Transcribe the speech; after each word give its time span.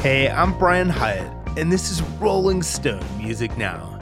Hey, 0.00 0.30
I'm 0.30 0.56
Brian 0.56 0.88
Hiatt, 0.88 1.58
and 1.58 1.72
this 1.72 1.90
is 1.90 2.02
Rolling 2.20 2.62
Stone 2.62 3.04
Music 3.18 3.58
Now. 3.58 3.98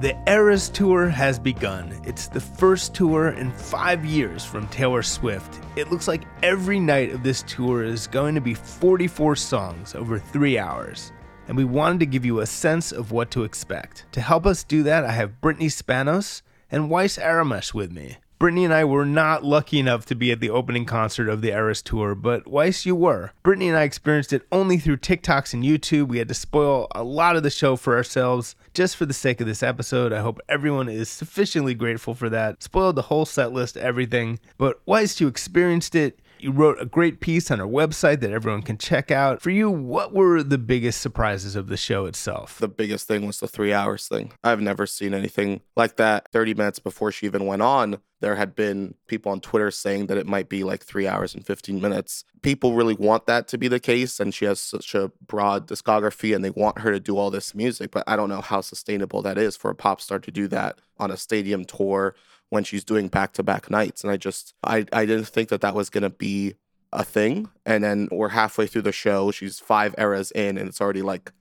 The 0.00 0.16
Eras 0.30 0.68
Tour 0.68 1.08
has 1.08 1.40
begun. 1.40 2.00
It's 2.04 2.28
the 2.28 2.38
first 2.38 2.94
tour 2.94 3.30
in 3.30 3.50
five 3.50 4.04
years 4.04 4.44
from 4.44 4.68
Taylor 4.68 5.02
Swift. 5.02 5.60
It 5.74 5.90
looks 5.90 6.06
like 6.06 6.22
every 6.44 6.78
night 6.78 7.10
of 7.10 7.24
this 7.24 7.42
tour 7.48 7.82
is 7.82 8.06
going 8.06 8.36
to 8.36 8.40
be 8.40 8.54
44 8.54 9.34
songs 9.34 9.96
over 9.96 10.20
three 10.20 10.56
hours. 10.56 11.10
And 11.48 11.56
we 11.56 11.64
wanted 11.64 11.98
to 11.98 12.06
give 12.06 12.24
you 12.24 12.38
a 12.38 12.46
sense 12.46 12.92
of 12.92 13.10
what 13.10 13.32
to 13.32 13.42
expect. 13.42 14.06
To 14.12 14.20
help 14.20 14.46
us 14.46 14.62
do 14.62 14.84
that, 14.84 15.04
I 15.04 15.10
have 15.10 15.40
Brittany 15.40 15.66
Spanos 15.66 16.42
and 16.70 16.88
Waiss 16.88 17.20
Aramesh 17.20 17.74
with 17.74 17.90
me. 17.90 18.18
Brittany 18.40 18.64
and 18.64 18.72
I 18.72 18.86
were 18.86 19.04
not 19.04 19.44
lucky 19.44 19.78
enough 19.78 20.06
to 20.06 20.14
be 20.14 20.32
at 20.32 20.40
the 20.40 20.48
opening 20.48 20.86
concert 20.86 21.28
of 21.28 21.42
the 21.42 21.50
Eras 21.50 21.82
tour, 21.82 22.14
but 22.14 22.46
Waiss, 22.46 22.86
you 22.86 22.96
were. 22.96 23.32
Brittany 23.42 23.68
and 23.68 23.76
I 23.76 23.82
experienced 23.82 24.32
it 24.32 24.46
only 24.50 24.78
through 24.78 24.96
TikToks 24.96 25.52
and 25.52 25.62
YouTube. 25.62 26.08
We 26.08 26.16
had 26.16 26.28
to 26.28 26.34
spoil 26.34 26.88
a 26.94 27.04
lot 27.04 27.36
of 27.36 27.42
the 27.42 27.50
show 27.50 27.76
for 27.76 27.94
ourselves 27.94 28.56
just 28.72 28.96
for 28.96 29.04
the 29.04 29.12
sake 29.12 29.42
of 29.42 29.46
this 29.46 29.62
episode. 29.62 30.14
I 30.14 30.22
hope 30.22 30.40
everyone 30.48 30.88
is 30.88 31.10
sufficiently 31.10 31.74
grateful 31.74 32.14
for 32.14 32.30
that. 32.30 32.62
Spoiled 32.62 32.96
the 32.96 33.02
whole 33.02 33.26
set 33.26 33.52
list, 33.52 33.76
everything. 33.76 34.40
But 34.56 34.80
Waiss, 34.86 35.20
you 35.20 35.28
experienced 35.28 35.94
it. 35.94 36.18
You 36.40 36.52
wrote 36.52 36.80
a 36.80 36.86
great 36.86 37.20
piece 37.20 37.50
on 37.50 37.60
our 37.60 37.66
website 37.66 38.20
that 38.20 38.30
everyone 38.30 38.62
can 38.62 38.78
check 38.78 39.10
out. 39.10 39.42
For 39.42 39.50
you, 39.50 39.70
what 39.70 40.14
were 40.14 40.42
the 40.42 40.56
biggest 40.56 41.02
surprises 41.02 41.54
of 41.54 41.66
the 41.66 41.76
show 41.76 42.06
itself? 42.06 42.58
The 42.58 42.68
biggest 42.68 43.06
thing 43.06 43.26
was 43.26 43.40
the 43.40 43.48
three 43.48 43.74
hours 43.74 44.08
thing. 44.08 44.32
I've 44.42 44.62
never 44.62 44.86
seen 44.86 45.12
anything 45.12 45.60
like 45.76 45.96
that. 45.96 46.28
30 46.32 46.54
minutes 46.54 46.78
before 46.78 47.12
she 47.12 47.26
even 47.26 47.44
went 47.44 47.60
on, 47.60 47.98
there 48.20 48.36
had 48.36 48.54
been 48.54 48.94
people 49.06 49.32
on 49.32 49.40
Twitter 49.40 49.70
saying 49.70 50.06
that 50.06 50.16
it 50.16 50.26
might 50.26 50.48
be 50.48 50.64
like 50.64 50.82
three 50.82 51.06
hours 51.06 51.34
and 51.34 51.44
15 51.44 51.78
minutes. 51.78 52.24
People 52.40 52.74
really 52.74 52.94
want 52.94 53.26
that 53.26 53.46
to 53.48 53.58
be 53.58 53.68
the 53.68 53.80
case, 53.80 54.18
and 54.18 54.32
she 54.32 54.46
has 54.46 54.60
such 54.60 54.94
a 54.94 55.10
broad 55.26 55.66
discography 55.66 56.34
and 56.34 56.42
they 56.42 56.50
want 56.50 56.78
her 56.78 56.90
to 56.90 57.00
do 57.00 57.18
all 57.18 57.30
this 57.30 57.54
music, 57.54 57.90
but 57.90 58.04
I 58.06 58.16
don't 58.16 58.30
know 58.30 58.40
how 58.40 58.62
sustainable 58.62 59.20
that 59.22 59.36
is 59.36 59.56
for 59.56 59.70
a 59.70 59.74
pop 59.74 60.00
star 60.00 60.18
to 60.18 60.30
do 60.30 60.48
that 60.48 60.78
on 60.98 61.10
a 61.10 61.16
stadium 61.16 61.64
tour 61.64 62.14
when 62.50 62.64
she's 62.64 62.84
doing 62.84 63.08
back 63.08 63.32
to 63.34 63.42
back 63.42 63.70
nights. 63.70 64.04
And 64.04 64.10
I 64.10 64.16
just, 64.16 64.54
I, 64.62 64.84
I 64.92 65.06
didn't 65.06 65.28
think 65.28 65.48
that 65.48 65.62
that 65.62 65.74
was 65.74 65.88
going 65.88 66.02
to 66.02 66.10
be 66.10 66.54
a 66.92 67.04
thing. 67.04 67.48
And 67.64 67.82
then 67.82 68.08
we're 68.10 68.30
halfway 68.30 68.66
through 68.66 68.82
the 68.82 68.92
show. 68.92 69.30
She's 69.30 69.58
five 69.58 69.94
eras 69.96 70.30
in 70.32 70.58
and 70.58 70.68
it's 70.68 70.80
already 70.80 71.02
like 71.02 71.32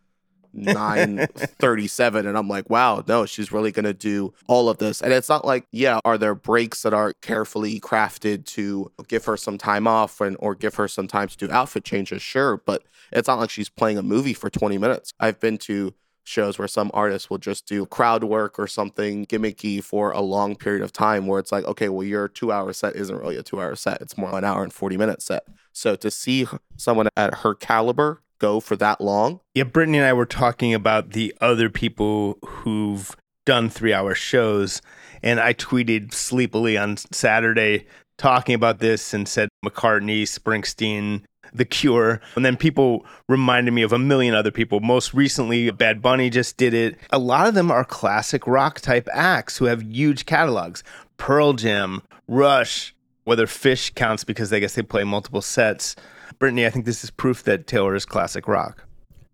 937 0.54 2.26
and 2.26 2.38
i'm 2.38 2.48
like 2.48 2.70
wow 2.70 3.04
no 3.08 3.26
she's 3.26 3.52
really 3.52 3.72
gonna 3.72 3.94
do 3.94 4.34
all 4.48 4.70
of 4.70 4.78
this 4.78 5.02
and 5.02 5.14
it's 5.14 5.30
not 5.30 5.46
like 5.46 5.66
yeah 5.72 6.00
are 6.04 6.18
there 6.18 6.34
breaks 6.34 6.82
that 6.82 6.94
are 6.94 7.14
carefully 7.22 7.80
crafted 7.80 8.46
to 8.46 8.92
give 9.08 9.26
her 9.26 9.38
some 9.38 9.58
time 9.58 9.88
off 9.88 10.20
and 10.22 10.36
or 10.40 10.56
give 10.56 10.76
her 10.76 10.88
some 10.88 11.08
time 11.08 11.28
to 11.28 11.38
do 11.38 11.52
outfit 11.52 11.84
changes 11.84 12.22
sure 12.22 12.58
but 12.58 12.84
it's 13.12 13.28
not 13.28 13.40
like 13.40 13.50
she's 13.50 13.70
playing 13.70 13.98
a 13.98 14.04
movie 14.04 14.34
for 14.34 14.50
20 14.50 14.78
minutes 14.78 15.14
i've 15.20 15.40
been 15.40 15.58
to 15.58 15.94
shows 16.30 16.60
where 16.60 16.68
some 16.68 16.92
artists 16.94 17.30
will 17.30 17.38
just 17.38 17.66
do 17.66 17.86
crowd 17.86 18.24
work 18.24 18.60
or 18.60 18.68
something 18.68 19.26
gimmicky 19.26 19.84
for 19.84 20.12
a 20.12 20.22
long 20.22 20.56
period 20.56 20.84
of 20.84 20.94
time 20.94 21.28
where 21.28 21.40
it's 21.40 21.52
like, 21.52 21.66
okay, 21.66 21.90
well, 21.90 22.06
your 22.06 22.28
two 22.28 22.52
hour 22.52 22.72
set 22.72 22.96
isn't 22.96 23.18
really 23.18 23.36
a 23.36 23.44
two 23.44 23.60
hour 23.60 23.76
set. 23.76 24.02
It's 24.02 24.18
more 24.18 24.38
an 24.38 24.44
hour 24.44 24.64
and 24.64 24.72
40 24.72 24.98
minute 24.98 25.22
set. 25.22 25.44
So 25.74 25.96
to 25.96 26.12
see 26.12 26.48
someone 26.78 27.10
at 27.18 27.40
her 27.40 27.56
caliber 27.56 28.22
go 28.40 28.60
for 28.60 28.76
that 28.78 29.02
long. 29.02 29.42
Yeah, 29.54 29.64
Brittany 29.64 29.98
and 29.98 30.08
I 30.08 30.14
were 30.14 30.26
talking 30.26 30.74
about 30.74 31.12
the 31.12 31.36
other 31.42 31.70
people 31.70 32.38
who've 32.46 33.16
done 33.46 33.70
three 33.70 33.94
hour 33.94 34.16
shows. 34.16 34.82
And 35.22 35.40
I 35.40 35.54
tweeted 35.54 36.14
sleepily 36.14 36.78
on 36.78 36.98
Saturday 37.12 37.86
talking 38.18 38.56
about 38.56 38.80
this 38.80 39.14
and 39.14 39.28
said 39.28 39.50
McCartney, 39.66 40.24
Springsteen, 40.24 41.24
the 41.54 41.66
Cure. 41.66 42.22
And 42.36 42.46
then 42.46 42.58
people 42.58 43.06
reminded 43.28 43.72
me 43.72 43.82
of 43.82 43.94
a 43.94 44.00
million 44.00 44.36
other 44.36 44.52
people. 44.52 44.80
Most 44.80 45.14
recently, 45.14 45.72
Bad 45.72 46.02
Bunny 46.02 46.30
just 46.30 46.58
did 46.58 46.74
it. 46.74 46.98
A 47.12 47.20
lot 47.20 47.48
of 47.48 47.54
them 47.54 47.72
are 47.72 47.84
classic 47.84 48.46
rock 48.48 48.80
type 48.80 49.08
acts 49.14 49.58
who 49.58 49.66
have 49.66 49.82
huge 49.84 50.26
catalogs. 50.26 50.84
Pearl 51.18 51.54
Jam, 51.54 52.02
Rush, 52.28 52.96
whether 53.24 53.46
Phish 53.46 53.94
counts 53.94 54.24
because 54.24 54.52
I 54.52 54.60
guess 54.60 54.76
they 54.76 54.82
play 54.82 55.04
multiple 55.04 55.42
sets. 55.42 55.96
Brittany, 56.40 56.66
I 56.66 56.70
think 56.70 56.86
this 56.86 57.04
is 57.04 57.12
proof 57.12 57.44
that 57.44 57.68
Taylor 57.68 57.96
is 57.96 58.06
classic 58.06 58.48
rock. 58.48 58.86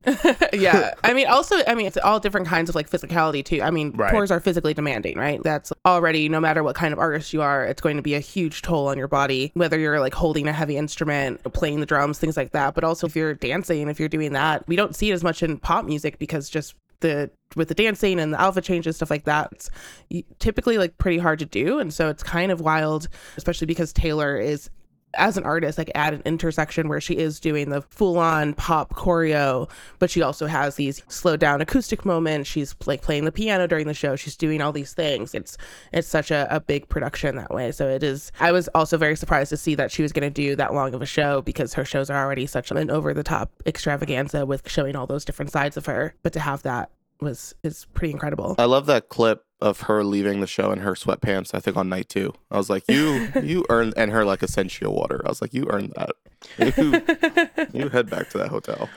yeah. 0.54 0.94
I 1.04 1.14
mean, 1.14 1.28
also, 1.28 1.56
I 1.68 1.76
mean, 1.76 1.86
it's 1.86 1.98
all 1.98 2.20
different 2.20 2.48
kinds 2.48 2.70
of 2.70 2.76
like 2.76 2.90
physicality 2.90 3.44
too. 3.44 3.62
I 3.62 3.72
mean, 3.72 3.92
Right. 3.92 4.12
tours 4.12 4.32
are 4.32 4.40
physically 4.40 4.74
demanding, 4.74 5.18
right? 5.18 5.42
That's 5.44 5.72
already, 5.86 6.30
no 6.30 6.40
matter 6.40 6.64
what 6.64 6.76
kind 6.76 6.94
of 6.94 7.00
artist 7.00 7.34
you 7.34 7.42
are, 7.42 7.66
it's 7.66 7.82
going 7.82 7.98
to 7.98 8.04
be 8.04 8.14
a 8.16 8.20
huge 8.20 8.62
toll 8.62 8.88
on 8.88 8.98
your 8.98 9.08
body, 9.08 9.52
whether 9.56 9.80
you're 9.80 10.00
like 10.00 10.14
holding 10.14 10.48
a 10.48 10.54
heavy 10.54 10.78
instrument, 10.78 11.42
playing 11.54 11.80
the 11.80 11.86
drums, 11.86 12.20
things 12.20 12.38
like 12.38 12.52
that. 12.52 12.76
But 12.76 12.84
also, 12.84 13.08
if 13.08 13.16
you're 13.16 13.34
dancing, 13.34 13.88
if 13.88 14.00
you're 14.00 14.10
doing 14.10 14.34
that, 14.34 14.68
we 14.68 14.76
don't 14.76 14.96
see 14.96 15.12
it 15.12 15.14
as 15.14 15.24
much 15.24 15.44
in 15.44 15.58
pop 15.58 15.86
music 15.86 16.20
because 16.20 16.50
just 16.50 16.76
the 17.02 17.30
with 17.58 17.68
the 17.68 17.76
dancing 17.76 18.20
and 18.22 18.34
the 18.34 18.40
alpha 18.40 18.62
changes 18.62 18.96
stuff 18.96 19.10
like 19.10 19.26
that 19.26 19.50
it's 19.52 19.70
typically 20.40 20.78
like 20.78 20.98
pretty 20.98 21.18
hard 21.18 21.38
to 21.40 21.46
do 21.46 21.78
and 21.78 21.94
so 21.94 22.08
it's 22.08 22.24
kind 22.24 22.54
of 22.54 22.62
wild 22.62 23.10
especially 23.36 23.68
because 23.68 23.92
taylor 23.92 24.38
is 24.38 24.70
as 25.18 25.38
an 25.38 25.44
artist 25.44 25.78
like 25.78 25.92
at 25.96 26.14
an 26.14 26.22
intersection 26.26 26.88
where 26.88 27.02
she 27.02 27.18
is 27.18 27.40
doing 27.40 27.70
the 27.70 27.82
full 27.82 28.18
on 28.18 28.54
pop 28.54 28.94
choreo 28.94 29.70
but 30.00 30.10
she 30.10 30.22
also 30.22 30.48
has 30.48 30.76
these 30.76 31.02
slowed 31.08 31.40
down 31.40 31.62
acoustic 31.62 32.06
moments. 32.06 32.50
She's 32.50 32.76
like 32.86 33.02
playing 33.02 33.26
the 33.26 33.32
piano 33.32 33.68
during 33.68 33.88
the 33.88 33.94
show. 33.94 34.16
She's 34.16 34.36
doing 34.36 34.62
all 34.62 34.72
these 34.72 34.94
things. 34.94 35.34
It's 35.34 35.58
it's 35.92 36.08
such 36.08 36.32
a, 36.32 36.48
a 36.50 36.60
big 36.60 36.90
production 36.90 37.36
that 37.38 37.54
way. 37.54 37.72
So 37.72 37.88
it 37.88 38.04
is 38.04 38.32
i 38.40 38.52
was 38.52 38.68
also 38.70 38.98
very 38.98 39.16
surprised 39.16 39.50
to 39.50 39.58
see 39.58 39.76
that 39.76 39.92
she 39.92 40.02
was 40.02 40.12
going 40.12 40.28
to 40.28 40.30
do 40.30 40.56
that 40.56 40.74
long 40.74 40.94
of 40.94 41.02
a 41.02 41.06
show 41.06 41.42
because 41.42 41.74
her 41.74 41.86
shows 41.86 42.10
are 42.10 42.24
already 42.24 42.46
such 42.46 42.72
an 42.72 42.90
over 42.90 43.14
the 43.14 43.24
top 43.24 43.52
extravaganza 43.66 44.46
with 44.46 44.70
showing 44.70 44.96
all 44.96 45.08
those 45.08 45.26
different 45.26 45.52
sides 45.52 45.78
of 45.78 45.86
her. 45.86 46.16
But 46.24 46.34
to 46.34 46.40
have 46.40 46.64
that 46.64 46.90
was 47.22 47.56
is 47.64 47.86
pretty 47.94 48.12
incredible 48.12 48.56
I 48.60 48.66
love 48.66 48.86
that 48.88 49.10
clip 49.10 49.44
of 49.62 49.82
her 49.82 50.04
leaving 50.04 50.42
the 50.42 50.48
show 50.48 50.72
in 50.72 50.80
her 50.80 50.94
sweatpants, 50.94 51.54
I 51.54 51.60
think 51.60 51.78
on 51.78 51.88
night 51.90 52.10
two. 52.10 52.34
I 52.52 52.58
was 52.58 52.70
like, 52.70 52.84
you 52.90 53.30
you 53.42 53.66
earned 53.70 53.94
and 53.96 54.12
her 54.12 54.26
like 54.26 54.44
essential 54.44 54.94
water. 54.94 55.22
I 55.26 55.30
was 55.30 55.42
like, 55.42 55.54
you 55.54 55.68
earned 55.70 55.94
that. 55.96 56.12
You, 56.60 57.02
you 57.74 57.90
head 57.90 58.08
back 58.10 58.30
to 58.30 58.38
that 58.38 58.50
hotel. 58.50 58.88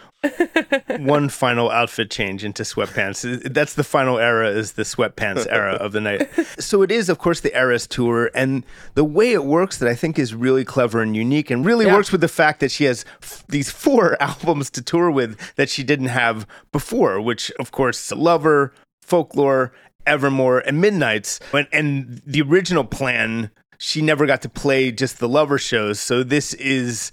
One 0.99 1.29
final 1.29 1.71
outfit 1.71 2.11
change 2.11 2.45
into 2.45 2.63
sweatpants. 2.65 3.53
That's 3.53 3.75
the 3.75 3.85
final 3.85 4.19
era 4.19 4.49
is 4.51 4.73
the 4.73 4.83
sweatpants 4.83 5.47
era 5.51 5.75
of 5.75 5.93
the 5.93 6.01
night. 6.01 6.29
So 6.59 6.83
it 6.83 6.91
is, 6.91 7.09
of 7.09 7.19
course, 7.19 7.41
the 7.41 7.57
Eras 7.57 7.87
tour. 7.87 8.31
And 8.35 8.65
the 8.95 9.05
way 9.05 9.33
it 9.33 9.45
works 9.45 9.79
that 9.79 9.89
I 9.89 9.95
think 9.95 10.19
is 10.19 10.35
really 10.35 10.65
clever 10.65 11.01
and 11.03 11.17
unique 11.17 11.51
and 11.51 11.65
really 11.65 11.87
Yeah. 11.87 11.95
works 11.95 12.11
with 12.13 12.21
the 12.21 12.29
fact 12.29 12.61
that 12.61 12.71
she 12.71 12.85
has 12.85 13.05
f- 13.23 13.45
these 13.49 13.71
four 13.71 14.17
albums 14.23 14.71
to 14.71 14.83
tour 14.83 15.11
with 15.11 15.39
that 15.57 15.69
she 15.71 15.83
didn't 15.85 16.07
have 16.09 16.47
before, 16.73 17.21
which, 17.21 17.51
of 17.61 17.71
course, 17.71 18.11
Lover, 18.13 18.73
Folklore, 19.01 19.73
Evermore, 20.07 20.61
and 20.61 20.81
Midnights. 20.81 21.39
And, 21.53 21.69
and 21.73 22.23
the 22.27 22.43
original 22.43 22.85
plan, 22.85 23.51
she 23.79 24.03
never 24.03 24.27
got 24.27 24.43
to 24.43 24.49
play 24.49 24.91
just 24.91 25.21
the 25.21 25.29
Lover 25.29 25.59
shows. 25.59 26.01
So 26.01 26.23
this 26.25 26.55
is 26.55 27.13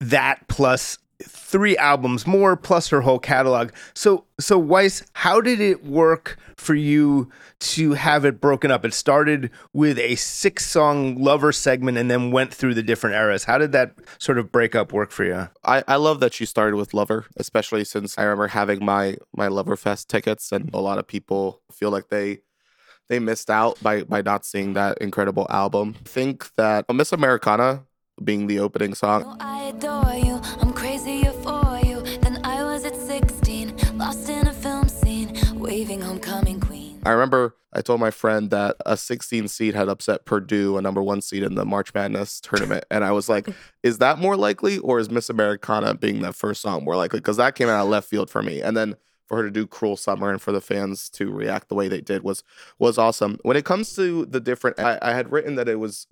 that 0.00 0.46
plus 0.48 0.98
three 1.26 1.76
albums 1.76 2.26
more 2.26 2.56
plus 2.56 2.88
her 2.88 3.00
whole 3.00 3.18
catalog. 3.18 3.70
So 3.94 4.24
so 4.40 4.60
Waiss, 4.60 5.04
how 5.14 5.40
did 5.40 5.60
it 5.60 5.84
work 5.84 6.38
for 6.56 6.74
you 6.74 7.30
to 7.60 7.92
have 7.92 8.24
it 8.24 8.40
broken 8.40 8.70
up? 8.70 8.84
It 8.84 8.94
started 8.94 9.50
with 9.72 9.98
a 9.98 10.16
six 10.16 10.66
song 10.66 11.22
lover 11.22 11.52
segment 11.52 11.98
and 11.98 12.10
then 12.10 12.30
went 12.30 12.52
through 12.52 12.74
the 12.74 12.82
different 12.82 13.16
eras. 13.16 13.44
How 13.44 13.58
did 13.58 13.72
that 13.72 13.94
sort 14.18 14.38
of 14.38 14.50
breakup 14.50 14.92
work 14.92 15.10
for 15.10 15.24
you? 15.24 15.48
I, 15.64 15.84
I 15.86 15.96
love 15.96 16.20
that 16.20 16.34
she 16.34 16.44
started 16.46 16.76
with 16.76 16.94
Lover, 16.94 17.26
especially 17.36 17.84
since 17.84 18.18
I 18.18 18.22
remember 18.24 18.48
having 18.48 18.84
my 18.84 19.16
my 19.34 19.48
Loverfest 19.48 20.08
tickets, 20.08 20.52
and 20.52 20.70
a 20.74 20.80
lot 20.80 20.98
of 20.98 21.06
people 21.06 21.62
feel 21.70 21.90
like 21.90 22.08
they 22.08 22.38
they 23.08 23.18
missed 23.18 23.50
out 23.50 23.78
by 23.82 24.02
by 24.02 24.22
not 24.22 24.44
seeing 24.44 24.72
that 24.74 24.98
incredible 24.98 25.46
album. 25.50 25.96
I 26.04 26.08
think 26.08 26.54
that 26.56 26.86
Miss 26.92 27.12
Americana 27.12 27.84
being 28.22 28.46
the 28.46 28.58
opening 28.58 28.94
song, 28.94 29.36
I 29.40 29.72
I 37.04 37.10
remember 37.10 37.56
I 37.72 37.80
told 37.80 38.00
my 38.00 38.10
friend 38.10 38.50
that 38.50 38.76
a 38.84 38.96
16 38.96 39.48
seed 39.48 39.74
had 39.74 39.88
upset 39.88 40.24
Purdue, 40.24 40.76
a 40.76 40.82
number 40.82 41.02
one 41.02 41.22
seed 41.22 41.42
in 41.42 41.54
the 41.54 41.64
March 41.64 41.94
Madness 41.94 42.40
tournament. 42.40 42.84
And 42.90 43.02
I 43.04 43.12
was 43.12 43.28
like, 43.28 43.48
is 43.82 43.98
that 43.98 44.18
more 44.18 44.36
likely 44.36 44.78
or 44.78 44.98
is 44.98 45.10
Miss 45.10 45.30
Americana 45.30 45.94
being 45.94 46.20
that 46.20 46.34
first 46.34 46.60
song 46.60 46.84
more 46.84 46.96
likely? 46.96 47.20
Because 47.20 47.38
that 47.38 47.54
came 47.54 47.68
out 47.68 47.82
of 47.82 47.88
left 47.88 48.08
field 48.08 48.30
for 48.30 48.42
me. 48.42 48.60
And 48.60 48.76
then 48.76 48.96
for 49.26 49.38
her 49.38 49.44
to 49.44 49.50
do 49.50 49.66
Cruel 49.66 49.96
Summer 49.96 50.30
and 50.30 50.40
for 50.40 50.52
the 50.52 50.60
fans 50.60 51.08
to 51.10 51.30
react 51.32 51.68
the 51.68 51.74
way 51.74 51.88
they 51.88 52.02
did 52.02 52.22
was 52.22 52.44
was 52.78 52.98
awesome. 52.98 53.38
When 53.42 53.56
it 53.56 53.64
comes 53.64 53.94
to 53.96 54.26
the 54.26 54.40
different 54.40 54.78
I, 54.78 54.98
I 55.00 55.14
had 55.14 55.32
written 55.32 55.54
that 55.54 55.68
it 55.68 55.80
was 55.80 56.06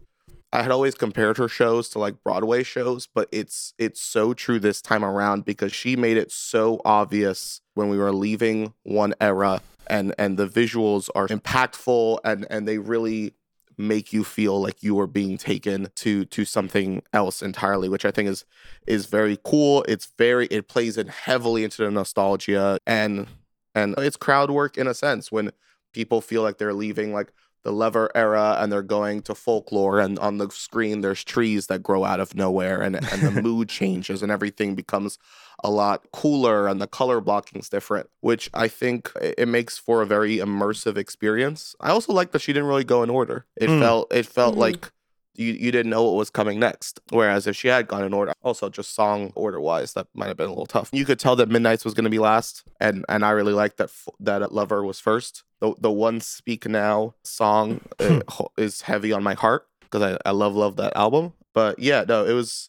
I 0.53 0.63
had 0.63 0.73
always 0.73 0.95
compared 0.95 1.37
her 1.37 1.47
shows 1.47 1.89
to 1.91 1.99
like 1.99 2.25
Broadway 2.25 2.63
shows, 2.63 3.07
but 3.07 3.29
it's 3.31 3.75
it's 3.79 4.01
so 4.01 4.33
true 4.33 4.59
this 4.59 4.81
time 4.81 5.05
around 5.05 5.45
because 5.45 5.73
she 5.73 5.97
made 5.97 6.17
it 6.17 6.33
so 6.33 6.81
obvious 6.85 7.61
when 7.75 7.91
we 7.91 7.99
were 7.99 8.13
leaving 8.13 8.73
one 8.83 9.15
era 9.21 9.61
and 9.91 10.15
and 10.19 10.39
the 10.39 10.47
visuals 10.49 11.11
are 11.15 11.29
impactful 11.29 12.21
and 12.25 12.47
and 12.51 12.67
they 12.67 12.79
really 12.79 13.35
make 13.77 14.13
you 14.13 14.25
feel 14.25 14.61
like 14.61 14.83
you 14.83 14.99
are 15.01 15.07
being 15.07 15.39
taken 15.39 15.89
to 15.95 16.25
to 16.27 16.45
something 16.45 17.03
else 17.15 17.43
entirely 17.43 17.89
which 17.89 18.05
i 18.05 18.11
think 18.11 18.29
is 18.29 18.45
is 18.87 19.07
very 19.07 19.39
cool. 19.45 19.85
It's 19.89 20.09
very 20.19 20.47
it 20.47 20.69
plays 20.69 20.97
in 20.99 21.09
heavily 21.09 21.65
into 21.65 21.85
the 21.85 21.91
nostalgia 21.91 22.79
and 22.87 23.27
and 23.75 23.95
it's 23.99 24.17
crowd 24.17 24.51
work 24.51 24.77
in 24.77 24.87
a 24.87 24.95
sense 24.95 25.31
when 25.31 25.53
people 25.93 26.21
feel 26.21 26.43
like 26.43 26.59
they're 26.59 26.75
leaving 26.75 27.13
like 27.13 27.33
the 27.63 27.73
lever 27.73 28.11
era 28.15 28.57
and 28.59 28.73
they're 28.73 28.83
going 28.83 29.21
to 29.23 29.35
folklore 29.35 30.01
and 30.01 30.19
on 30.19 30.39
the 30.39 30.49
screen 30.51 31.01
there's 31.03 31.23
trees 31.25 31.67
that 31.67 31.83
grow 31.83 32.05
out 32.05 32.19
of 32.21 32.35
nowhere 32.35 32.81
and, 32.81 32.97
and 32.97 33.23
the 33.23 33.43
mood 33.43 33.69
changes 33.81 34.23
and 34.23 34.33
everything 34.33 34.75
becomes 34.75 35.19
a 35.63 35.71
lot 35.71 36.07
cooler 36.13 36.67
and 36.67 36.81
the 36.81 36.87
color 36.87 37.21
blocking's 37.21 37.69
different 37.69 38.09
which 38.21 38.49
i 38.55 38.67
think 38.67 39.11
it 39.21 39.47
makes 39.49 39.77
for 39.77 40.01
a 40.01 40.07
very 40.07 40.39
immersive 40.39 40.97
experience 40.97 41.75
i 41.81 41.91
also 41.91 42.13
like 42.13 42.31
that 42.33 42.41
she 42.41 42.53
didn't 42.53 42.69
really 42.69 42.85
go 42.85 43.03
in 43.03 43.11
order 43.11 43.45
it 43.57 43.69
Mm. 43.69 43.79
felt 43.81 44.13
it 44.13 44.25
felt 44.27 44.55
Mhm. 44.55 44.59
like 44.59 44.93
you, 45.41 45.55
you 45.55 45.73
didn't 45.73 45.91
know 45.91 46.05
what 46.05 46.17
was 46.17 46.29
coming 46.29 46.61
next. 46.61 47.01
Whereas 47.09 47.47
if 47.47 47.57
she 47.57 47.69
had 47.69 47.89
gone 47.89 48.05
in 48.05 48.13
order, 48.13 48.33
also 48.43 48.69
just 48.69 48.95
song 48.95 49.33
order 49.35 49.59
wise, 49.59 49.95
that 49.95 50.07
might 50.15 50.29
have 50.29 50.37
been 50.37 50.47
a 50.47 50.51
little 50.51 50.67
tough. 50.67 50.91
You 50.93 51.07
could 51.07 51.19
tell 51.19 51.35
that 51.37 51.49
Midnight's 51.49 51.85
was 51.85 51.95
going 51.95 52.05
to 52.05 52.11
be 52.11 52.19
last, 52.19 52.63
and 52.79 53.05
and 53.09 53.25
I 53.25 53.31
really 53.31 53.55
liked 53.55 53.79
that 53.79 53.85
f- 53.85 54.09
that 54.21 54.53
Lover 54.53 54.85
was 54.85 55.01
first. 55.01 55.45
The 55.61 55.75
the 55.81 55.91
one 55.91 56.21
Speak 56.21 56.69
Now 56.69 57.15
song 57.25 57.81
is 58.59 58.83
heavy 58.83 59.13
on 59.13 59.23
my 59.23 59.35
heart 59.35 59.67
because 59.81 60.03
I, 60.03 60.29
I 60.29 60.33
love 60.33 60.55
love 60.55 60.77
that 60.77 60.95
album. 60.95 61.33
But 61.55 61.79
yeah, 61.79 62.05
no, 62.07 62.27
it 62.27 62.35
was 62.35 62.69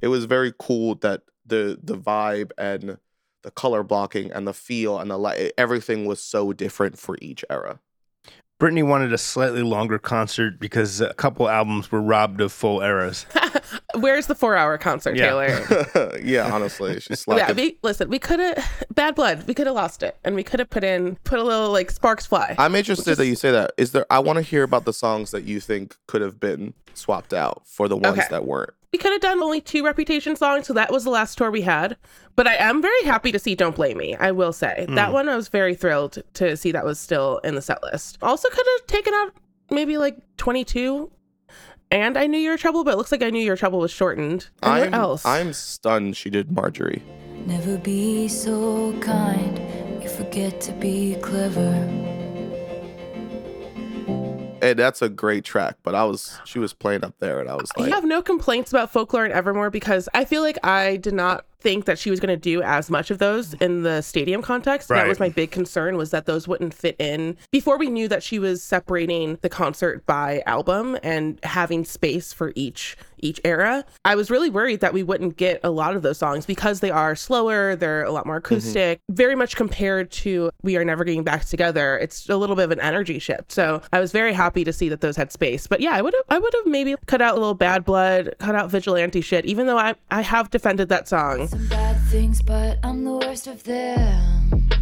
it 0.00 0.08
was 0.08 0.24
very 0.24 0.52
cool 0.56 0.94
that 0.96 1.22
the 1.44 1.78
the 1.82 1.98
vibe 1.98 2.52
and 2.56 2.98
the 3.42 3.50
color 3.50 3.82
blocking 3.82 4.30
and 4.30 4.46
the 4.46 4.54
feel 4.54 5.00
and 5.00 5.10
the 5.10 5.18
light 5.18 5.52
everything 5.58 6.06
was 6.06 6.22
so 6.22 6.52
different 6.52 6.98
for 6.98 7.18
each 7.20 7.44
era. 7.50 7.80
Brittany 8.62 8.84
wanted 8.84 9.12
a 9.12 9.18
slightly 9.18 9.62
longer 9.64 9.98
concert 9.98 10.60
because 10.60 11.00
a 11.00 11.12
couple 11.14 11.48
albums 11.48 11.90
were 11.90 12.00
robbed 12.00 12.40
of 12.40 12.52
full 12.52 12.80
eras. 12.80 13.26
Where's 13.96 14.28
the 14.28 14.36
four 14.36 14.54
hour 14.54 14.78
concert, 14.78 15.16
Yeah. 15.16 15.30
Taylor? 15.30 16.20
yeah, 16.22 16.48
honestly, 16.48 17.00
she's 17.00 17.24
yeah, 17.26 17.50
we, 17.50 17.76
listen, 17.82 18.08
we 18.08 18.20
could 18.20 18.38
have 18.38 18.64
bad 18.94 19.16
blood. 19.16 19.48
We 19.48 19.54
could 19.54 19.66
have 19.66 19.74
lost 19.74 20.04
it, 20.04 20.16
and 20.22 20.36
we 20.36 20.44
could 20.44 20.60
have 20.60 20.70
put 20.70 20.84
in 20.84 21.16
put 21.24 21.40
a 21.40 21.42
little 21.42 21.72
like 21.72 21.90
sparks 21.90 22.24
fly. 22.24 22.54
I'm 22.56 22.76
interested 22.76 23.16
that 23.16 23.26
you 23.26 23.34
say 23.34 23.50
that. 23.50 23.72
Is 23.78 23.90
there? 23.90 24.06
I 24.10 24.20
want 24.20 24.36
to 24.36 24.42
hear 24.42 24.62
about 24.62 24.84
the 24.84 24.92
songs 24.92 25.32
that 25.32 25.42
you 25.42 25.58
think 25.58 25.96
could 26.06 26.20
have 26.22 26.38
been 26.38 26.74
swapped 26.94 27.34
out 27.34 27.62
for 27.66 27.88
the 27.88 27.96
ones 27.96 28.16
Okay. 28.18 28.28
that 28.30 28.46
weren't. 28.46 28.74
We 28.92 28.98
could 28.98 29.12
have 29.12 29.20
done 29.20 29.42
only 29.42 29.60
two 29.60 29.84
reputation 29.84 30.36
songs, 30.36 30.66
so 30.66 30.74
that 30.74 30.92
was 30.92 31.04
the 31.04 31.10
last 31.10 31.38
tour 31.38 31.50
we 31.50 31.62
had. 31.62 31.96
But 32.36 32.46
I 32.46 32.54
am 32.56 32.82
very 32.82 33.02
happy 33.04 33.32
to 33.32 33.38
see 33.38 33.54
"Don't 33.54 33.74
Blame 33.74 33.96
Me." 33.96 34.14
I 34.16 34.32
will 34.32 34.52
say 34.52 34.84
hmm. 34.88 34.94
that 34.94 35.12
one 35.12 35.28
I 35.28 35.36
was 35.36 35.48
very 35.48 35.74
thrilled 35.74 36.18
to 36.34 36.56
see 36.56 36.72
that 36.72 36.84
was 36.84 37.00
still 37.00 37.38
in 37.38 37.54
the 37.54 37.62
set 37.62 37.82
list. 37.82 38.18
Also, 38.22 38.48
could 38.50 38.66
have 38.78 38.86
taken 38.86 39.14
out 39.14 39.32
maybe 39.70 39.98
like 39.98 40.18
22. 40.36 41.10
And 41.90 42.16
I 42.16 42.26
knew 42.26 42.38
your 42.38 42.56
trouble, 42.56 42.84
but 42.84 42.94
it 42.94 42.96
looks 42.96 43.12
like 43.12 43.22
I 43.22 43.28
knew 43.28 43.44
your 43.44 43.56
trouble 43.56 43.78
was 43.78 43.90
shortened. 43.90 44.48
And 44.62 44.72
I'm 44.72 44.80
what 44.80 44.94
else? 44.94 45.26
I'm 45.26 45.52
stunned 45.52 46.16
she 46.16 46.30
did 46.30 46.50
Marjorie. 46.50 47.02
Never 47.46 47.76
be 47.76 48.28
so 48.28 48.98
kind. 49.00 49.60
You 50.02 50.08
forget 50.08 50.58
to 50.62 50.72
be 50.72 51.16
clever. 51.20 52.01
And 54.62 54.78
that's 54.78 55.02
a 55.02 55.08
great 55.08 55.44
track, 55.44 55.76
but 55.82 55.94
I 55.96 56.04
was 56.04 56.38
she 56.44 56.60
was 56.60 56.72
playing 56.72 57.04
up 57.04 57.14
there, 57.18 57.40
and 57.40 57.50
I 57.50 57.56
was 57.56 57.70
like 57.76 57.92
I 57.92 57.94
have 57.94 58.04
no 58.04 58.22
complaints 58.22 58.72
about 58.72 58.92
folklore 58.92 59.24
and 59.24 59.32
Evermore 59.32 59.70
because 59.70 60.08
I 60.14 60.24
feel 60.24 60.40
like 60.40 60.56
I 60.64 60.96
did 60.96 61.14
not 61.14 61.44
think 61.62 61.84
that 61.84 61.98
she 61.98 62.10
was 62.10 62.20
going 62.20 62.28
to 62.28 62.36
do 62.36 62.60
as 62.62 62.90
much 62.90 63.10
of 63.10 63.18
those 63.18 63.54
in 63.54 63.82
the 63.82 64.02
stadium 64.02 64.42
context. 64.42 64.88
That 64.88 65.06
was 65.06 65.20
my 65.20 65.28
big 65.28 65.50
concern 65.50 65.96
was 65.96 66.10
that 66.10 66.26
those 66.26 66.48
wouldn't 66.48 66.74
fit 66.74 66.96
in. 66.98 67.36
Before 67.50 67.78
we 67.78 67.88
knew 67.88 68.08
that 68.08 68.22
she 68.22 68.38
was 68.38 68.62
separating 68.62 69.38
the 69.42 69.48
concert 69.48 70.04
by 70.06 70.42
album 70.46 70.98
and 71.02 71.38
having 71.44 71.84
space 71.84 72.32
for 72.32 72.52
each 72.54 72.96
each 73.24 73.40
era, 73.44 73.84
I 74.04 74.16
was 74.16 74.32
really 74.32 74.50
worried 74.50 74.80
that 74.80 74.92
we 74.92 75.04
wouldn't 75.04 75.36
get 75.36 75.60
a 75.62 75.70
lot 75.70 75.94
of 75.94 76.02
those 76.02 76.18
songs 76.18 76.44
because 76.44 76.80
they 76.80 76.90
are 76.90 77.14
slower, 77.14 77.76
they're 77.76 78.02
a 78.02 78.10
lot 78.10 78.26
more 78.26 78.40
mm-hmm. 78.40 78.54
acoustic, 78.54 78.98
very 79.10 79.36
much 79.36 79.54
compared 79.54 80.10
to 80.10 80.50
We 80.62 80.76
Are 80.76 80.84
Never 80.84 81.04
Getting 81.04 81.22
Back 81.22 81.44
Together. 81.44 81.96
It's 81.98 82.28
a 82.28 82.36
little 82.36 82.56
bit 82.56 82.64
of 82.64 82.72
an 82.72 82.80
energy 82.80 83.20
shift. 83.20 83.52
So 83.52 83.80
I 83.92 84.00
was 84.00 84.10
very 84.10 84.32
happy 84.32 84.64
to 84.64 84.72
see 84.72 84.88
that 84.88 85.02
those 85.02 85.14
had 85.14 85.30
space. 85.30 85.68
But 85.68 85.80
yeah, 85.80 85.92
I 85.92 86.02
would 86.02 86.14
have 86.14 86.24
I 86.28 86.38
would 86.40 86.52
have 86.52 86.66
maybe 86.66 86.96
cut 87.06 87.22
out 87.22 87.36
a 87.36 87.38
little 87.38 87.54
bad 87.54 87.84
blood, 87.84 88.34
cut 88.40 88.56
out 88.56 88.70
vigilante 88.70 89.20
shit, 89.20 89.44
even 89.44 89.66
though 89.68 89.78
I, 89.78 89.94
I 90.10 90.22
have 90.22 90.50
defended 90.50 90.88
that 90.88 91.06
song. 91.06 91.48
Some 91.52 91.68
bad 91.68 92.00
things, 92.08 92.40
but 92.40 92.78
I'm 92.82 93.04
the 93.04 93.12
worst 93.12 93.46
of 93.46 93.62
them. 93.64 94.81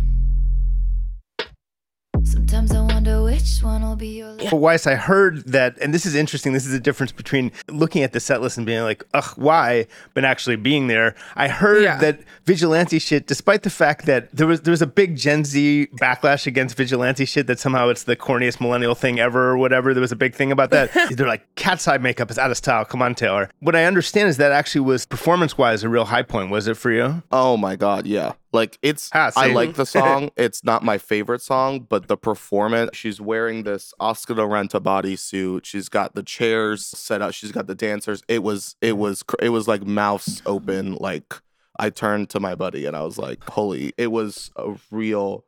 Sometimes 2.31 2.73
I 2.73 2.81
wonder 2.81 3.23
which 3.23 3.59
one 3.62 3.82
will 3.82 3.97
be 3.97 4.19
your 4.19 4.29
last. 4.32 4.50
But 4.50 4.56
Waiss, 4.61 4.87
I 4.87 4.94
heard 4.94 5.44
that, 5.47 5.77
and 5.81 5.93
this 5.93 6.06
is 6.06 6.15
interesting. 6.15 6.53
This 6.53 6.65
is 6.65 6.73
the 6.73 6.79
difference 6.81 7.11
between 7.12 7.50
looking 7.69 8.03
at 8.03 8.12
the 8.12 8.21
set 8.21 8.41
list 8.41 8.56
and 8.56 8.65
being 8.67 8.82
like, 8.82 9.03
ugh, 9.15 9.32
why? 9.37 9.87
But 10.15 10.25
actually 10.25 10.56
being 10.56 10.87
there. 10.87 11.15
I 11.35 11.49
heard 11.49 11.82
Yeah. 11.82 11.99
that 11.99 12.21
vigilante 12.47 12.99
shit, 12.99 13.27
despite 13.27 13.62
the 13.62 13.71
fact 13.71 14.06
that 14.06 14.35
there 14.35 14.47
was 14.47 14.61
there 14.62 14.71
was 14.71 14.82
a 14.82 14.87
big 14.87 15.17
Gen 15.17 15.44
Z 15.44 15.88
backlash 16.00 16.47
against 16.47 16.77
vigilante 16.77 17.25
shit, 17.25 17.47
that 17.49 17.59
somehow 17.59 17.88
it's 17.88 18.05
the 18.05 18.17
corniest 18.17 18.61
millennial 18.61 18.94
thing 18.94 19.19
ever 19.19 19.50
or 19.50 19.56
whatever. 19.56 19.93
There 19.93 20.00
was 20.00 20.12
a 20.12 20.17
big 20.17 20.35
thing 20.35 20.53
about 20.53 20.71
that. 20.71 20.91
They're 21.17 21.26
like, 21.26 21.53
cat's 21.56 21.88
eye 21.88 21.99
makeup 21.99 22.31
is 22.31 22.38
out 22.38 22.50
of 22.50 22.56
style. 22.56 22.85
Come 22.85 23.03
on, 23.03 23.15
Taylor. 23.15 23.50
What 23.61 23.75
I 23.75 23.85
understand 23.85 24.29
is 24.29 24.37
that 24.37 24.53
actually 24.53 24.83
was 24.83 25.05
performance 25.06 25.59
wise 25.59 25.83
a 25.83 25.88
real 25.88 26.05
high 26.05 26.23
point. 26.23 26.50
Was 26.50 26.69
it 26.69 26.76
for 26.76 26.91
you? 26.93 27.23
oh 27.33 27.56
my 27.56 27.75
god, 27.76 28.06
yeah. 28.06 28.33
Like 28.52 28.79
it's 28.82 29.11
Ah, 29.14 29.31
I 29.37 29.52
like 29.52 29.75
the 29.75 29.87
song. 29.99 30.31
it's 30.37 30.64
not 30.64 30.82
my 30.82 30.99
favorite 30.99 31.41
song, 31.43 31.87
but 31.88 32.08
the 32.08 32.17
performance. 32.17 32.91
She's 32.97 33.20
wearing 33.20 33.62
this 33.62 33.94
Oscar 34.00 34.35
de 34.35 34.43
Renta 34.43 34.81
bodysuit. 34.81 35.64
She's 35.64 35.88
got 35.88 36.14
the 36.14 36.23
chairs 36.23 36.85
set 36.87 37.23
up. 37.23 37.32
She's 37.32 37.52
got 37.52 37.67
the 37.69 37.75
dancers. 37.76 38.23
It 38.29 38.43
was 38.43 38.76
it 38.81 38.97
was 38.97 39.23
it 39.41 39.50
was 39.50 39.69
like 39.69 39.87
mouths 39.87 40.43
open. 40.47 40.94
Like 40.97 41.35
I 41.79 41.91
turned 41.91 42.29
to 42.31 42.41
my 42.41 42.55
buddy 42.56 42.87
and 42.87 42.97
I 42.97 43.02
was 43.05 43.19
like, 43.19 43.43
"Holy!" 43.50 43.93
It 43.97 44.08
was 44.11 44.50
a 44.56 44.75
real. 44.90 45.45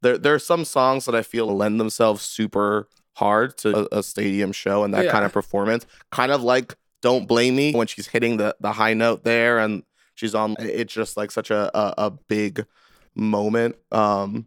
There 0.00 0.16
there 0.16 0.34
are 0.34 0.38
some 0.38 0.64
songs 0.64 1.04
that 1.04 1.14
I 1.14 1.22
feel 1.22 1.54
lend 1.54 1.78
themselves 1.78 2.22
super 2.22 2.88
hard 3.16 3.58
to 3.58 3.88
a, 3.94 3.98
a 3.98 4.02
stadium 4.02 4.52
show 4.52 4.84
and 4.84 4.94
that 4.94 5.04
Yeah. 5.06 5.10
kind 5.12 5.24
of 5.24 5.32
performance. 5.32 5.84
Kind 6.12 6.32
of 6.32 6.42
like 6.42 6.76
"Don't 7.02 7.26
Blame 7.28 7.56
Me" 7.56 7.72
when 7.74 7.88
she's 7.88 8.06
hitting 8.06 8.38
the 8.38 8.56
the 8.60 8.72
high 8.72 8.94
note 8.94 9.24
there 9.24 9.58
and 9.58 9.82
she's 10.18 10.34
on. 10.34 10.56
It's 10.58 10.92
just 10.92 11.16
like 11.16 11.30
such 11.30 11.50
a 11.50 11.70
a, 11.78 11.94
a 12.06 12.10
big 12.10 12.66
moment. 13.14 13.76
Um, 13.92 14.46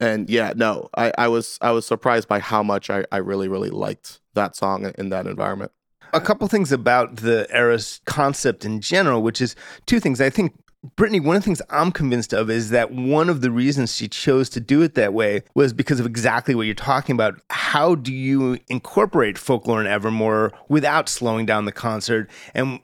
and 0.00 0.28
yeah, 0.28 0.52
no, 0.56 0.88
I, 0.96 1.12
I 1.16 1.28
was 1.28 1.58
I 1.60 1.70
was 1.70 1.86
surprised 1.86 2.28
by 2.28 2.38
how 2.40 2.62
much 2.62 2.90
I, 2.90 3.04
I 3.12 3.18
really 3.18 3.48
really 3.48 3.70
liked 3.70 4.20
that 4.34 4.56
song 4.56 4.92
in 4.98 5.10
that 5.10 5.26
environment. 5.26 5.72
a 6.12 6.20
couple 6.20 6.46
things 6.48 6.72
about 6.72 7.16
the 7.16 7.46
era's 7.50 8.00
concept 8.06 8.64
in 8.64 8.80
general, 8.80 9.22
which 9.22 9.40
is 9.40 9.54
two 9.86 10.00
things. 10.00 10.20
I 10.20 10.30
think 10.30 10.54
Brittany, 10.94 11.18
one 11.18 11.36
of 11.36 11.42
the 11.42 11.46
things 11.46 11.62
I'm 11.70 11.90
convinced 11.90 12.32
of 12.32 12.48
is 12.48 12.70
that 12.70 12.92
one 12.92 13.28
of 13.28 13.40
the 13.40 13.50
reasons 13.50 13.96
she 13.96 14.06
chose 14.08 14.48
to 14.50 14.60
do 14.60 14.82
it 14.82 14.94
that 14.94 15.12
way 15.12 15.42
was 15.54 15.72
because 15.72 15.98
of 15.98 16.06
exactly 16.06 16.54
what 16.54 16.62
you're 16.62 16.74
talking 16.74 17.14
about. 17.14 17.40
How 17.50 17.96
do 17.96 18.12
you 18.12 18.58
incorporate 18.68 19.36
folklore 19.36 19.80
and 19.80 19.88
Evermore 19.88 20.52
without 20.68 21.08
slowing 21.08 21.44
down 21.44 21.64
the 21.64 21.72
concert? 21.72 22.30
And 22.54 22.80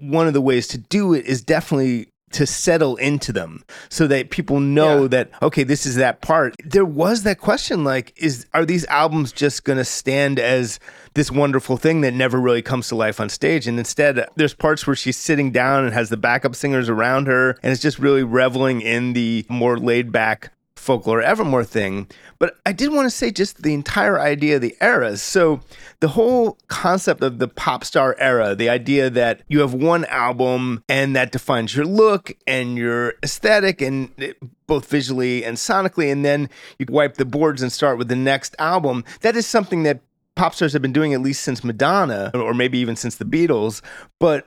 one 0.00 0.26
of 0.26 0.32
the 0.32 0.40
ways 0.40 0.68
to 0.68 0.78
do 0.78 1.12
it 1.14 1.26
is 1.26 1.42
definitely 1.42 2.08
to 2.30 2.46
settle 2.46 2.96
into 2.96 3.30
them 3.30 3.62
so 3.90 4.06
that 4.06 4.30
people 4.30 4.58
know 4.58 5.02
Yeah. 5.02 5.08
that 5.08 5.30
okay 5.42 5.64
this 5.64 5.84
is 5.84 5.96
that 5.96 6.22
part 6.22 6.54
there 6.64 6.84
was 6.84 7.24
that 7.24 7.38
question 7.38 7.84
like 7.84 8.14
is 8.16 8.46
are 8.54 8.64
these 8.64 8.86
albums 8.86 9.32
just 9.32 9.64
going 9.64 9.76
to 9.76 9.84
stand 9.84 10.38
as 10.38 10.80
this 11.12 11.30
wonderful 11.30 11.76
thing 11.76 12.00
that 12.00 12.14
never 12.14 12.40
really 12.40 12.62
comes 12.62 12.88
to 12.88 12.96
life 12.96 13.20
on 13.20 13.28
stage 13.28 13.66
and 13.68 13.78
instead 13.78 14.26
there's 14.36 14.54
parts 14.54 14.86
where 14.86 14.96
she's 14.96 15.18
sitting 15.18 15.50
down 15.50 15.84
and 15.84 15.92
has 15.92 16.08
the 16.08 16.16
backup 16.16 16.54
singers 16.54 16.88
around 16.88 17.26
her 17.26 17.50
and 17.62 17.70
it's 17.70 17.82
just 17.82 17.98
really 17.98 18.22
reveling 18.22 18.80
in 18.80 19.12
the 19.12 19.44
more 19.50 19.76
laid 19.76 20.10
back 20.10 20.52
folklore 20.82 21.22
evermore 21.22 21.62
thing 21.64 22.08
but 22.38 22.56
i 22.66 22.72
did 22.72 22.92
want 22.92 23.06
to 23.06 23.10
say 23.10 23.30
just 23.30 23.62
the 23.62 23.72
entire 23.72 24.18
idea 24.18 24.56
of 24.56 24.60
the 24.62 24.76
eras 24.80 25.22
so 25.22 25.60
the 26.00 26.08
whole 26.08 26.58
concept 26.66 27.22
of 27.22 27.38
the 27.38 27.46
pop 27.46 27.84
star 27.84 28.16
era 28.18 28.54
the 28.54 28.68
idea 28.68 29.08
that 29.08 29.42
you 29.48 29.60
have 29.60 29.72
one 29.72 30.04
album 30.06 30.82
and 30.88 31.14
that 31.14 31.30
defines 31.30 31.76
your 31.76 31.86
look 31.86 32.32
and 32.46 32.76
your 32.76 33.14
aesthetic 33.22 33.80
and 33.80 34.10
eh, 34.18 34.32
both 34.72 34.88
visually 34.88 35.44
and 35.44 35.58
sonically, 35.58 36.10
and 36.10 36.24
then 36.24 36.48
you 36.78 36.86
wipe 36.88 37.18
the 37.18 37.26
boards 37.26 37.60
and 37.60 37.70
start 37.70 37.98
with 37.98 38.08
the 38.08 38.16
next 38.16 38.56
album. 38.58 39.04
That 39.20 39.36
is 39.36 39.46
something 39.46 39.82
that 39.82 40.00
pop 40.34 40.54
stars 40.54 40.72
have 40.72 40.80
been 40.80 40.94
doing 40.94 41.12
at 41.12 41.20
least 41.20 41.42
since 41.42 41.62
Madonna, 41.62 42.30
or 42.34 42.54
maybe 42.54 42.78
even 42.78 42.96
since 42.96 43.16
the 43.16 43.26
Beatles. 43.26 43.82
But 44.18 44.46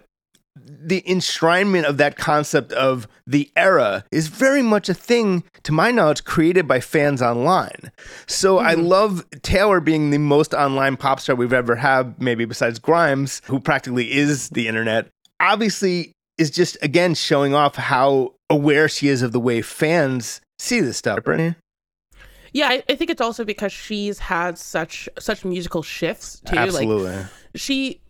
the 0.55 1.01
enshrinement 1.07 1.83
of 1.83 1.97
that 1.97 2.17
concept 2.17 2.71
of 2.73 3.07
the 3.27 3.51
era 3.55 4.05
is 4.11 4.27
very 4.27 4.61
much 4.61 4.87
a 4.87 4.93
thing, 4.93 5.43
to 5.63 5.71
my 5.71 5.91
knowledge, 5.91 6.23
created 6.23 6.67
by 6.67 6.79
fans 6.79 7.21
online. 7.21 7.91
So 8.27 8.59
I 8.59 8.75
mm-hmm. 8.75 8.85
love 8.85 9.29
Taylor 9.41 9.79
being 9.79 10.11
the 10.11 10.17
most 10.17 10.53
online 10.53 10.97
pop 10.97 11.19
star 11.19 11.35
we've 11.35 11.53
ever 11.53 11.75
had, 11.75 12.21
maybe 12.21 12.45
besides 12.45 12.79
Grimes, 12.79 13.41
who 13.45 13.59
practically 13.59 14.13
is 14.13 14.49
the 14.49 14.67
internet. 14.67 15.07
Obviously, 15.39 16.13
is 16.37 16.51
just 16.51 16.77
again 16.81 17.15
showing 17.15 17.53
off 17.53 17.75
how 17.75 18.33
aware 18.49 18.87
she 18.87 19.07
is 19.07 19.21
of 19.21 19.31
the 19.31 19.39
way 19.39 19.61
fans 19.61 20.41
see 20.59 20.79
this 20.79 20.97
stuff. 20.97 21.23
Brittany? 21.23 21.55
Yeah, 22.53 22.69
I, 22.69 22.83
I 22.87 22.95
think 22.95 23.09
it's 23.09 23.21
also 23.21 23.43
because 23.43 23.73
she's 23.73 24.19
had 24.19 24.57
such 24.57 25.09
such 25.19 25.43
musical 25.43 25.83
shifts 25.83 26.41
too. 26.45 26.55
Like 26.55 26.69
Absolutely. 26.69 27.25
she 27.55 28.01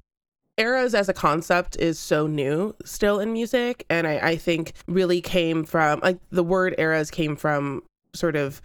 eras 0.58 0.96
as 0.96 1.10
a 1.10 1.14
concept 1.14 1.76
is 1.78 2.00
so 2.00 2.28
new 2.28 2.74
still 2.86 3.20
in 3.20 3.34
music 3.34 3.86
and 3.90 4.08
I, 4.08 4.18
I 4.20 4.36
think 4.38 4.74
really 4.88 5.22
came 5.22 5.66
from 5.66 6.00
like 6.02 6.18
the 6.30 6.44
word 6.44 6.76
eras 6.78 7.12
came 7.12 7.36
from 7.36 7.84
sort 8.14 8.36
of 8.36 8.62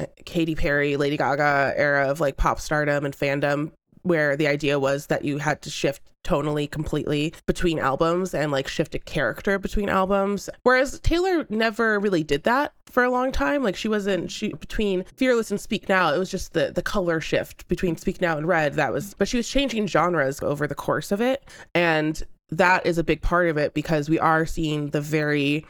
uh, 0.00 0.06
Katy 0.24 0.54
Perry, 0.54 0.96
Lady 0.96 1.16
Gaga 1.16 1.74
era 1.76 2.08
of 2.08 2.20
like 2.20 2.36
pop 2.36 2.58
stardom 2.60 3.04
and 3.04 3.16
fandom 3.16 3.72
where 4.02 4.36
the 4.36 4.48
idea 4.48 4.78
was 4.78 5.06
that 5.06 5.24
you 5.24 5.38
had 5.38 5.62
to 5.62 5.70
shift 5.70 6.02
tonally 6.24 6.70
completely 6.70 7.32
between 7.46 7.78
albums 7.78 8.34
and 8.34 8.52
like 8.52 8.68
shift 8.68 8.94
a 8.94 8.98
character 8.98 9.58
between 9.58 9.88
albums. 9.88 10.50
Whereas 10.62 11.00
taylor 11.00 11.46
never 11.48 11.98
really 11.98 12.22
did 12.22 12.44
that 12.44 12.72
for 12.86 13.04
a 13.04 13.10
long 13.10 13.32
time. 13.32 13.62
Like 13.62 13.76
she 13.76 13.88
wasn't 13.88 14.30
she 14.30 14.52
between 14.52 15.04
fearless 15.16 15.50
and 15.50 15.60
speak 15.60 15.88
now 15.88 16.12
it 16.12 16.18
was 16.18 16.30
just 16.30 16.52
the 16.52 16.72
the 16.74 16.82
color 16.82 17.20
shift 17.20 17.66
between 17.68 17.96
speak 17.96 18.20
now 18.20 18.36
and 18.36 18.46
red 18.46 18.74
that 18.74 18.92
was 18.92 19.14
but 19.14 19.28
she 19.28 19.36
was 19.36 19.48
changing 19.48 19.86
genres 19.86 20.42
over 20.42 20.66
the 20.66 20.74
course 20.74 21.12
of 21.12 21.20
it. 21.20 21.44
And 21.74 22.22
that 22.50 22.84
is 22.84 22.98
a 22.98 23.04
big 23.04 23.22
part 23.22 23.48
of 23.48 23.56
it 23.56 23.74
because 23.74 24.08
we 24.08 24.18
are 24.18 24.44
seeing 24.44 24.90
the 24.90 25.00
very 25.00 25.64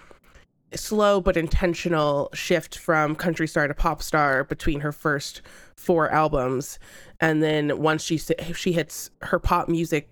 slow 0.74 1.20
but 1.20 1.36
intentional 1.36 2.30
shift 2.32 2.78
from 2.78 3.16
country 3.16 3.46
star 3.46 3.66
to 3.68 3.74
pop 3.74 4.02
star 4.02 4.44
between 4.44 4.80
her 4.80 4.92
first 4.92 5.42
four 5.76 6.10
albums. 6.10 6.78
And 7.20 7.42
then 7.42 7.80
once 7.80 8.02
she 8.02 8.18
she 8.18 8.72
hits 8.72 9.10
her 9.22 9.38
pop 9.38 9.68
music 9.68 10.08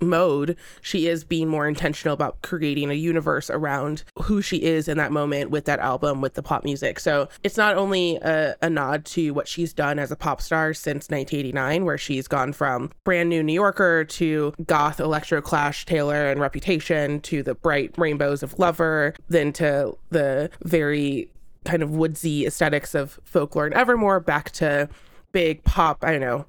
mode 0.00 0.56
she 0.80 1.08
is 1.08 1.24
being 1.24 1.48
more 1.48 1.66
intentional 1.66 2.14
about 2.14 2.40
creating 2.42 2.90
a 2.90 2.94
universe 2.94 3.50
around 3.50 4.04
who 4.22 4.42
she 4.42 4.62
is 4.62 4.88
in 4.88 4.98
that 4.98 5.12
moment 5.12 5.50
with 5.50 5.64
that 5.64 5.78
album 5.78 6.20
with 6.20 6.34
the 6.34 6.42
pop 6.42 6.64
music. 6.64 7.00
So 7.00 7.28
it's 7.42 7.56
not 7.56 7.76
only 7.76 8.16
a, 8.16 8.54
a 8.62 8.70
nod 8.70 9.04
to 9.06 9.30
what 9.32 9.48
she's 9.48 9.72
done 9.72 9.98
as 9.98 10.10
a 10.10 10.16
pop 10.16 10.40
star 10.40 10.74
since 10.74 11.08
1989 11.08 11.84
where 11.84 11.98
she's 11.98 12.28
gone 12.28 12.52
from 12.52 12.90
brand 13.04 13.28
new 13.28 13.42
new 13.42 13.52
yorker 13.52 14.04
to 14.04 14.52
goth 14.66 15.00
electro 15.00 15.40
clash 15.40 15.84
taylor 15.84 16.30
and 16.30 16.40
reputation 16.40 17.20
to 17.20 17.42
the 17.42 17.54
bright 17.54 17.94
rainbows 17.96 18.42
of 18.42 18.58
lover 18.58 19.14
then 19.28 19.52
to 19.52 19.96
the 20.10 20.50
very 20.64 21.30
kind 21.64 21.82
of 21.82 21.90
woodsy 21.90 22.46
aesthetics 22.46 22.94
of 22.94 23.18
folklore 23.24 23.66
and 23.66 23.74
evermore 23.74 24.20
back 24.20 24.50
to 24.50 24.88
big 25.32 25.62
pop 25.64 26.04
i 26.04 26.10
don't 26.10 26.20
know 26.20 26.44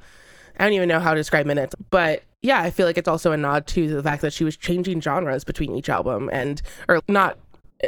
I 0.60 0.64
don't 0.64 0.74
even 0.74 0.90
know 0.90 1.00
how 1.00 1.14
to 1.14 1.20
describe 1.20 1.46
Midnights, 1.46 1.76
but 1.92 2.24
yeah, 2.42 2.62
I 2.62 2.70
feel 2.70 2.86
like 2.86 2.98
it's 2.98 3.08
also 3.08 3.32
a 3.32 3.38
nod 3.38 3.68
to 3.68 3.88
the 3.88 4.04
fact 4.04 4.22
that 4.22 4.34
she 4.34 4.44
was 4.44 4.56
changing 4.56 5.02
genres 5.02 5.44
between 5.44 5.76
each 5.76 5.90
album 5.90 6.30
and, 6.32 6.62
or 6.88 7.02
not 7.08 7.38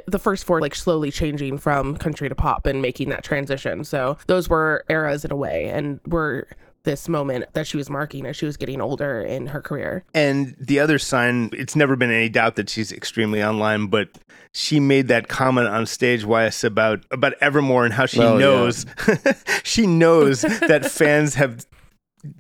the 0.06 0.20
first 0.20 0.44
four, 0.46 0.62
like 0.62 0.76
slowly 0.76 1.12
changing 1.12 1.58
from 1.58 1.98
country 1.98 2.30
to 2.30 2.36
pop 2.36 2.66
and 2.66 2.82
making 2.82 3.10
that 3.10 3.24
transition. 3.24 3.84
So 3.84 4.18
those 4.28 4.50
were 4.50 4.86
eras 4.90 5.26
in 5.26 5.32
a 5.32 5.36
way 5.36 5.70
and 5.70 6.00
were 6.06 6.48
this 6.84 7.10
moment 7.10 7.46
that 7.54 7.68
she 7.68 7.78
was 7.78 7.90
marking 7.90 8.26
as 8.26 8.36
she 8.36 8.46
was 8.46 8.58
getting 8.58 8.82
older 8.82 9.22
in 9.22 9.48
her 9.48 9.62
career. 9.62 10.04
And 10.14 10.56
the 10.60 10.80
other 10.80 10.98
sign, 10.98 11.50
it's 11.54 11.76
never 11.76 11.96
been 11.96 12.12
any 12.12 12.30
doubt 12.30 12.56
that 12.56 12.70
she's 12.70 12.92
extremely 12.92 13.44
online, 13.44 13.88
but 13.88 14.10
she 14.54 14.80
made 14.80 15.08
that 15.10 15.28
comment 15.28 15.68
on 15.68 15.86
stage, 15.86 16.26
Wyatt, 16.26 16.64
about 16.64 17.06
about 17.12 17.34
Evermore 17.42 17.86
and 17.86 17.94
how 17.94 18.06
she 18.06 18.20
yeah. 18.20 18.38
knows 18.38 18.86
she 19.64 19.86
knows 19.86 20.42
that 20.42 20.90
fans 20.90 21.36
have 21.36 21.66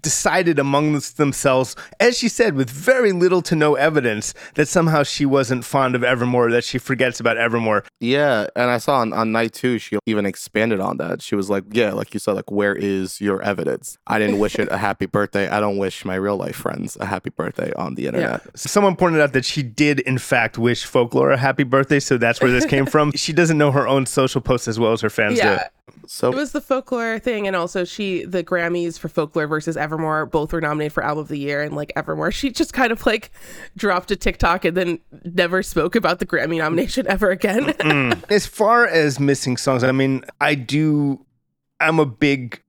decided 0.01 0.59
among 0.59 0.99
themselves, 1.17 1.75
as 1.99 2.17
she 2.17 2.29
said, 2.29 2.55
with 2.55 2.69
very 2.69 3.11
little 3.11 3.41
to 3.43 3.55
no 3.55 3.75
evidence, 3.75 4.33
that 4.55 4.67
somehow 4.67 5.03
she 5.03 5.25
wasn't 5.25 5.65
fond 5.65 5.95
of 5.95 6.03
Evermore, 6.03 6.51
that 6.51 6.63
she 6.63 6.77
forgets 6.77 7.19
about 7.19 7.37
Evermore. 7.37 7.83
Yeah, 7.99 8.47
and 8.55 8.69
I 8.69 8.77
saw 8.77 8.97
on, 8.97 9.13
on 9.13 9.31
night 9.31 9.53
two, 9.53 9.79
she 9.79 9.97
even 10.05 10.25
expanded 10.25 10.79
on 10.79 10.97
that. 10.97 11.21
She 11.21 11.35
was 11.35 11.49
like, 11.49 11.63
Yeah, 11.71 11.93
like 11.93 12.13
you 12.13 12.19
said, 12.19 12.33
like, 12.33 12.51
where 12.51 12.75
is 12.75 13.21
your 13.21 13.41
evidence? 13.41 13.97
I 14.07 14.19
didn't 14.19 14.39
wish 14.39 14.57
it 14.57 14.67
a 14.71 14.77
happy 14.89 15.05
birthday. 15.05 15.47
I 15.47 15.59
don't 15.59 15.77
wish 15.77 16.05
my 16.05 16.15
real 16.15 16.37
life 16.37 16.55
friends 16.55 16.97
a 16.99 17.05
happy 17.05 17.29
birthday 17.29 17.71
on 17.73 17.95
the 17.95 18.07
internet. 18.07 18.41
Someone 18.55 18.95
pointed 18.95 19.21
out 19.21 19.33
that 19.33 19.45
she 19.45 19.63
did, 19.63 19.99
in 20.01 20.17
fact, 20.17 20.57
wish 20.57 20.85
Folklore 20.85 21.31
a 21.31 21.37
happy 21.37 21.63
birthday, 21.63 21.99
so 21.99 22.17
that's 22.17 22.41
where 22.41 22.51
this 22.51 22.65
came 22.65 22.85
from. 22.85 23.11
She 23.19 23.33
doesn't 23.33 23.57
know 23.57 23.71
her 23.71 23.87
own 23.87 24.05
social 24.05 24.39
posts 24.39 24.67
as 24.67 24.79
well 24.79 24.93
as 24.93 25.01
her 25.01 25.09
fans 25.09 25.39
do. 25.39 25.59
So 26.07 26.31
It 26.31 26.35
was 26.35 26.51
the 26.51 26.61
folklore 26.61 27.19
thing, 27.19 27.47
and 27.47 27.55
also 27.55 27.83
she 27.85 28.23
the 28.25 28.43
Grammys 28.43 28.97
for 28.99 29.09
folklore 29.09 29.47
versus 29.47 29.77
Evermore 29.77 30.25
both 30.25 30.51
were 30.53 30.61
nominated 30.61 30.93
for 30.93 31.03
album 31.03 31.21
of 31.21 31.27
the 31.27 31.37
year, 31.39 31.61
and 31.61 31.75
like 31.75 31.91
Evermore, 31.95 32.31
she 32.33 32.51
just 32.51 32.73
kind 32.73 32.91
of 32.91 33.05
like 33.05 33.31
dropped 33.77 34.11
a 34.11 34.15
TikTok 34.15 34.65
and 34.65 34.75
then 34.75 34.99
never 35.25 35.61
spoke 35.63 35.95
about 35.95 36.19
the 36.19 36.25
Grammy 36.25 36.57
nomination 36.57 37.05
ever 37.09 37.29
again. 37.29 37.73
As 38.29 38.45
far 38.45 38.87
as 38.87 39.19
missing 39.19 39.57
songs, 39.57 39.83
I 39.83 39.91
mean, 39.91 40.23
I 40.41 40.55
do. 40.55 41.25
I'm 41.79 41.99
a 41.99 42.05
big 42.05 42.61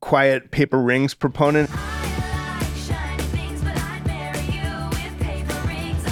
Quiet 0.00 0.50
Paper 0.50 0.80
Rings 0.80 1.14
proponent. 1.14 1.68
Shiny 1.68 3.22
things, 3.24 3.62
but 3.62 3.76
I'd 3.76 4.06
marry 4.06 4.38
you 4.40 4.88
with 4.90 5.20
paper 5.20 5.68
rings. 5.68 6.02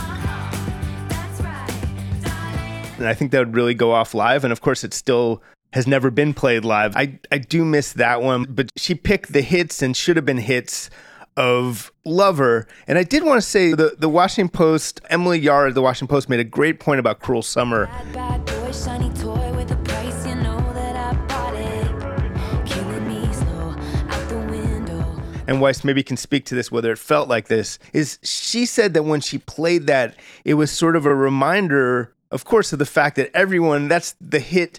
That's 1.08 1.40
right, 1.40 2.20
darling. 2.22 2.94
and 2.98 3.06
I 3.08 3.14
think 3.14 3.30
that 3.32 3.38
would 3.38 3.54
really 3.54 3.74
go 3.74 3.92
off 3.92 4.14
live. 4.14 4.44
And 4.44 4.52
of 4.52 4.60
course, 4.60 4.84
it's 4.84 4.96
still 4.96 5.42
has 5.74 5.88
never 5.88 6.08
been 6.08 6.32
played 6.32 6.64
live. 6.64 6.96
I, 6.96 7.18
I 7.32 7.38
do 7.38 7.64
miss 7.64 7.94
that 7.94 8.22
one, 8.22 8.46
but 8.48 8.70
she 8.76 8.94
picked 8.94 9.32
the 9.32 9.42
hits 9.42 9.82
and 9.82 9.96
should 9.96 10.14
have 10.14 10.24
been 10.24 10.38
hits 10.38 10.88
of 11.36 11.90
Lover. 12.04 12.68
And 12.86 12.96
I 12.96 13.02
did 13.02 13.24
want 13.24 13.42
to 13.42 13.46
say 13.46 13.72
the, 13.72 13.96
the 13.98 14.08
Washington 14.08 14.50
Post, 14.50 15.00
Emily 15.10 15.40
Yahr, 15.40 15.66
of 15.66 15.74
the 15.74 15.82
Washington 15.82 16.14
Post, 16.14 16.28
made 16.28 16.38
a 16.38 16.44
great 16.44 16.78
point 16.78 17.00
about 17.00 17.18
Cruel 17.18 17.42
Summer. 17.42 17.86
Bad, 17.86 18.12
bad 18.12 18.44
boy, 18.44 18.70
shiny 18.70 19.10
toy 19.14 19.52
with 19.56 19.72
a 19.72 19.76
price. 19.78 20.24
You 20.24 20.36
know 20.36 20.60
that 20.74 20.94
I 20.94 21.12
bought 21.26 21.56
it. 21.56 22.66
Killing 22.66 23.08
me 23.08 23.32
slow 23.32 23.74
out 24.10 24.28
the 24.28 24.38
window. 24.48 25.22
and 25.48 25.58
Waiss 25.58 25.82
maybe 25.82 26.04
can 26.04 26.16
speak 26.16 26.44
to 26.46 26.54
this, 26.54 26.70
whether 26.70 26.92
it 26.92 26.98
felt 26.98 27.28
like 27.28 27.48
this, 27.48 27.80
is 27.92 28.20
she 28.22 28.64
said 28.64 28.94
that 28.94 29.02
when 29.02 29.20
she 29.20 29.38
played 29.38 29.88
that, 29.88 30.14
it 30.44 30.54
was 30.54 30.70
sort 30.70 30.94
of 30.94 31.04
a 31.04 31.16
reminder, 31.16 32.14
of 32.30 32.44
course, 32.44 32.72
of 32.72 32.78
the 32.78 32.86
fact 32.86 33.16
that 33.16 33.32
everyone, 33.34 33.88
that's 33.88 34.14
the 34.20 34.38
hit, 34.38 34.78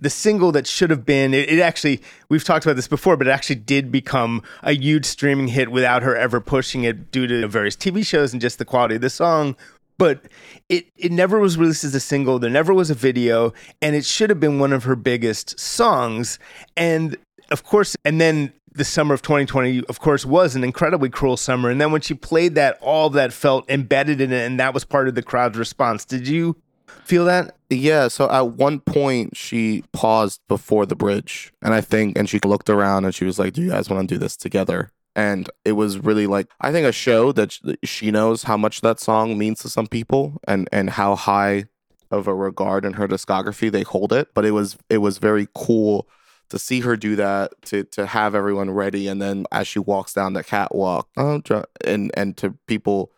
the 0.00 0.10
single 0.10 0.52
that 0.52 0.66
should 0.66 0.90
have 0.90 1.04
been, 1.04 1.34
it, 1.34 1.48
it 1.50 1.60
actually, 1.60 2.02
we've 2.28 2.44
talked 2.44 2.64
about 2.64 2.76
this 2.76 2.88
before, 2.88 3.16
but 3.16 3.26
it 3.26 3.30
actually 3.30 3.56
did 3.56 3.90
become 3.90 4.42
a 4.62 4.72
huge 4.72 5.04
streaming 5.04 5.48
hit 5.48 5.70
without 5.70 6.02
her 6.02 6.16
ever 6.16 6.40
pushing 6.40 6.84
it 6.84 7.10
due 7.10 7.26
to 7.26 7.46
various 7.48 7.76
TV 7.76 8.04
shows 8.06 8.32
and 8.32 8.42
just 8.42 8.58
the 8.58 8.64
quality 8.64 8.96
of 8.96 9.00
the 9.00 9.10
song. 9.10 9.56
But 9.96 10.24
it, 10.68 10.86
it 10.96 11.12
never 11.12 11.38
was 11.38 11.56
released 11.56 11.84
as 11.84 11.94
a 11.94 12.00
single. 12.00 12.38
There 12.38 12.50
never 12.50 12.74
was 12.74 12.90
a 12.90 12.94
video, 12.94 13.52
and 13.80 13.94
it 13.94 14.04
should 14.04 14.28
have 14.28 14.40
been 14.40 14.58
one 14.58 14.72
of 14.72 14.84
her 14.84 14.96
biggest 14.96 15.58
songs. 15.58 16.38
And 16.76 17.16
of 17.50 17.62
course, 17.62 17.96
and 18.04 18.20
then 18.20 18.52
the 18.74 18.84
summer 18.84 19.14
of 19.14 19.22
2020, 19.22 19.84
of 19.84 20.00
course, 20.00 20.26
was 20.26 20.56
an 20.56 20.64
incredibly 20.64 21.08
cruel 21.08 21.36
summer. 21.36 21.70
And 21.70 21.80
then 21.80 21.92
when 21.92 22.00
she 22.00 22.14
played 22.14 22.56
that, 22.56 22.76
all 22.80 23.08
that 23.10 23.32
felt 23.32 23.70
embedded 23.70 24.20
in 24.20 24.32
it, 24.32 24.44
and 24.44 24.58
that 24.58 24.74
was 24.74 24.84
part 24.84 25.06
of 25.06 25.14
the 25.14 25.22
crowd's 25.22 25.56
response. 25.56 26.04
Did 26.04 26.26
you 26.26 26.56
feel 27.04 27.24
that? 27.26 27.56
Yeah, 27.70 28.08
so 28.08 28.30
at 28.30 28.48
one 28.52 28.80
point 28.80 29.36
she 29.36 29.84
paused 29.92 30.40
before 30.48 30.86
the 30.86 30.96
bridge, 30.96 31.52
and 31.62 31.74
I 31.74 31.80
think, 31.80 32.16
and 32.16 32.28
she 32.28 32.38
looked 32.40 32.70
around 32.70 33.04
and 33.04 33.14
she 33.14 33.24
was 33.24 33.38
like, 33.38 33.54
"Do 33.54 33.62
you 33.62 33.70
guys 33.70 33.90
want 33.90 34.08
to 34.08 34.14
do 34.14 34.18
this 34.18 34.36
together?" 34.36 34.92
And 35.16 35.48
it 35.64 35.72
was 35.72 35.98
really 35.98 36.26
like 36.26 36.48
I 36.60 36.72
think 36.72 36.86
a 36.86 36.92
show 36.92 37.32
that 37.32 37.58
she 37.84 38.10
knows 38.10 38.44
how 38.44 38.56
much 38.56 38.80
that 38.80 39.00
song 39.00 39.38
means 39.38 39.60
to 39.60 39.68
some 39.68 39.86
people, 39.86 40.40
and 40.46 40.68
and 40.72 40.90
how 40.90 41.16
high 41.16 41.66
of 42.10 42.28
a 42.28 42.34
regard 42.34 42.84
in 42.84 42.94
her 42.94 43.08
discography 43.08 43.70
they 43.70 43.82
hold 43.82 44.12
it. 44.12 44.28
But 44.34 44.44
it 44.44 44.52
was 44.52 44.76
it 44.88 44.98
was 44.98 45.18
very 45.18 45.48
cool 45.54 46.08
to 46.50 46.58
see 46.58 46.80
her 46.80 46.96
do 46.96 47.16
that, 47.16 47.52
to 47.66 47.84
to 47.84 48.06
have 48.06 48.34
everyone 48.34 48.70
ready, 48.70 49.08
and 49.08 49.20
then 49.20 49.46
as 49.50 49.66
she 49.66 49.78
walks 49.78 50.12
down 50.12 50.34
the 50.34 50.44
catwalk, 50.44 51.08
oh, 51.16 51.42
and 51.84 52.10
and 52.14 52.36
to 52.36 52.56
people 52.66 53.10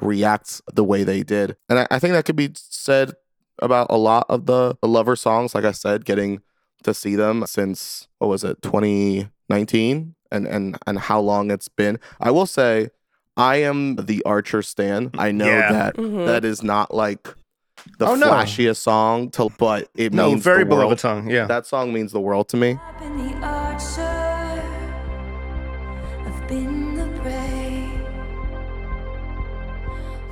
react 0.00 0.60
the 0.72 0.84
way 0.84 1.04
they 1.04 1.22
did, 1.22 1.56
and 1.68 1.78
I, 1.80 1.86
I 1.90 1.98
think 1.98 2.12
that 2.12 2.24
could 2.24 2.36
be 2.36 2.50
said 2.54 3.12
about 3.60 3.86
a 3.90 3.96
lot 3.96 4.26
of 4.28 4.46
the, 4.46 4.76
the 4.80 4.88
lover 4.88 5.14
songs 5.16 5.54
like 5.54 5.64
i 5.64 5.72
said 5.72 6.04
getting 6.04 6.40
to 6.82 6.92
see 6.94 7.14
them 7.16 7.44
since 7.46 8.08
what 8.18 8.28
was 8.28 8.42
it 8.44 8.60
2019 8.62 10.14
and 10.30 10.46
and 10.46 10.78
and 10.86 10.98
how 10.98 11.20
long 11.20 11.50
it's 11.50 11.68
been 11.68 11.98
i 12.20 12.30
will 12.30 12.46
say 12.46 12.88
i 13.36 13.56
am 13.56 13.96
the 13.96 14.22
archer 14.24 14.62
stan 14.62 15.10
i 15.18 15.30
know 15.30 15.46
Yeah. 15.46 15.72
that 15.72 15.96
Mhm. 15.96 16.26
that 16.26 16.44
is 16.44 16.62
not 16.62 16.92
like 16.94 17.34
the 17.98 18.06
Oh, 18.06 18.14
no. 18.14 18.28
flashiest 18.30 18.76
song 18.78 19.30
to 19.32 19.48
but 19.58 19.88
it 19.96 20.12
No, 20.12 20.28
means 20.30 20.42
very 20.44 20.64
the 20.64 20.70
world. 20.70 20.80
beloved 20.82 21.00
song. 21.00 21.28
Yeah. 21.28 21.46
That 21.46 21.66
song 21.66 21.92
means 21.92 22.12
the 22.12 22.20
world 22.20 22.48
to 22.50 22.56
me. 22.56 22.78
I've 22.80 22.98
been 23.00 23.16
the 23.16 23.34
archer. 23.44 24.62
I've 26.26 26.48
been 26.48 26.94
the 26.94 27.20
prey. 27.20 27.90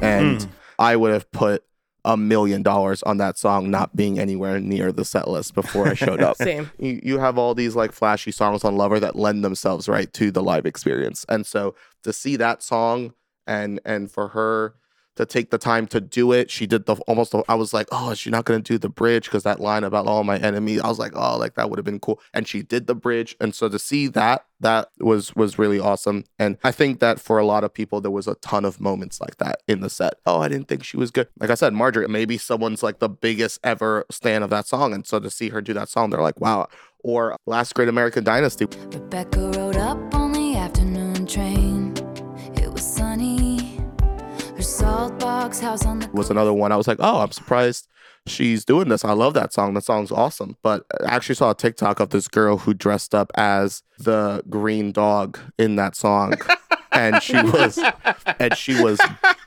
And 0.00 0.42
Hmm. 0.42 0.48
I 0.78 0.96
would 0.96 1.12
have 1.12 1.30
put 1.32 1.64
a 2.04 2.16
million 2.16 2.62
dollars 2.62 3.02
on 3.02 3.19
that 3.19 3.38
song 3.38 3.71
not 3.71 3.95
being 3.95 4.19
anywhere 4.19 4.59
near 4.61 4.92
the 4.92 5.04
set 5.04 5.28
list 5.28 5.54
before 5.54 5.88
I 5.88 5.95
showed 5.95 6.21
up. 6.21 6.37
Same. 6.38 6.71
you, 6.78 7.00
you 7.02 7.19
have 7.19 7.38
all 7.38 7.54
these 7.54 7.76
like 7.76 7.92
flashy 7.92 8.30
songs 8.30 8.64
on 8.64 8.76
Lover 8.76 9.00
that 9.00 9.16
lend 9.16 9.45
themselves 9.45 9.88
right 9.88 10.12
to 10.14 10.30
the 10.30 10.42
live 10.42 10.66
experience. 10.66 11.25
And 11.28 11.47
so 11.47 11.75
to 12.04 12.12
see 12.12 12.37
that 12.37 12.62
song 12.62 13.14
and 13.47 13.80
and 13.85 14.11
for 14.11 14.28
her 14.28 14.75
to 15.20 15.26
take 15.26 15.50
the 15.50 15.58
time 15.58 15.86
to 15.88 16.00
do 16.00 16.32
it, 16.32 16.50
she 16.50 16.66
did 16.66 16.86
the 16.86 16.96
almost. 17.06 17.34
I 17.48 17.54
was 17.54 17.72
like, 17.74 17.88
oh, 17.92 18.10
is 18.10 18.18
she 18.18 18.30
not 18.30 18.46
to 18.46 18.58
do 18.60 18.78
the 18.78 18.88
bridge? 18.88 19.26
Because 19.26 19.42
that 19.42 19.60
line 19.60 19.84
about 19.84 20.06
all 20.06 20.24
my 20.24 20.38
enemies, 20.38 20.80
I 20.80 20.88
was 20.88 20.98
like, 20.98 21.12
oh, 21.14 21.36
like 21.36 21.54
that 21.54 21.68
would 21.68 21.78
have 21.78 21.84
been 21.84 22.00
cool. 22.00 22.20
And 22.32 22.48
she 22.48 22.62
did 22.62 22.86
the 22.86 22.94
bridge, 22.94 23.36
and 23.40 23.54
so 23.54 23.68
to 23.68 23.78
see 23.78 24.06
that, 24.08 24.46
that 24.60 24.90
was 24.98 25.36
was 25.36 25.58
really 25.58 25.78
awesome. 25.78 26.24
And 26.38 26.56
I 26.64 26.72
think 26.72 27.00
that 27.00 27.20
for 27.20 27.38
a 27.38 27.44
lot 27.44 27.64
of 27.64 27.74
people, 27.74 28.00
there 28.00 28.10
was 28.10 28.26
a 28.26 28.34
ton 28.36 28.64
of 28.64 28.80
moments 28.80 29.20
like 29.20 29.36
that 29.36 29.62
in 29.68 29.80
the 29.80 29.90
set. 29.90 30.14
Oh, 30.24 30.40
I 30.40 30.48
didn't 30.48 30.68
think 30.68 30.84
she 30.84 30.96
was 30.96 31.10
good. 31.10 31.28
Like 31.38 31.50
I 31.50 31.54
said, 31.54 31.74
Margaret, 31.74 32.08
maybe 32.10 32.38
someone's 32.38 32.82
like 32.82 32.98
the 32.98 33.08
biggest 33.08 33.60
ever 33.62 34.06
stan 34.10 34.42
of 34.42 34.50
that 34.50 34.66
song, 34.66 34.94
and 34.94 35.06
so 35.06 35.20
to 35.20 35.30
see 35.30 35.50
her 35.50 35.60
do 35.60 35.74
that 35.74 35.88
song, 35.90 36.10
they're 36.10 36.22
like, 36.22 36.40
wow. 36.40 36.68
Or 37.02 37.36
Last 37.46 37.74
Great 37.74 37.88
American 37.88 38.24
Dynasty, 38.24 38.66
Rebecca 38.92 39.40
rode 39.56 39.76
up 39.76 40.14
on 40.14 40.32
the 40.32 40.56
afternoon 40.56 41.10
was 46.12 46.30
another 46.30 46.52
one. 46.52 46.73
I 46.73 46.76
was 46.76 46.88
like, 46.88 46.99
oh, 47.00 47.21
I'm 47.21 47.33
surprised 47.33 47.88
she's 48.26 48.64
doing 48.64 48.88
this. 48.88 49.04
I 49.04 49.12
love 49.12 49.35
that 49.35 49.52
song. 49.52 49.75
That 49.75 49.85
song's 49.85 50.12
awesome. 50.12 50.57
But 50.62 50.85
I 51.04 51.14
actually 51.14 51.35
saw 51.35 51.50
a 51.50 51.54
TikTok 51.54 52.00
of 52.00 52.11
this 52.11 52.28
girl 52.28 52.59
who 52.59 52.75
dressed 52.75 53.14
up 53.14 53.30
as 53.35 53.83
the 53.99 54.42
green 54.49 54.92
dog 54.92 55.38
in 55.59 55.76
that 55.76 55.97
song. 55.97 56.35
and 56.92 57.23
she 57.23 57.35
was 57.35 57.78
and 58.38 58.57
she 58.57 58.80
was 58.83 59.00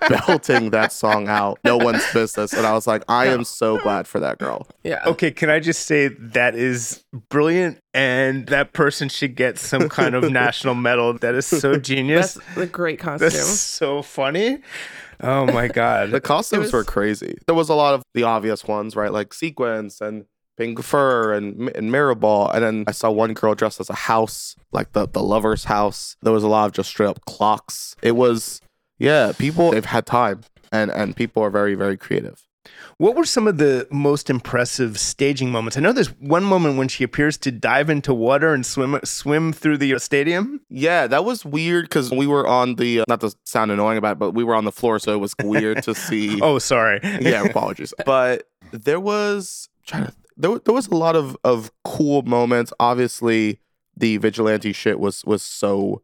belting 0.08 0.70
that 0.72 0.92
song 0.92 1.28
out. 1.28 1.60
No 1.64 1.78
one's 1.78 2.06
business. 2.14 2.54
And 2.54 2.66
I 2.66 2.74
was 2.74 2.88
like, 2.88 3.04
I 3.08 3.28
am 3.28 3.44
so 3.44 3.78
glad 3.80 4.08
for 4.08 4.20
that 4.20 4.38
girl. 4.38 4.68
Yeah. 4.84 5.02
Okay, 5.06 5.32
can 5.32 5.50
I 5.50 5.60
just 5.60 5.86
say 5.86 6.08
that 6.08 6.56
is 6.56 7.04
brilliant 7.30 7.80
and 7.94 8.48
that 8.48 8.74
person 8.74 9.10
should 9.10 9.36
get 9.36 9.58
some 9.58 9.90
kind 9.90 10.16
of 10.16 10.24
national 10.32 10.76
medal. 10.76 11.14
That 11.18 11.36
is 11.36 11.46
so 11.46 11.76
genius. 11.78 12.36
That's 12.36 12.58
a 12.58 12.66
great 12.66 13.00
costume. 13.00 13.30
That's 13.30 13.60
so 13.60 14.02
funny. 14.02 14.60
Oh 15.22 15.46
my 15.46 15.68
god. 15.68 16.12
The 16.12 16.22
costumes 16.22 16.64
was- 16.66 16.74
were 16.74 16.84
crazy. 16.84 17.38
There 17.46 17.56
was 17.56 17.70
a 17.70 17.74
lot 17.76 17.94
of 17.94 18.04
the 18.14 18.24
obvious 18.24 18.66
ones, 18.66 18.96
right? 18.96 19.12
Like 19.12 19.34
sequins 19.34 20.02
and 20.02 20.26
pink 20.58 20.82
fur 20.84 21.34
and, 21.34 21.70
and 21.76 21.92
Mirrorball. 21.92 22.54
And 22.54 22.64
then 22.64 22.84
I 22.88 22.92
saw 22.92 23.10
one 23.10 23.34
girl 23.34 23.56
dressed 23.56 23.80
as 23.80 23.90
a 23.90 23.96
house, 23.96 24.56
like 24.72 24.92
the, 24.94 25.08
the 25.08 25.24
lover's 25.24 25.66
house. 25.66 26.16
There 26.22 26.34
was 26.34 26.44
a 26.44 26.48
lot 26.48 26.66
of 26.68 26.74
just 26.74 26.90
straight 26.90 27.08
up 27.08 27.26
clocks. 27.26 27.96
It 28.02 28.12
was, 28.16 28.62
yeah, 29.00 29.32
people, 29.38 29.72
they've 29.72 29.84
had 29.86 30.06
time 30.06 30.42
and, 30.72 30.92
and 30.92 31.16
people 31.16 31.42
are 31.44 31.50
very, 31.50 31.74
very 31.76 31.98
creative. 31.98 32.42
What 32.98 33.16
were 33.16 33.26
some 33.26 33.48
of 33.48 33.58
the 33.58 33.88
most 33.92 34.30
impressive 34.30 35.00
staging 35.00 35.52
moments? 35.52 35.78
I 35.78 35.82
know 35.82 35.92
there's 35.92 36.12
one 36.20 36.44
moment 36.44 36.78
when 36.78 36.88
she 36.88 37.04
appears 37.04 37.38
to 37.40 37.52
dive 37.52 37.90
into 37.90 38.14
water 38.14 38.54
and 38.54 38.66
swim 38.66 39.00
swim 39.04 39.52
through 39.52 39.78
the 39.80 39.98
stadium. 40.00 40.62
Yeah, 40.70 41.08
that 41.08 41.26
was 41.26 41.44
weird 41.44 41.86
because 41.86 42.12
we 42.12 42.28
were 42.28 42.48
on 42.48 42.76
the, 42.76 43.02
uh, 43.02 43.06
not 43.08 43.22
to 43.22 43.34
sound 43.44 43.72
annoying 43.72 43.98
about 43.98 44.14
it, 44.14 44.20
but 44.20 44.32
we 44.32 44.44
were 44.44 44.56
on 44.56 44.66
the 44.66 44.72
floor. 44.72 45.00
So 45.00 45.14
it 45.14 45.18
was 45.18 45.34
weird 45.44 45.84
to 45.84 45.96
see. 46.08 46.40
Oh, 46.42 46.60
sorry. 46.60 47.00
yeah, 47.04 47.44
apologies. 47.44 47.94
But 48.06 48.48
there 48.72 49.00
was 49.00 49.70
trying 49.86 50.06
to 50.06 50.14
there, 50.38 50.58
there 50.60 50.74
was 50.74 50.88
a 50.88 50.96
lot 50.96 51.16
of 51.16 51.38
of 51.44 51.72
cool 51.84 52.22
moments. 52.24 52.74
Obviously, 52.80 53.60
the 53.96 54.18
vigilante 54.18 54.74
shit 54.74 55.00
was 55.00 55.24
was 55.26 55.44
so 55.44 56.02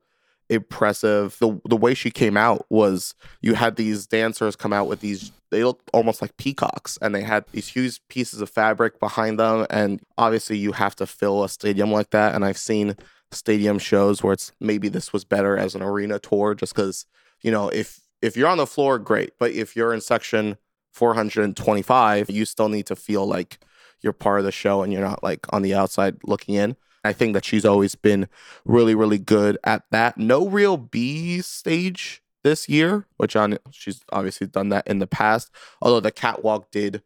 impressive. 0.50 1.38
The 1.40 1.60
the 1.66 1.78
way 1.78 1.94
she 1.94 2.12
came 2.12 2.38
out 2.38 2.66
was 2.70 3.14
you 3.42 3.54
had 3.56 3.76
these 3.76 4.08
dancers 4.08 4.56
come 4.56 4.74
out 4.74 4.88
with 4.88 5.02
these 5.02 5.32
they 5.52 5.64
looked 5.64 5.90
almost 5.94 6.22
like 6.22 6.38
peacocks 6.38 6.98
and 7.02 7.14
they 7.14 7.24
had 7.24 7.46
these 7.52 7.68
huge 7.68 8.00
pieces 8.08 8.42
of 8.42 8.50
fabric 8.50 9.00
behind 9.00 9.40
them 9.40 9.66
and 9.70 10.02
obviously 10.18 10.58
you 10.58 10.72
have 10.74 10.96
to 10.96 11.06
fill 11.08 11.44
a 11.44 11.50
stadium 11.50 11.92
like 11.92 12.12
that 12.12 12.36
and 12.36 12.46
I've 12.46 12.58
seen 12.58 12.96
stadium 13.32 13.80
shows 13.80 14.24
where 14.24 14.34
it's 14.34 14.52
maybe 14.60 14.90
this 14.90 15.14
was 15.14 15.24
better 15.24 15.58
as 15.58 15.76
an 15.76 15.82
arena 15.82 16.20
tour 16.20 16.56
just 16.56 16.76
cuz 16.76 17.06
you 17.42 17.52
know 17.52 17.70
if 17.70 18.02
if 18.22 18.36
you're 18.36 18.48
on 18.48 18.58
the 18.58 18.68
floor 18.68 19.00
great 19.00 19.32
but 19.40 19.52
if 19.52 19.76
you're 19.76 19.94
in 19.94 20.02
section 20.02 20.58
425 20.94 22.30
you 22.30 22.46
still 22.46 22.70
need 22.70 22.86
to 22.88 22.96
feel 22.96 23.26
like 23.26 23.60
you're 24.02 24.14
part 24.14 24.40
of 24.40 24.46
the 24.46 24.52
show 24.52 24.82
and 24.82 24.92
you're 24.94 25.02
not 25.02 25.24
like 25.24 25.52
on 25.54 25.62
the 25.62 25.74
outside 25.74 26.18
looking 26.24 26.56
in 26.56 26.76
I 27.04 27.14
think 27.14 27.34
that 27.34 27.46
she's 27.46 27.66
always 27.66 27.96
been 27.96 28.28
really, 28.66 28.96
really 28.96 29.18
good 29.18 29.58
at 29.64 29.84
that. 29.92 30.18
No 30.18 30.48
real 30.48 30.78
B 30.78 31.42
stage 31.42 32.22
this 32.44 32.70
year, 32.70 33.06
which 33.18 33.36
on 33.36 33.58
she's 33.72 34.02
obviously 34.12 34.48
done 34.48 34.70
that 34.70 34.88
in 34.88 35.00
the 35.00 35.08
past. 35.08 35.52
Although 35.82 36.00
the 36.00 36.12
catwalk 36.12 36.72
did 36.72 37.02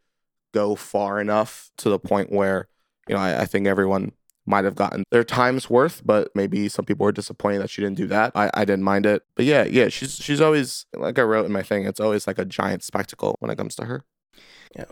go 0.53 0.75
far 0.75 1.19
enough 1.19 1.71
to 1.77 1.89
the 1.89 1.99
point 1.99 2.31
where, 2.31 2.67
you 3.07 3.15
know, 3.15 3.21
I, 3.21 3.41
I 3.41 3.45
think 3.45 3.67
everyone 3.67 4.13
might 4.45 4.65
have 4.65 4.75
gotten 4.75 5.03
their 5.09 5.23
time's 5.23 5.69
worth, 5.69 6.01
but 6.05 6.29
maybe 6.35 6.67
some 6.67 6.85
people 6.85 7.05
were 7.05 7.11
disappointed 7.11 7.59
that 7.59 7.69
she 7.69 7.81
didn't 7.81 7.97
do 7.97 8.07
that. 8.07 8.31
I, 8.35 8.51
I 8.53 8.65
didn't 8.65 8.83
mind 8.83 9.05
it. 9.05 9.23
But 9.35 9.45
yeah, 9.45 9.63
yeah, 9.63 9.89
she's 9.89 10.15
she's 10.15 10.41
always 10.41 10.85
like 10.95 11.17
I 11.17 11.23
wrote 11.23 11.45
in 11.45 11.51
my 11.51 11.63
thing, 11.63 11.85
it's 11.85 11.99
always 11.99 12.27
like 12.27 12.39
a 12.39 12.45
giant 12.45 12.83
spectacle 12.83 13.35
when 13.39 13.51
it 13.51 13.57
comes 13.57 13.75
to 13.77 13.85
her. 13.85 14.03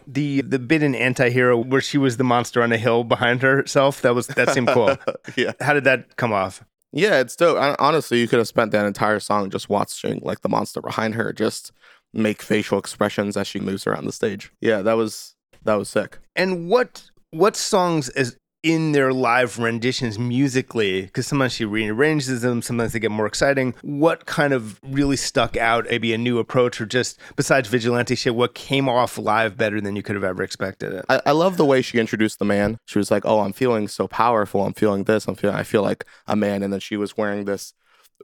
The 0.07 0.41
the 0.41 0.59
bit 0.59 0.83
in 0.83 0.93
Antihero 0.93 1.65
where 1.65 1.81
she 1.81 1.97
was 1.97 2.17
the 2.17 2.23
monster 2.23 2.61
on 2.61 2.71
a 2.71 2.77
hill 2.77 3.03
behind 3.03 3.41
herself. 3.41 4.01
That 4.01 4.13
was 4.13 4.27
that 4.27 4.49
seemed 4.51 4.67
cool. 4.67 4.95
yeah. 5.35 5.53
How 5.59 5.73
did 5.73 5.85
that 5.85 6.17
come 6.17 6.31
off? 6.33 6.63
Yeah, 6.91 7.19
it's 7.19 7.35
dope. 7.35 7.57
Hon- 7.57 7.75
Honestly, 7.79 8.19
you 8.19 8.27
could 8.27 8.37
have 8.39 8.47
spent 8.47 8.71
that 8.71 8.85
entire 8.85 9.19
song 9.19 9.49
just 9.49 9.69
watching 9.69 10.19
like 10.23 10.41
the 10.41 10.49
monster 10.49 10.81
behind 10.81 11.15
her 11.15 11.33
just 11.33 11.71
make 12.13 12.41
facial 12.41 12.77
expressions 12.77 13.37
as 13.37 13.47
she 13.47 13.59
moves 13.59 13.87
around 13.87 14.05
the 14.05 14.11
stage. 14.11 14.51
Yeah, 14.61 14.81
that 14.81 14.93
was 14.97 15.35
that 15.63 15.75
was 15.75 15.89
sick. 15.89 16.19
And 16.35 16.69
what 16.69 17.09
what 17.31 17.55
songs 17.55 18.09
is 18.09 18.37
in 18.63 18.91
their 18.91 19.11
live 19.13 19.59
renditions 19.59 20.19
musically? 20.19 21.03
Because 21.03 21.27
sometimes 21.27 21.53
she 21.53 21.65
rearranges 21.65 22.41
them, 22.41 22.61
sometimes 22.61 22.93
they 22.93 22.99
get 22.99 23.11
more 23.11 23.25
exciting. 23.25 23.73
What 23.81 24.25
kind 24.25 24.53
of 24.53 24.79
really 24.83 25.17
stuck 25.17 25.57
out? 25.57 25.85
Maybe 25.89 26.13
a 26.13 26.17
new 26.17 26.39
approach, 26.39 26.79
or 26.79 26.85
just 26.85 27.19
besides 27.35 27.67
vigilante 27.69 28.15
shit, 28.15 28.35
what 28.35 28.55
came 28.55 28.87
off 28.87 29.17
live 29.17 29.57
better 29.57 29.81
than 29.81 29.95
you 29.95 30.03
could 30.03 30.15
have 30.15 30.23
ever 30.23 30.43
expected 30.43 30.93
it? 30.93 31.05
I, 31.09 31.21
I 31.27 31.31
love 31.31 31.57
the 31.57 31.65
way 31.65 31.81
she 31.81 31.99
introduced 31.99 32.39
the 32.39 32.45
man. 32.45 32.77
She 32.85 32.99
was 32.99 33.11
like, 33.11 33.25
"Oh, 33.25 33.39
I'm 33.39 33.53
feeling 33.53 33.87
so 33.87 34.07
powerful. 34.07 34.65
I'm 34.65 34.73
feeling 34.73 35.05
this. 35.05 35.27
I'm 35.27 35.35
feeling. 35.35 35.55
I 35.55 35.63
feel 35.63 35.81
like 35.81 36.05
a 36.27 36.35
man." 36.35 36.63
And 36.63 36.71
then 36.71 36.79
she 36.79 36.97
was 36.97 37.17
wearing 37.17 37.45
this 37.45 37.73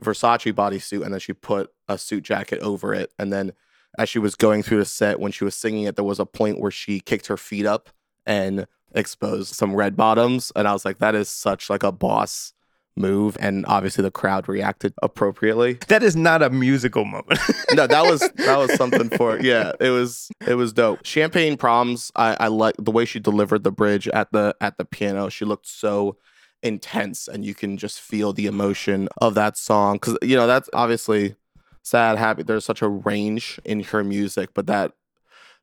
Versace 0.03 0.53
bodysuit, 0.53 1.03
and 1.03 1.13
then 1.13 1.19
she 1.19 1.33
put 1.33 1.71
a 1.87 1.97
suit 1.97 2.23
jacket 2.23 2.59
over 2.59 2.93
it. 2.93 3.11
And 3.17 3.31
then 3.33 3.53
as 3.97 4.09
she 4.09 4.19
was 4.19 4.35
going 4.35 4.63
through 4.63 4.79
the 4.79 4.85
set, 4.85 5.19
when 5.19 5.31
she 5.31 5.43
was 5.43 5.55
singing 5.55 5.83
it, 5.83 5.95
there 5.95 6.05
was 6.05 6.19
a 6.19 6.25
point 6.25 6.59
where 6.59 6.71
she 6.71 6.99
kicked 6.99 7.27
her 7.27 7.37
feet 7.37 7.65
up 7.65 7.89
and 8.25 8.67
exposed 8.93 9.55
some 9.55 9.75
red 9.75 9.95
bottoms, 9.95 10.51
and 10.55 10.67
I 10.67 10.73
was 10.73 10.85
like, 10.85 10.99
"That 10.99 11.15
is 11.15 11.29
such 11.29 11.69
like 11.69 11.83
a 11.83 11.91
boss." 11.91 12.53
move 12.97 13.37
and 13.39 13.63
obviously 13.67 14.01
the 14.01 14.11
crowd 14.11 14.49
reacted 14.49 14.91
appropriately 15.03 15.73
That 15.87 16.03
is 16.03 16.15
not 16.15 16.41
a 16.41 16.49
musical 16.49 17.05
moment. 17.05 17.39
no, 17.73 17.87
that 17.87 18.03
was 18.03 18.19
that 18.37 18.57
was 18.57 18.73
something 18.73 19.09
for 19.09 19.39
yeah. 19.39 19.73
It 19.79 19.91
was 19.91 20.29
it 20.45 20.55
was 20.55 20.73
dope. 20.73 21.05
Champagne 21.05 21.57
Problems. 21.57 22.11
I 22.15 22.35
I 22.39 22.47
like 22.47 22.75
the 22.79 22.91
way 22.91 23.05
she 23.05 23.19
delivered 23.19 23.63
the 23.63 23.71
bridge 23.71 24.07
at 24.07 24.31
the 24.31 24.55
at 24.59 24.77
the 24.77 24.85
piano. 24.85 25.29
She 25.29 25.45
looked 25.45 25.67
so 25.67 26.17
intense, 26.63 27.27
and 27.27 27.45
you 27.45 27.53
can 27.53 27.77
just 27.77 28.01
feel 28.01 28.33
the 28.33 28.47
emotion 28.47 29.07
of 29.21 29.35
that 29.35 29.57
song. 29.57 29.95
Because 29.95 30.17
you 30.21 30.35
know 30.35 30.47
that's 30.47 30.69
obviously 30.73 31.35
sad, 31.83 32.17
happy. 32.17 32.43
There's 32.43 32.65
such 32.65 32.81
a 32.81 32.89
range 32.89 33.59
in 33.63 33.83
her 33.83 34.03
music, 34.03 34.49
but 34.53 34.67
that 34.67 34.93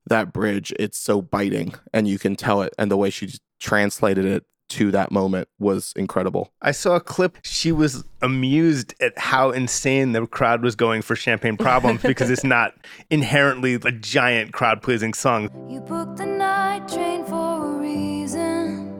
that 0.06 0.32
bridge, 0.32 0.72
it's 0.78 0.98
so 0.98 1.22
biting, 1.22 1.74
and 1.92 2.06
you 2.08 2.18
can 2.18 2.36
tell 2.36 2.62
it. 2.62 2.72
And 2.78 2.90
the 2.90 2.96
way 2.96 3.10
she 3.10 3.30
translated 3.60 4.24
it 4.24 4.44
to 4.70 4.90
that 4.90 5.12
moment 5.12 5.48
was 5.58 5.92
incredible. 5.96 6.52
I 6.62 6.72
saw 6.72 6.96
a 6.96 7.00
clip. 7.00 7.38
She 7.42 7.70
was 7.70 8.04
amused 8.22 8.94
at 9.00 9.16
how 9.18 9.50
insane 9.50 10.12
the 10.12 10.26
crowd 10.26 10.62
was 10.62 10.74
going 10.74 11.02
for 11.02 11.14
Champagne 11.14 11.56
Problems 11.56 12.02
because 12.06 12.30
it's 12.30 12.44
not 12.44 12.74
inherently 13.10 13.74
a 13.74 13.92
giant 13.92 14.52
crowd 14.52 14.82
pleasing 14.82 15.14
song. 15.14 15.50
You 15.70 15.80
booked 15.80 16.16
the 16.16 16.26
night 16.26 16.88
train 16.88 17.24
for 17.24 17.66
a 17.66 17.78
reason, 17.78 18.90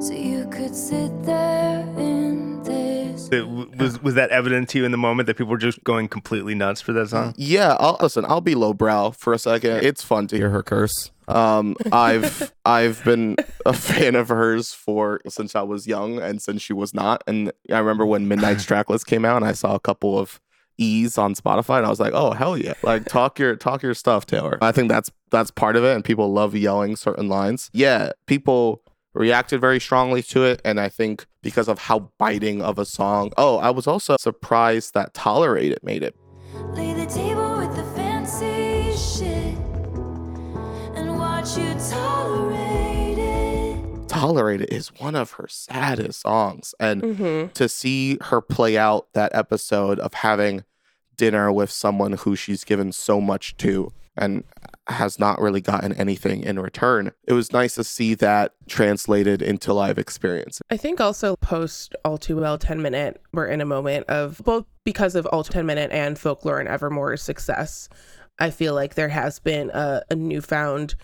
so 0.00 0.12
you 0.12 0.48
could 0.50 0.74
sit 0.74 1.22
there 1.22 1.80
in 1.80 1.89
w- 3.30 3.70
was 3.78 4.02
was 4.02 4.14
that 4.14 4.30
evident 4.30 4.68
to 4.70 4.78
you 4.78 4.84
in 4.84 4.92
the 4.92 4.98
moment 4.98 5.26
that 5.26 5.36
people 5.36 5.50
were 5.50 5.58
just 5.58 5.82
going 5.84 6.08
completely 6.08 6.54
nuts 6.54 6.80
for 6.80 6.92
that 6.92 7.08
song? 7.08 7.34
Yeah, 7.36 7.76
I'll, 7.78 7.96
listen. 8.00 8.24
I'll 8.26 8.40
be 8.40 8.54
lowbrow 8.54 9.12
for 9.12 9.32
a 9.32 9.38
second. 9.38 9.84
It's 9.84 10.02
fun 10.02 10.26
to 10.28 10.36
hear 10.36 10.50
her 10.50 10.62
curse. 10.62 11.10
Um, 11.28 11.76
I've 11.92 12.52
I've 12.64 13.02
been 13.04 13.36
a 13.64 13.72
fan 13.72 14.14
of 14.14 14.28
hers 14.28 14.72
for 14.74 15.20
since 15.28 15.54
I 15.54 15.62
was 15.62 15.86
young 15.86 16.20
and 16.20 16.42
since 16.42 16.62
she 16.62 16.72
was 16.72 16.92
not. 16.92 17.22
And 17.26 17.52
I 17.70 17.78
remember 17.78 18.04
when 18.04 18.28
Midnight's 18.28 18.66
Tracklist 18.66 19.06
came 19.06 19.24
out, 19.24 19.36
and 19.36 19.44
I 19.44 19.52
saw 19.52 19.74
a 19.74 19.80
couple 19.80 20.18
of 20.18 20.40
ease 20.78 21.18
on 21.18 21.34
Spotify, 21.34 21.76
and 21.76 21.86
I 21.86 21.90
was 21.90 22.00
like, 22.00 22.12
oh 22.14 22.32
hell 22.32 22.56
yeah! 22.56 22.74
Like 22.82 23.04
talk 23.06 23.38
your 23.38 23.54
talk 23.56 23.82
your 23.82 23.94
stuff, 23.94 24.26
Taylor. 24.26 24.58
I 24.60 24.72
think 24.72 24.88
that's 24.88 25.10
that's 25.30 25.50
part 25.50 25.76
of 25.76 25.84
it, 25.84 25.94
and 25.94 26.04
people 26.04 26.32
love 26.32 26.56
yelling 26.56 26.96
certain 26.96 27.28
lines. 27.28 27.70
Yeah, 27.72 28.10
people 28.26 28.82
reacted 29.14 29.60
very 29.60 29.80
strongly 29.80 30.22
to 30.24 30.44
it, 30.44 30.60
and 30.64 30.78
I 30.80 30.88
think 30.88 31.26
because 31.42 31.68
of 31.68 31.78
how 31.78 32.10
biting 32.18 32.62
of 32.62 32.78
a 32.78 32.84
song. 32.84 33.32
Oh, 33.36 33.58
I 33.58 33.70
was 33.70 33.86
also 33.86 34.16
surprised 34.18 34.94
that 34.94 35.14
Tolerate 35.14 35.72
It 35.72 35.82
made 35.84 36.02
it. 36.02 36.14
Lay 36.74 36.92
the 36.92 37.06
table 37.06 37.58
with 37.58 37.74
the 37.76 37.84
fancy 37.94 38.92
shit 38.96 39.56
and 40.96 41.18
watch 41.18 41.56
you 41.56 41.74
tolerate 41.90 43.18
it. 43.18 44.08
Tolerate 44.08 44.60
It 44.62 44.72
is 44.72 44.88
one 44.98 45.14
of 45.14 45.32
her 45.32 45.46
saddest 45.48 46.20
songs, 46.20 46.74
and 46.80 47.02
Mm-hmm. 47.02 47.52
to 47.54 47.68
see 47.68 48.18
her 48.22 48.40
play 48.40 48.76
out 48.76 49.08
that 49.14 49.34
episode 49.34 49.98
of 50.00 50.14
having 50.14 50.64
dinner 51.16 51.52
with 51.52 51.70
someone 51.70 52.12
who 52.12 52.34
she's 52.36 52.64
given 52.64 52.92
so 52.92 53.20
much 53.20 53.56
to 53.58 53.92
and 54.16 54.44
has 54.88 55.18
not 55.18 55.40
really 55.40 55.60
gotten 55.60 55.92
anything 55.94 56.42
in 56.42 56.58
return. 56.58 57.12
It 57.26 57.32
was 57.32 57.52
nice 57.52 57.76
to 57.76 57.84
see 57.84 58.14
that 58.14 58.52
translated 58.68 59.40
into 59.40 59.72
live 59.72 59.98
experience. 59.98 60.60
I 60.70 60.76
think 60.76 61.00
also 61.00 61.36
post 61.36 61.94
All 62.04 62.18
Too 62.18 62.36
Well 62.36 62.58
10 62.58 62.82
Minute, 62.82 63.20
we're 63.32 63.46
in 63.46 63.60
a 63.60 63.66
moment 63.66 64.06
of 64.08 64.40
both 64.44 64.66
because 64.84 65.14
of 65.14 65.26
All 65.26 65.44
10 65.44 65.64
Minute 65.64 65.90
and 65.92 66.18
Folklore 66.18 66.58
and 66.58 66.68
Evermore's 66.68 67.22
success. 67.22 67.88
I 68.38 68.50
feel 68.50 68.74
like 68.74 68.94
there 68.94 69.08
has 69.08 69.38
been 69.38 69.70
a, 69.70 70.02
a 70.10 70.16
newfound 70.16 70.94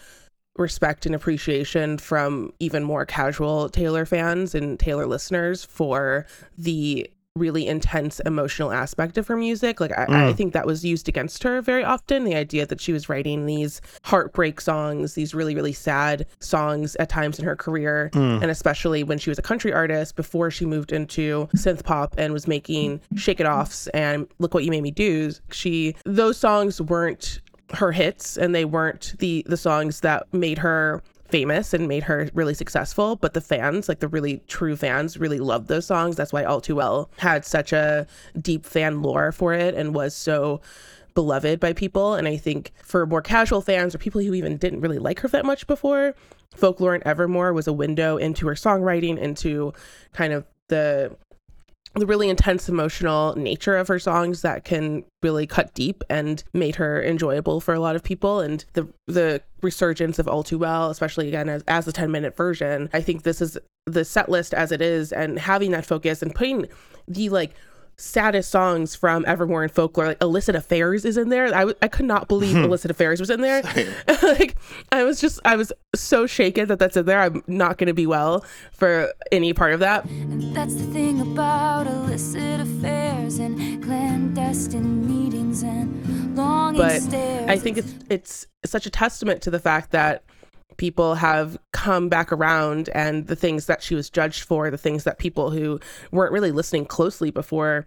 respect 0.57 1.07
and 1.07 1.15
appreciation 1.15 1.99
from 1.99 2.53
even 2.59 2.83
more 2.83 3.05
casual 3.05 3.69
Taylor 3.69 4.07
fans 4.07 4.55
and 4.55 4.81
Taylor 4.81 5.07
listeners 5.07 5.65
for 5.65 6.27
the 6.57 7.09
really 7.37 7.67
intense 7.67 8.21
emotional 8.21 8.73
aspect 8.73 9.19
of 9.19 9.27
her 9.29 9.37
music. 9.37 9.81
Like, 9.81 9.93
I, 9.97 10.05
I 10.05 10.07
mm. 10.07 10.37
think 10.37 10.53
that 10.53 10.67
was 10.67 10.85
used 10.85 11.09
against 11.09 11.43
her 11.43 11.61
very 11.61 11.85
often. 11.85 12.25
The 12.25 12.35
idea 12.35 12.67
that 12.67 12.81
she 12.81 12.93
was 12.93 13.09
writing 13.09 13.47
these 13.47 13.81
heartbreak 14.03 14.61
songs, 14.61 15.15
these 15.15 15.35
really, 15.35 15.55
really 15.55 15.73
sad 15.73 16.27
songs 16.41 16.97
at 16.97 17.09
times 17.09 17.39
in 17.39 17.45
her 17.45 17.57
career, 17.57 18.11
mm. 18.15 18.43
and 18.43 18.51
especially 18.51 19.03
when 19.05 19.19
she 19.19 19.31
was 19.31 19.39
a 19.39 19.43
country 19.43 19.73
artist 19.73 20.17
before 20.17 20.51
she 20.51 20.65
moved 20.65 20.93
into 20.93 21.49
synth 21.57 21.85
pop 21.85 22.15
and 22.19 22.33
was 22.33 22.47
making 22.47 23.01
Shake 23.17 23.41
It 23.41 23.47
Offs 23.47 23.87
and 23.89 24.27
Look 24.39 24.55
What 24.55 24.65
You 24.65 24.71
Made 24.71 24.83
Me 24.83 24.91
Do. 24.91 25.33
She, 25.51 25.95
those 26.05 26.37
songs 26.37 26.81
weren't 26.81 27.41
her 27.73 27.93
hits 27.93 28.37
and 28.37 28.55
they 28.55 28.65
weren't 28.65 29.15
the 29.19 29.45
the 29.49 29.57
songs 29.57 30.01
that 30.01 30.33
made 30.33 30.59
her 30.59 31.03
famous 31.29 31.75
and 31.75 31.89
made 31.89 32.05
her 32.05 32.29
really 32.35 32.55
successful 32.55 33.17
but 33.17 33.35
the 33.35 33.41
fans 33.41 33.89
like 33.89 34.01
the 34.01 34.09
really 34.09 34.43
true 34.47 34.77
fans 34.77 35.19
really 35.19 35.39
loved 35.39 35.69
those 35.69 35.87
songs. 35.87 36.17
That's 36.17 36.33
why 36.33 36.45
all 36.45 36.61
too 36.61 36.77
well 36.77 37.11
had 37.19 37.45
such 37.45 37.73
a 37.73 38.07
deep 38.41 38.65
fan 38.65 39.03
lore 39.03 39.33
for 39.33 39.53
it 39.55 39.75
and 39.75 39.95
was 39.95 40.15
so 40.15 40.61
beloved 41.15 41.61
by 41.61 41.73
people. 41.73 42.15
And 42.15 42.29
i 42.29 42.37
think 42.37 42.73
for 42.83 43.07
more 43.07 43.23
casual 43.23 43.61
fans 43.61 43.95
or 43.95 43.99
people 43.99 44.21
who 44.21 44.35
even 44.35 44.57
didn't 44.57 44.81
really 44.81 44.99
like 44.99 45.21
her 45.21 45.29
that 45.29 45.45
much 45.45 45.67
before 45.67 46.15
folklore 46.55 46.95
and 46.95 47.03
evermore 47.05 47.53
was 47.53 47.67
a 47.67 47.73
window 47.73 48.17
into 48.17 48.47
her 48.47 48.55
songwriting 48.55 49.19
into 49.19 49.73
kind 50.13 50.33
of 50.33 50.45
the 50.69 51.17
the 51.97 52.07
really 52.07 52.29
intense 52.29 52.69
emotional 52.69 53.35
nature 53.37 53.77
of 53.77 53.89
her 53.89 53.99
songs 53.99 54.43
that 54.43 54.65
can 54.65 55.05
really 55.23 55.47
cut 55.47 55.73
deep 55.75 56.05
and 56.11 56.45
made 56.53 56.77
her 56.77 57.03
enjoyable 57.03 57.61
for 57.61 57.75
a 57.75 57.81
lot 57.81 57.97
of 57.97 58.03
people. 58.03 58.41
And 58.41 58.65
the 58.75 58.89
the 59.07 59.43
resurgence 59.63 60.19
of 60.19 60.29
all 60.29 60.43
too 60.43 60.59
well 60.59 60.91
especially 60.91 61.29
again 61.29 61.49
as, 61.49 61.63
as 61.67 61.89
a 61.89 61.93
10 61.93 62.11
minute 62.11 62.37
version 62.37 62.89
i 62.93 63.01
think 63.01 63.23
this 63.23 63.41
is 63.41 63.59
the 63.87 64.05
set 64.05 64.29
list 64.29 64.55
as 64.55 64.71
it 64.71 64.81
is 64.81 65.13
and 65.13 65.39
having 65.39 65.71
that 65.73 65.87
focus 65.87 66.23
and 66.23 66.35
putting 66.35 66.69
the 67.09 67.29
like 67.31 67.53
saddest 67.97 68.51
songs 68.51 68.95
from 68.95 69.25
Evermore 69.27 69.63
and 69.63 69.73
Folklore. 69.73 70.09
Like 70.09 70.23
Illicit 70.23 70.55
Affairs 70.55 71.05
is 71.05 71.17
in 71.17 71.31
there. 71.31 71.47
I, 71.47 71.61
w- 71.61 71.77
I 71.83 71.89
could 71.89 72.05
not 72.05 72.29
believe 72.29 72.57
hmm. 72.57 72.65
Illicit 72.65 72.91
Affairs 72.91 73.21
was 73.21 73.31
in 73.31 73.41
there. 73.41 73.63
like 74.23 74.57
I 74.93 75.05
was 75.05 75.21
just 75.21 75.41
I 75.45 75.57
was 75.57 75.73
so 75.95 76.27
shaken 76.27 76.69
that 76.69 76.79
that's 76.79 76.97
in 76.97 77.07
there. 77.07 77.21
I'm 77.21 77.43
not 77.47 77.79
going 77.79 77.89
to 77.89 77.95
be 77.95 78.07
well 78.07 78.45
for 78.73 79.13
any 79.33 79.53
part 79.53 79.73
of 79.73 79.81
that. 79.81 80.05
And 80.05 80.55
that's 80.55 80.75
the 80.75 80.85
thing 80.93 81.21
about 81.21 81.87
illicit 81.87 82.61
affairs 82.61 83.39
and 83.39 83.83
clandestine 83.83 85.07
meetings 85.07 85.63
and 85.63 86.37
longing 86.37 86.83
but 86.83 87.01
stares. 87.03 87.49
I 87.49 87.59
think 87.59 87.79
it's 87.79 87.95
it's 88.11 88.47
such 88.65 88.87
a 88.87 88.91
testament 88.91 89.43
to 89.43 89.51
the 89.51 89.61
fact 89.61 89.93
that 89.93 90.25
people 90.77 91.15
have 91.15 91.59
come 91.73 92.09
back 92.09 92.33
around 92.33 92.89
and 92.91 93.27
the 93.27 93.37
things 93.37 93.67
that 93.67 93.83
she 93.83 93.95
was 93.95 94.11
judged 94.11 94.45
for, 94.45 94.71
the 94.71 94.79
things 94.79 95.05
that 95.05 95.19
people 95.19 95.51
who 95.51 95.81
weren't 96.11 96.33
really 96.33 96.53
listening 96.53 96.85
closely 96.85 97.31
before 97.31 97.87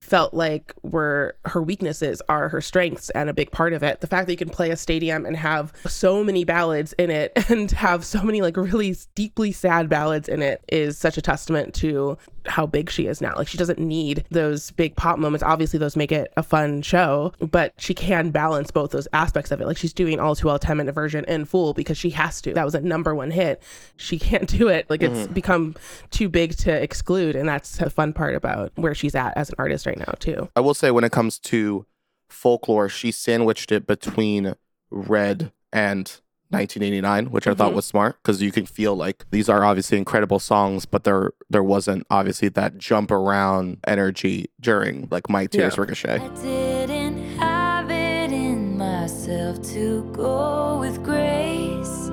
felt 0.00 0.32
like 0.32 0.72
were 0.82 1.36
her 1.44 1.60
weaknesses 1.60 2.22
are 2.28 2.48
her 2.48 2.60
strengths 2.60 3.10
and 3.10 3.28
a 3.28 3.34
big 3.34 3.50
part 3.50 3.72
of 3.72 3.82
it. 3.82 4.00
The 4.00 4.06
fact 4.06 4.26
that 4.26 4.32
you 4.32 4.36
can 4.38 4.48
play 4.48 4.70
a 4.70 4.76
stadium 4.76 5.26
and 5.26 5.36
have 5.36 5.72
so 5.86 6.22
many 6.22 6.44
ballads 6.44 6.92
in 6.94 7.10
it 7.10 7.32
and 7.48 7.70
have 7.72 8.04
so 8.04 8.22
many 8.22 8.40
like 8.40 8.56
really 8.56 8.96
deeply 9.14 9.52
sad 9.52 9.88
ballads 9.88 10.28
in 10.28 10.40
it 10.40 10.62
is 10.68 10.96
such 10.96 11.18
a 11.18 11.22
testament 11.22 11.74
to 11.76 12.16
how 12.48 12.66
big 12.66 12.90
she 12.90 13.06
is 13.06 13.20
now. 13.20 13.34
Like 13.36 13.48
she 13.48 13.58
doesn't 13.58 13.78
need 13.78 14.24
those 14.30 14.70
big 14.72 14.96
pop 14.96 15.18
moments. 15.18 15.42
Obviously 15.42 15.78
those 15.78 15.96
make 15.96 16.12
it 16.12 16.32
a 16.36 16.42
fun 16.42 16.82
show, 16.82 17.32
but 17.40 17.74
she 17.78 17.94
can 17.94 18.30
balance 18.30 18.70
both 18.70 18.90
those 18.90 19.08
aspects 19.12 19.50
of 19.50 19.60
it. 19.60 19.66
Like 19.66 19.76
she's 19.76 19.92
doing 19.92 20.20
all 20.20 20.34
too 20.34 20.48
well 20.48 20.58
10 20.58 20.76
minute 20.76 20.92
version 20.92 21.24
in 21.26 21.44
full 21.44 21.74
because 21.74 21.98
she 21.98 22.10
has 22.10 22.40
to. 22.42 22.52
That 22.52 22.64
was 22.64 22.74
a 22.74 22.80
number 22.80 23.14
one 23.14 23.30
hit. 23.30 23.62
She 23.96 24.18
can't 24.18 24.48
do 24.48 24.68
it. 24.68 24.88
Like 24.88 25.02
it's 25.02 25.20
mm-hmm. 25.20 25.32
become 25.32 25.74
too 26.10 26.28
big 26.28 26.56
to 26.58 26.72
exclude. 26.72 27.36
And 27.36 27.48
that's 27.48 27.78
the 27.78 27.90
fun 27.90 28.12
part 28.12 28.34
about 28.34 28.72
where 28.76 28.94
she's 28.94 29.14
at 29.14 29.36
as 29.36 29.50
an 29.50 29.56
artist 29.58 29.86
right 29.86 29.98
now 29.98 30.14
too. 30.18 30.48
I 30.56 30.60
will 30.60 30.74
say 30.74 30.90
when 30.90 31.04
it 31.04 31.12
comes 31.12 31.38
to 31.40 31.86
folklore, 32.28 32.88
she 32.88 33.10
sandwiched 33.10 33.72
it 33.72 33.86
between 33.86 34.54
Red 34.90 35.52
and 35.72 36.20
1989, 36.50 37.30
which 37.30 37.46
I 37.46 37.54
thought 37.54 37.68
mm-hmm. 37.68 37.76
was 37.76 37.86
smart 37.86 38.16
because 38.22 38.40
you 38.40 38.50
can 38.50 38.64
feel 38.64 38.94
like 38.94 39.24
these 39.30 39.48
are 39.48 39.64
obviously 39.64 39.98
incredible 39.98 40.38
songs, 40.38 40.86
but 40.86 41.04
there 41.04 41.32
there 41.50 41.62
wasn't 41.62 42.06
obviously 42.10 42.48
that 42.50 42.78
jump 42.78 43.10
around 43.10 43.78
energy 43.86 44.46
during 44.60 45.08
like 45.10 45.28
My 45.28 45.46
Tears 45.46 45.76
Yeah. 45.76 45.80
Ricochet. 45.80 46.18
I 46.20 46.28
didn't 46.42 47.38
have 47.38 47.90
it 47.90 48.32
in 48.32 48.78
myself 48.78 49.62
to 49.72 50.02
go 50.12 50.78
with 50.78 51.02
grace. 51.04 52.08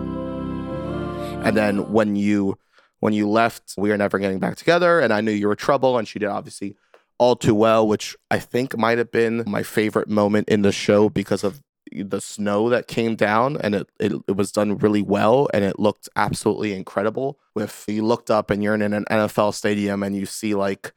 And 1.46 1.56
then 1.56 1.92
when 1.92 2.16
you 2.16 2.58
when 3.00 3.14
you 3.14 3.30
left, 3.30 3.76
we 3.78 3.92
are 3.92 3.98
never 3.98 4.18
getting 4.20 4.40
back 4.40 4.56
together, 4.56 5.00
and 5.00 5.14
I 5.14 5.22
knew 5.22 5.32
you 5.32 5.48
were 5.48 5.56
trouble, 5.56 5.98
and 5.98 6.08
she 6.08 6.20
did 6.20 6.30
obviously 6.30 6.76
all 7.18 7.36
too 7.36 7.56
well, 7.56 7.88
which 7.88 8.16
I 8.30 8.40
think 8.40 8.78
might 8.78 8.98
have 8.98 9.12
been 9.12 9.44
my 9.48 9.64
favorite 9.64 10.10
moment 10.10 10.50
in 10.50 10.64
the 10.64 10.72
show 10.72 11.10
because 11.10 11.44
of 11.44 11.62
the 12.04 12.22
snow 12.22 12.70
that 12.70 12.88
came 12.88 13.16
down 13.16 13.58
and 13.58 13.76
it, 13.76 13.90
it, 14.00 14.14
it 14.28 14.36
was 14.36 14.52
done 14.52 14.78
really 14.78 15.02
well 15.02 15.48
and 15.54 15.64
it 15.64 15.80
looked 15.80 16.10
absolutely 16.16 16.74
incredible. 16.74 17.40
With 17.54 17.86
you 17.88 18.06
looked 18.06 18.30
up 18.30 18.52
and 18.52 18.64
you're 18.64 18.76
in 18.76 18.82
an 18.82 19.06
NFL 19.10 19.54
stadium 19.54 20.04
and 20.04 20.16
you 20.16 20.26
see 20.26 20.56
like 20.56 20.94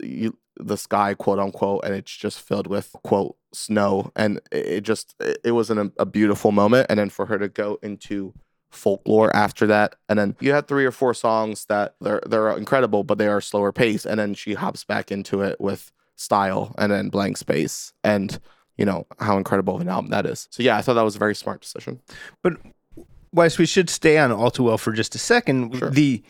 you 0.00 0.36
the 0.56 0.76
sky 0.76 1.14
quote 1.14 1.38
unquote 1.38 1.84
and 1.84 1.94
it's 1.94 2.14
just 2.14 2.40
filled 2.40 2.66
with 2.66 2.94
quote 3.02 3.36
snow 3.52 4.12
and 4.16 4.40
it, 4.52 4.82
just 4.82 5.14
it, 5.20 5.38
it 5.44 5.52
was 5.52 5.70
an, 5.70 5.92
a 5.98 6.06
beautiful 6.06 6.52
moment. 6.52 6.86
And 6.88 6.98
then 6.98 7.10
for 7.10 7.26
her 7.26 7.38
to 7.38 7.48
go 7.48 7.78
into 7.82 8.32
folklore 8.70 9.34
after 9.34 9.66
that 9.66 9.96
and 10.08 10.16
then 10.16 10.36
you 10.38 10.52
had 10.52 10.68
three 10.68 10.84
or 10.84 10.92
four 10.92 11.12
songs 11.12 11.64
that 11.64 11.96
they're 12.00 12.22
they're 12.24 12.56
incredible 12.56 13.02
but 13.02 13.18
they 13.18 13.28
are 13.28 13.40
slower 13.40 13.72
pace. 13.72 14.06
And 14.06 14.18
then 14.18 14.34
she 14.34 14.54
hops 14.54 14.84
back 14.84 15.10
into 15.10 15.42
it 15.42 15.60
with 15.60 15.92
style 16.20 16.74
and 16.78 16.92
then 16.92 17.08
blank 17.08 17.36
space. 17.36 17.92
And 18.04 18.38
you 18.80 18.86
know 18.86 19.06
how 19.20 19.36
incredible 19.36 19.76
of 19.76 19.80
an 19.80 19.88
album 19.88 20.10
that 20.10 20.26
is 20.26 20.48
so 20.50 20.62
yeah 20.62 20.76
i 20.76 20.82
thought 20.82 20.94
that 20.94 21.02
was 21.02 21.14
a 21.14 21.20
very 21.20 21.34
smart 21.34 21.60
decision 21.60 22.00
But 22.42 22.54
Waiss, 23.34 23.58
we 23.58 23.66
should 23.66 23.88
stay 23.88 24.18
on 24.18 24.32
All 24.32 24.50
Too 24.50 24.64
Well 24.64 24.78
for 24.78 24.92
just 24.92 25.14
a 25.14 25.18
second. 25.18 25.76
Sure. 25.76 25.90
The 25.90 26.22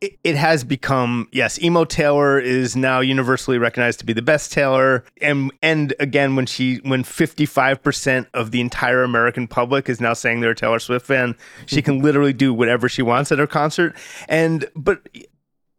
it, 0.00 0.18
it 0.24 0.36
has 0.36 0.62
become 0.62 1.26
yes, 1.32 1.60
emo 1.62 1.84
Taylor 1.84 2.38
is 2.38 2.76
now 2.76 3.00
universally 3.00 3.56
recognized 3.56 3.98
to 4.00 4.04
be 4.04 4.12
the 4.12 4.22
best 4.22 4.52
Taylor, 4.52 5.04
and 5.22 5.50
and 5.62 5.94
again 5.98 6.36
when 6.36 6.44
she 6.44 6.76
when 6.82 7.02
fifty 7.02 7.46
five 7.46 7.82
percent 7.82 8.28
of 8.34 8.50
the 8.50 8.60
entire 8.60 9.02
American 9.02 9.48
public 9.48 9.88
is 9.88 10.00
now 10.00 10.12
saying 10.12 10.40
they're 10.40 10.50
a 10.50 10.54
Taylor 10.54 10.80
Swift 10.80 11.06
fan, 11.06 11.34
she 11.64 11.80
can 11.80 11.98
literally 12.02 12.34
do 12.34 12.52
whatever 12.52 12.88
she 12.88 13.02
wants 13.02 13.32
at 13.32 13.38
her 13.38 13.46
concert. 13.46 13.96
And 14.28 14.66
but 14.74 15.00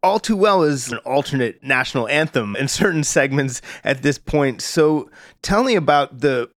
all 0.08 0.20
Too 0.20 0.38
Well 0.38 0.64
is 0.64 0.90
an 0.90 1.00
alternate 1.00 1.62
national 1.62 2.08
anthem 2.08 2.56
in 2.56 2.70
certain 2.70 3.04
segments 3.04 3.62
at 3.84 4.04
this 4.04 4.18
point. 4.18 4.62
So 4.62 5.10
tell 5.42 5.66
me 5.66 5.76
about 5.76 6.22
the 6.22 6.50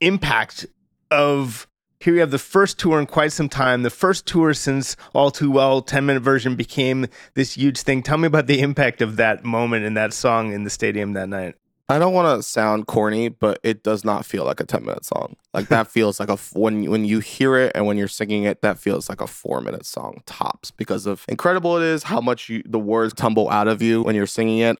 impact 0.00 0.66
of 1.10 1.66
here 2.00 2.12
you 2.12 2.20
have 2.20 2.30
the 2.30 2.38
first 2.38 2.78
tour 2.78 3.00
in 3.00 3.06
quite 3.06 3.32
some 3.32 3.48
time, 3.48 3.82
the 3.82 3.88
first 3.88 4.26
tour 4.26 4.52
since 4.52 4.94
All 5.14 5.30
Too 5.30 5.50
Well 5.50 5.80
10 5.80 6.04
minute 6.04 6.20
version 6.20 6.54
became 6.54 7.06
this 7.32 7.54
huge 7.54 7.80
thing. 7.80 8.02
Tell 8.02 8.18
me 8.18 8.26
about 8.26 8.46
the 8.46 8.60
impact 8.60 9.00
of 9.00 9.16
that 9.16 9.42
moment 9.42 9.86
and 9.86 9.96
that 9.96 10.12
song 10.12 10.52
in 10.52 10.64
the 10.64 10.70
stadium 10.70 11.14
that 11.14 11.30
night. 11.30 11.54
I 11.88 11.98
don't 11.98 12.14
want 12.14 12.38
to 12.38 12.42
sound 12.42 12.86
corny, 12.86 13.28
but 13.28 13.60
it 13.62 13.82
does 13.82 14.06
not 14.06 14.24
feel 14.24 14.44
like 14.44 14.58
a 14.58 14.64
10 14.64 14.84
minute 14.84 15.04
song. 15.04 15.36
Like 15.52 15.68
that 15.68 15.86
feels 15.90 16.18
like 16.18 16.30
a 16.30 16.36
when 16.54 16.90
when 16.90 17.04
you 17.04 17.20
hear 17.20 17.56
it 17.56 17.72
and 17.74 17.86
when 17.86 17.98
you're 17.98 18.08
singing 18.08 18.44
it, 18.44 18.62
that 18.62 18.78
feels 18.78 19.08
like 19.08 19.20
a 19.20 19.26
4 19.26 19.60
minute 19.60 19.84
song 19.84 20.22
tops 20.24 20.70
because 20.70 21.04
of 21.06 21.24
incredible 21.28 21.76
it 21.76 21.82
is 21.82 22.04
how 22.04 22.20
much 22.20 22.48
you 22.48 22.62
the 22.64 22.78
words 22.78 23.12
tumble 23.12 23.50
out 23.50 23.68
of 23.68 23.82
you 23.82 24.02
when 24.02 24.14
you're 24.14 24.26
singing 24.26 24.58
it. 24.60 24.78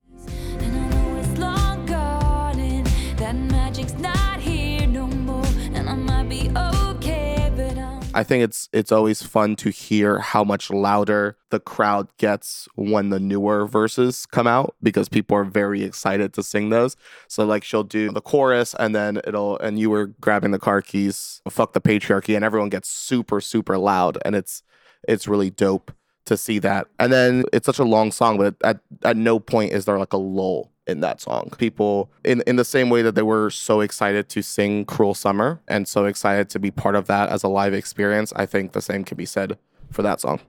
I 8.16 8.22
think 8.22 8.44
it's 8.44 8.68
it's 8.72 8.92
always 8.92 9.24
fun 9.24 9.56
to 9.56 9.70
hear 9.70 10.20
how 10.20 10.44
much 10.44 10.70
louder 10.70 11.36
the 11.50 11.58
crowd 11.58 12.08
gets 12.16 12.68
when 12.76 13.10
the 13.10 13.18
newer 13.18 13.66
verses 13.66 14.24
come 14.24 14.46
out 14.46 14.76
because 14.80 15.08
people 15.08 15.36
are 15.36 15.42
very 15.42 15.82
excited 15.82 16.32
to 16.34 16.44
sing 16.44 16.70
those. 16.70 16.96
So 17.26 17.44
like 17.44 17.64
she'll 17.64 17.82
do 17.82 18.12
the 18.12 18.20
chorus 18.20 18.72
and 18.78 18.94
then 18.94 19.20
it'll 19.26 19.58
and 19.58 19.80
you 19.80 19.90
were 19.90 20.06
grabbing 20.20 20.52
the 20.52 20.60
car 20.60 20.80
keys, 20.80 21.42
fuck 21.50 21.72
the 21.72 21.80
patriarchy, 21.80 22.36
and 22.36 22.44
everyone 22.44 22.68
gets 22.68 22.88
super 22.88 23.40
super 23.40 23.76
loud 23.76 24.16
and 24.24 24.36
it's 24.36 24.62
it's 25.08 25.26
really 25.26 25.50
dope 25.50 25.90
to 26.26 26.36
see 26.36 26.60
that. 26.60 26.86
And 27.00 27.12
then 27.12 27.44
it's 27.52 27.66
such 27.66 27.80
a 27.80 27.84
long 27.84 28.12
song, 28.12 28.38
but 28.38 28.54
at, 28.62 28.78
at 29.02 29.16
no 29.16 29.40
point 29.40 29.72
is 29.72 29.86
there 29.86 29.98
like 29.98 30.12
a 30.12 30.18
lull 30.18 30.70
in 30.86 31.00
that 31.00 31.20
song. 31.20 31.50
People 31.58 32.10
in 32.24 32.42
in 32.46 32.56
the 32.56 32.64
same 32.64 32.90
way 32.90 33.02
that 33.02 33.14
they 33.14 33.22
were 33.22 33.50
so 33.50 33.80
excited 33.80 34.28
to 34.30 34.42
sing 34.42 34.84
Cruel 34.84 35.14
Summer 35.14 35.60
and 35.68 35.88
so 35.88 36.04
excited 36.04 36.48
to 36.50 36.58
be 36.58 36.70
part 36.70 36.94
of 36.94 37.06
that 37.06 37.28
as 37.28 37.42
a 37.42 37.48
live 37.48 37.74
experience, 37.74 38.32
I 38.36 38.46
think 38.46 38.72
the 38.72 38.82
same 38.82 39.04
can 39.04 39.16
be 39.16 39.26
said 39.26 39.58
for 39.90 40.02
that 40.02 40.20
song. 40.20 40.40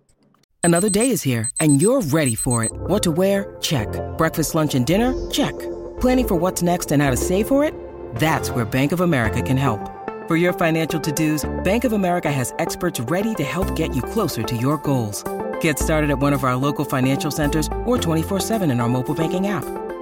Another 0.64 0.90
day 0.90 1.12
is 1.12 1.22
here, 1.22 1.52
and 1.60 1.80
you're 1.80 2.02
ready 2.02 2.34
for 2.34 2.64
it. 2.64 2.72
What 2.74 3.04
to 3.04 3.12
wear? 3.12 3.56
Check. 3.62 3.88
Breakfast, 4.18 4.56
lunch, 4.56 4.74
and 4.74 4.84
dinner? 4.84 5.14
Check. 5.30 5.54
Planning 6.02 6.28
for 6.28 6.36
what's 6.36 6.64
next 6.64 6.92
and 6.92 7.04
how 7.04 7.12
to 7.12 7.18
save 7.18 7.48
for 7.48 7.64
it? 7.64 7.72
That's 8.16 8.50
where 8.50 8.66
Bank 8.66 8.92
of 8.92 9.02
America 9.02 9.44
can 9.44 9.58
help. 9.58 9.80
For 10.28 10.38
your 10.38 10.54
financial 10.54 11.00
to-dos, 11.00 11.48
Bank 11.64 11.84
of 11.84 11.94
America 11.94 12.32
has 12.32 12.52
experts 12.58 13.00
ready 13.00 13.36
to 13.36 13.44
help 13.44 13.76
get 13.76 13.96
you 13.96 14.02
closer 14.02 14.42
to 14.42 14.58
your 14.58 14.80
goals. 14.80 15.24
Get 15.62 15.78
started 15.78 16.10
at 16.10 16.18
one 16.18 16.34
of 16.34 16.44
our 16.44 16.56
local 16.56 16.84
financial 16.84 17.30
centers 17.30 17.68
or 17.86 17.98
24-7 18.00 18.72
in 18.72 18.80
our 18.80 18.90
mobile 18.90 19.14
banking 19.14 19.46
app. 19.46 19.85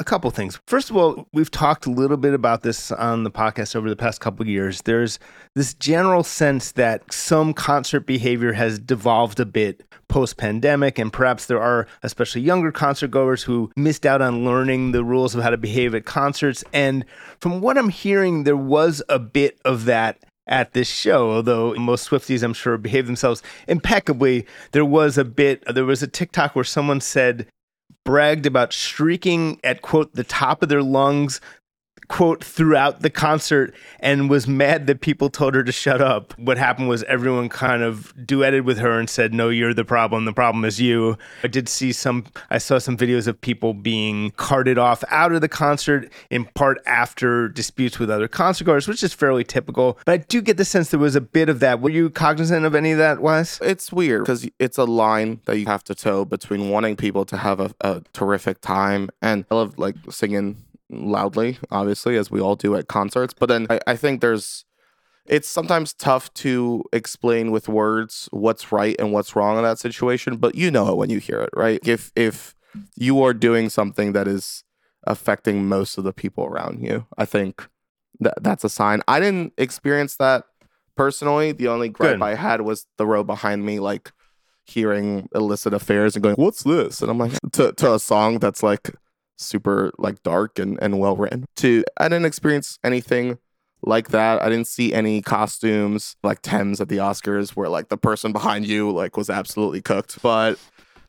A 0.00 0.04
couple 0.04 0.30
things. 0.30 0.58
First 0.66 0.90
of 0.90 0.96
all, 0.96 1.28
we've 1.32 1.50
talked 1.50 1.86
a 1.86 1.90
little 1.90 2.16
bit 2.16 2.34
about 2.34 2.62
this 2.62 2.90
on 2.92 3.24
the 3.24 3.30
podcast 3.30 3.76
over 3.76 3.88
the 3.88 3.96
past 3.96 4.20
couple 4.20 4.42
of 4.42 4.48
years. 4.48 4.82
There's 4.82 5.18
this 5.54 5.74
general 5.74 6.22
sense 6.22 6.72
that 6.72 7.12
some 7.12 7.54
concert 7.54 8.00
behavior 8.00 8.52
has 8.52 8.78
devolved 8.78 9.40
a 9.40 9.46
bit 9.46 9.82
post 10.08 10.36
pandemic, 10.36 10.98
and 10.98 11.12
perhaps 11.12 11.46
there 11.46 11.60
are 11.60 11.86
especially 12.02 12.40
younger 12.42 12.72
concert 12.72 13.10
goers 13.10 13.42
who 13.42 13.70
missed 13.76 14.04
out 14.04 14.20
on 14.20 14.44
learning 14.44 14.92
the 14.92 15.04
rules 15.04 15.34
of 15.34 15.42
how 15.42 15.50
to 15.50 15.56
behave 15.56 15.94
at 15.94 16.04
concerts. 16.04 16.64
And 16.72 17.04
from 17.40 17.60
what 17.60 17.78
I'm 17.78 17.88
hearing, 17.88 18.44
there 18.44 18.56
was 18.56 19.02
a 19.08 19.18
bit 19.18 19.58
of 19.64 19.84
that 19.86 20.18
at 20.46 20.74
this 20.74 20.88
show, 20.88 21.30
although 21.32 21.74
most 21.74 22.10
Swifties, 22.10 22.42
I'm 22.42 22.52
sure, 22.52 22.76
behave 22.76 23.06
themselves 23.06 23.42
impeccably. 23.66 24.46
There 24.72 24.84
was 24.84 25.16
a 25.16 25.24
bit, 25.24 25.64
there 25.72 25.86
was 25.86 26.02
a 26.02 26.06
TikTok 26.06 26.54
where 26.54 26.64
someone 26.64 27.00
said, 27.00 27.46
bragged 28.04 28.46
about 28.46 28.72
streaking 28.72 29.60
at 29.64 29.82
quote 29.82 30.14
the 30.14 30.24
top 30.24 30.62
of 30.62 30.68
their 30.68 30.82
lungs 30.82 31.40
quote 32.08 32.44
throughout 32.44 33.00
the 33.00 33.10
concert 33.10 33.74
and 34.00 34.28
was 34.30 34.46
mad 34.46 34.86
that 34.86 35.00
people 35.00 35.30
told 35.30 35.54
her 35.54 35.62
to 35.64 35.72
shut 35.72 36.00
up. 36.00 36.38
What 36.38 36.58
happened 36.58 36.88
was 36.88 37.02
everyone 37.04 37.48
kind 37.48 37.82
of 37.82 38.14
duetted 38.16 38.64
with 38.64 38.78
her 38.78 38.98
and 38.98 39.08
said, 39.08 39.34
"No, 39.34 39.48
you're 39.48 39.74
the 39.74 39.84
problem. 39.84 40.24
The 40.24 40.32
problem 40.32 40.64
is 40.64 40.80
you." 40.80 41.16
I 41.42 41.48
did 41.48 41.68
see 41.68 41.92
some 41.92 42.24
I 42.50 42.58
saw 42.58 42.78
some 42.78 42.96
videos 42.96 43.26
of 43.26 43.40
people 43.40 43.74
being 43.74 44.30
carted 44.32 44.78
off 44.78 45.04
out 45.08 45.32
of 45.32 45.40
the 45.40 45.48
concert 45.48 46.10
in 46.30 46.44
part 46.54 46.78
after 46.86 47.48
disputes 47.48 47.98
with 47.98 48.10
other 48.10 48.28
concert 48.28 48.64
goers, 48.64 48.88
which 48.88 49.02
is 49.02 49.12
fairly 49.14 49.44
typical. 49.44 49.98
But 50.04 50.12
I 50.12 50.16
do 50.18 50.42
get 50.42 50.56
the 50.56 50.64
sense 50.64 50.90
there 50.90 51.00
was 51.00 51.16
a 51.16 51.20
bit 51.20 51.48
of 51.48 51.60
that. 51.60 51.80
Were 51.80 51.90
you 51.90 52.10
cognizant 52.10 52.64
of 52.64 52.74
any 52.74 52.92
of 52.92 52.98
that, 52.98 53.20
Wes? 53.20 53.58
It's 53.62 53.92
weird 53.92 54.22
because 54.22 54.48
it's 54.58 54.78
a 54.78 54.84
line 54.84 55.40
that 55.46 55.58
you 55.58 55.66
have 55.66 55.84
to 55.84 55.94
toe 55.94 56.24
between 56.24 56.70
wanting 56.70 56.96
people 56.96 57.24
to 57.26 57.36
have 57.36 57.60
a, 57.60 57.74
a 57.80 58.02
terrific 58.12 58.60
time 58.60 59.10
and 59.22 59.44
I 59.50 59.54
love 59.54 59.78
like 59.78 59.96
singing 60.10 60.63
loudly, 60.90 61.58
obviously, 61.70 62.16
as 62.16 62.30
we 62.30 62.40
all 62.40 62.56
do 62.56 62.74
at 62.74 62.88
concerts. 62.88 63.34
But 63.38 63.48
then 63.48 63.66
I, 63.70 63.80
I 63.86 63.96
think 63.96 64.20
there's 64.20 64.64
it's 65.26 65.48
sometimes 65.48 65.94
tough 65.94 66.32
to 66.34 66.84
explain 66.92 67.50
with 67.50 67.68
words 67.68 68.28
what's 68.30 68.70
right 68.70 68.94
and 68.98 69.12
what's 69.12 69.34
wrong 69.34 69.56
in 69.56 69.62
that 69.64 69.78
situation, 69.78 70.36
but 70.36 70.54
you 70.54 70.70
know 70.70 70.88
it 70.88 70.96
when 70.96 71.10
you 71.10 71.18
hear 71.18 71.40
it, 71.40 71.50
right? 71.54 71.80
If 71.86 72.12
if 72.14 72.54
you 72.96 73.22
are 73.22 73.32
doing 73.32 73.68
something 73.68 74.12
that 74.12 74.28
is 74.28 74.64
affecting 75.06 75.66
most 75.66 75.98
of 75.98 76.04
the 76.04 76.12
people 76.12 76.44
around 76.44 76.82
you, 76.82 77.06
I 77.16 77.24
think 77.24 77.68
that 78.20 78.42
that's 78.42 78.64
a 78.64 78.68
sign. 78.68 79.02
I 79.08 79.20
didn't 79.20 79.52
experience 79.56 80.16
that 80.16 80.44
personally. 80.96 81.52
The 81.52 81.68
only 81.68 81.88
gripe 81.88 82.18
Good. 82.18 82.22
I 82.22 82.34
had 82.34 82.60
was 82.60 82.86
the 82.98 83.06
row 83.06 83.24
behind 83.24 83.64
me, 83.64 83.80
like 83.80 84.12
hearing 84.64 85.28
illicit 85.34 85.72
affairs 85.74 86.16
and 86.16 86.22
going, 86.22 86.36
"What's 86.36 86.62
this?" 86.62 87.00
And 87.00 87.10
I'm 87.10 87.18
like, 87.18 87.32
to 87.52 87.72
to 87.72 87.94
a 87.94 87.98
song 87.98 88.38
that's 88.38 88.62
like 88.62 88.90
super 89.36 89.92
like 89.98 90.22
dark 90.22 90.58
and 90.58 90.78
and 90.82 90.98
well 90.98 91.16
written. 91.16 91.46
To 91.56 91.84
I 91.96 92.08
didn't 92.08 92.26
experience 92.26 92.78
anything 92.84 93.38
like 93.82 94.08
that. 94.08 94.42
I 94.42 94.48
didn't 94.48 94.66
see 94.66 94.92
any 94.92 95.20
costumes 95.22 96.16
like 96.22 96.42
Thames 96.42 96.80
at 96.80 96.88
the 96.88 96.98
Oscars 96.98 97.50
where 97.50 97.68
like 97.68 97.88
the 97.88 97.96
person 97.96 98.32
behind 98.32 98.66
you 98.66 98.90
like 98.90 99.16
was 99.16 99.30
absolutely 99.30 99.82
cooked. 99.82 100.20
But 100.22 100.58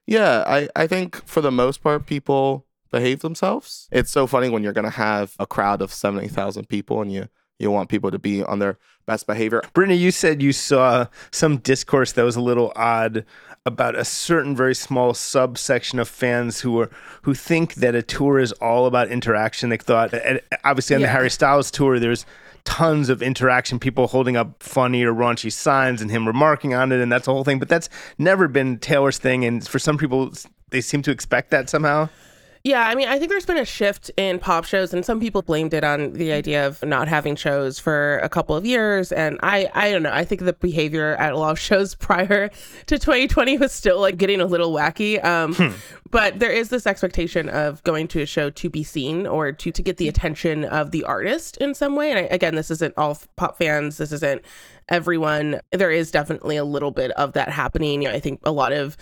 yeah, 0.06 0.44
I 0.48 0.70
I 0.76 0.88
think 0.88 1.26
for 1.26 1.42
the 1.42 1.52
most 1.52 1.82
part 1.82 2.06
people 2.06 2.66
behave 2.92 3.20
themselves. 3.22 3.88
It's 3.92 4.12
so 4.12 4.28
funny 4.28 4.50
when 4.50 4.64
you're 4.64 4.74
gonna 4.74 4.90
have 4.90 5.36
a 5.40 5.48
crowd 5.48 5.82
of 5.82 5.94
seventy 5.94 6.28
thousand 6.28 6.70
people 6.70 7.02
and 7.02 7.12
you 7.12 7.28
you 7.60 7.72
want 7.72 7.90
people 7.90 8.12
to 8.12 8.20
be 8.20 8.44
on 8.44 8.60
their 8.60 8.78
best 9.06 9.28
behavior. 9.28 9.62
Brittany, 9.74 9.98
you 9.98 10.12
said 10.12 10.42
you 10.42 10.52
saw 10.52 11.08
some 11.32 11.58
discourse 11.58 12.12
that 12.14 12.24
was 12.24 12.36
a 12.36 12.42
little 12.42 12.74
odd 12.76 13.26
about 13.68 13.96
a 13.96 14.06
certain 14.06 14.56
very 14.56 14.76
small 14.76 15.16
subsection 15.16 15.98
of 15.98 16.08
fans 16.08 16.62
who 16.62 16.80
are 16.80 16.90
who 17.24 17.34
think 17.34 17.74
that 17.76 17.96
a 17.96 18.04
tour 18.04 18.38
is 18.38 18.52
all 18.54 18.86
about 18.86 19.10
interaction. 19.10 19.70
They 19.70 19.78
thought, 19.78 20.14
obviously 20.64 20.96
on 20.96 21.02
the 21.02 21.08
Harry 21.08 21.32
Styles 21.32 21.72
tour, 21.72 22.00
there's 22.00 22.28
tons 22.64 23.10
of 23.10 23.24
interaction, 23.24 23.80
people 23.80 24.06
holding 24.06 24.38
up 24.38 24.62
funny 24.62 25.04
or 25.04 25.12
raunchy 25.12 25.52
signs 25.52 26.00
and 26.00 26.12
him 26.12 26.28
remarking 26.28 26.76
on 26.76 26.92
it, 26.92 27.02
and 27.02 27.12
that's 27.12 27.26
the 27.26 27.34
whole 27.34 27.44
thing. 27.44 27.58
But 27.58 27.68
that's 27.68 27.90
never 28.20 28.48
been 28.48 28.78
Taylor's 28.78 29.18
thing, 29.18 29.44
and 29.44 29.68
for 29.68 29.80
some 29.80 29.98
people, 29.98 30.32
they 30.70 30.82
seem 30.82 31.02
to 31.02 31.12
expect 31.12 31.50
that 31.50 31.68
somehow. 31.68 32.10
Yeah, 32.66 32.82
I 32.82 32.96
mean, 32.96 33.08
I 33.08 33.20
think 33.20 33.30
there's 33.30 33.46
been 33.46 33.60
a 33.60 33.66
shift 33.66 34.10
in 34.18 34.40
pop 34.40 34.66
shows, 34.66 34.92
and 34.92 35.06
some 35.06 35.20
people 35.20 35.44
blamed 35.44 35.72
it 35.76 35.84
on 35.84 36.14
the 36.14 36.30
mm-hmm. 36.30 36.34
idea 36.34 36.66
of 36.66 36.82
not 36.84 37.08
having 37.08 37.36
shows 37.36 37.78
for 37.78 38.18
a 38.24 38.28
couple 38.28 38.56
of 38.56 38.66
years. 38.66 39.12
And 39.12 39.40
I, 39.44 39.70
I 39.76 39.92
don't 39.92 40.02
know. 40.02 40.12
I 40.12 40.26
think 40.26 40.42
the 40.42 40.54
behavior 40.54 41.16
at 41.18 41.34
a 41.34 41.38
lot 41.38 41.52
of 41.52 41.60
shows 41.60 41.94
prior 42.10 42.50
to 42.88 42.98
2020 42.98 43.60
was 43.60 43.72
still 43.72 44.02
like 44.02 44.18
getting 44.18 44.42
a 44.42 44.48
little 44.48 44.74
wacky. 44.74 45.24
Um, 45.24 45.54
hmm. 45.54 45.76
But 46.10 46.40
there 46.40 46.52
is 46.52 46.70
this 46.70 46.88
expectation 46.88 47.50
of 47.50 47.84
going 47.84 48.08
to 48.10 48.22
a 48.22 48.26
show 48.26 48.50
to 48.50 48.70
be 48.70 48.84
seen 48.84 49.28
or 49.28 49.52
to 49.52 49.72
to 49.72 49.84
get 49.84 49.98
the 49.98 50.06
mm-hmm. 50.06 50.10
attention 50.10 50.66
of 50.66 50.90
the 50.90 51.04
artist 51.04 51.58
in 51.58 51.76
some 51.76 51.96
way. 51.96 52.10
And 52.10 52.18
I, 52.18 52.24
again, 52.24 52.56
this 52.56 52.72
isn't 52.72 52.96
all 52.98 53.16
pop 53.36 53.60
fans. 53.60 53.98
This 53.98 54.12
isn't 54.12 54.42
everyone. 54.90 55.62
There 55.72 55.92
is 55.92 56.10
definitely 56.10 56.58
a 56.58 56.66
little 56.66 56.92
bit 56.92 57.12
of 57.12 57.34
that 57.34 57.50
happening. 57.50 58.02
You 58.02 58.10
know, 58.10 58.16
I 58.16 58.20
think 58.20 58.40
a 58.44 58.52
lot 58.52 58.74
of 58.74 58.98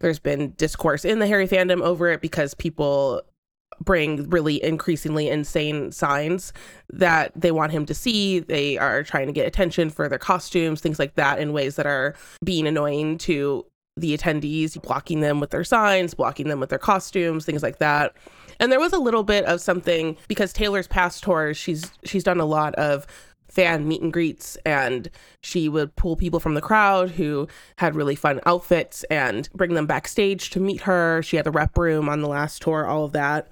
there's 0.00 0.18
been 0.18 0.52
discourse 0.52 1.04
in 1.04 1.18
the 1.18 1.26
Harry 1.26 1.48
fandom 1.48 1.82
over 1.82 2.08
it 2.10 2.20
because 2.20 2.54
people 2.54 3.22
bring 3.80 4.28
really 4.30 4.62
increasingly 4.62 5.28
insane 5.28 5.92
signs 5.92 6.52
that 6.90 7.32
they 7.36 7.50
want 7.50 7.72
him 7.72 7.86
to 7.86 7.94
see. 7.94 8.40
They 8.40 8.76
are 8.78 9.02
trying 9.02 9.26
to 9.26 9.32
get 9.32 9.46
attention 9.46 9.90
for 9.90 10.08
their 10.08 10.18
costumes, 10.18 10.80
things 10.80 10.98
like 10.98 11.14
that, 11.14 11.38
in 11.38 11.52
ways 11.52 11.76
that 11.76 11.86
are 11.86 12.14
being 12.42 12.66
annoying 12.66 13.18
to 13.18 13.64
the 13.96 14.16
attendees, 14.16 14.80
blocking 14.80 15.20
them 15.20 15.40
with 15.40 15.50
their 15.50 15.64
signs, 15.64 16.14
blocking 16.14 16.48
them 16.48 16.60
with 16.60 16.70
their 16.70 16.78
costumes, 16.78 17.44
things 17.44 17.62
like 17.62 17.78
that. 17.78 18.14
And 18.60 18.72
there 18.72 18.80
was 18.80 18.92
a 18.92 18.98
little 18.98 19.22
bit 19.22 19.44
of 19.44 19.60
something 19.60 20.16
because 20.26 20.52
Taylor's 20.52 20.88
past 20.88 21.22
tours, 21.22 21.56
she's 21.56 21.92
she's 22.04 22.24
done 22.24 22.40
a 22.40 22.44
lot 22.44 22.74
of 22.74 23.06
fan 23.48 23.88
meet 23.88 24.02
and 24.02 24.12
greets 24.12 24.56
and 24.64 25.10
she 25.40 25.68
would 25.68 25.94
pull 25.96 26.16
people 26.16 26.40
from 26.40 26.54
the 26.54 26.60
crowd 26.60 27.10
who 27.12 27.48
had 27.76 27.94
really 27.94 28.14
fun 28.14 28.40
outfits 28.46 29.04
and 29.04 29.48
bring 29.54 29.74
them 29.74 29.86
backstage 29.86 30.50
to 30.50 30.60
meet 30.60 30.82
her. 30.82 31.22
She 31.22 31.36
had 31.36 31.46
the 31.46 31.50
rep 31.50 31.76
room 31.76 32.08
on 32.08 32.20
the 32.20 32.28
last 32.28 32.62
tour, 32.62 32.86
all 32.86 33.04
of 33.04 33.12
that. 33.12 33.48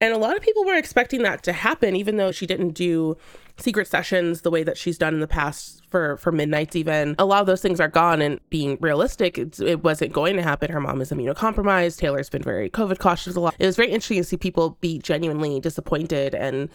And 0.00 0.12
a 0.12 0.18
lot 0.18 0.36
of 0.36 0.42
people 0.42 0.64
were 0.64 0.76
expecting 0.76 1.22
that 1.22 1.42
to 1.44 1.52
happen, 1.52 1.94
even 1.94 2.16
though 2.16 2.32
she 2.32 2.46
didn't 2.46 2.70
do 2.70 3.16
secret 3.56 3.86
sessions 3.86 4.40
the 4.40 4.50
way 4.50 4.62
that 4.62 4.76
she's 4.76 4.98
done 4.98 5.14
in 5.14 5.20
the 5.20 5.28
past 5.28 5.82
for 5.88 6.16
for 6.16 6.32
midnights 6.32 6.74
even 6.74 7.14
a 7.18 7.24
lot 7.24 7.40
of 7.40 7.46
those 7.46 7.60
things 7.60 7.80
are 7.80 7.88
gone 7.88 8.22
and 8.22 8.40
being 8.48 8.78
realistic 8.80 9.36
it 9.36 9.84
wasn't 9.84 10.10
going 10.12 10.36
to 10.36 10.42
happen 10.42 10.70
her 10.70 10.80
mom 10.80 11.00
is 11.02 11.10
immunocompromised 11.10 11.98
taylor's 11.98 12.30
been 12.30 12.42
very 12.42 12.70
covid 12.70 12.98
cautious 12.98 13.36
a 13.36 13.40
lot 13.40 13.54
it 13.58 13.66
was 13.66 13.76
very 13.76 13.90
interesting 13.90 14.16
to 14.16 14.24
see 14.24 14.38
people 14.38 14.78
be 14.80 14.98
genuinely 14.98 15.60
disappointed 15.60 16.34
and 16.34 16.70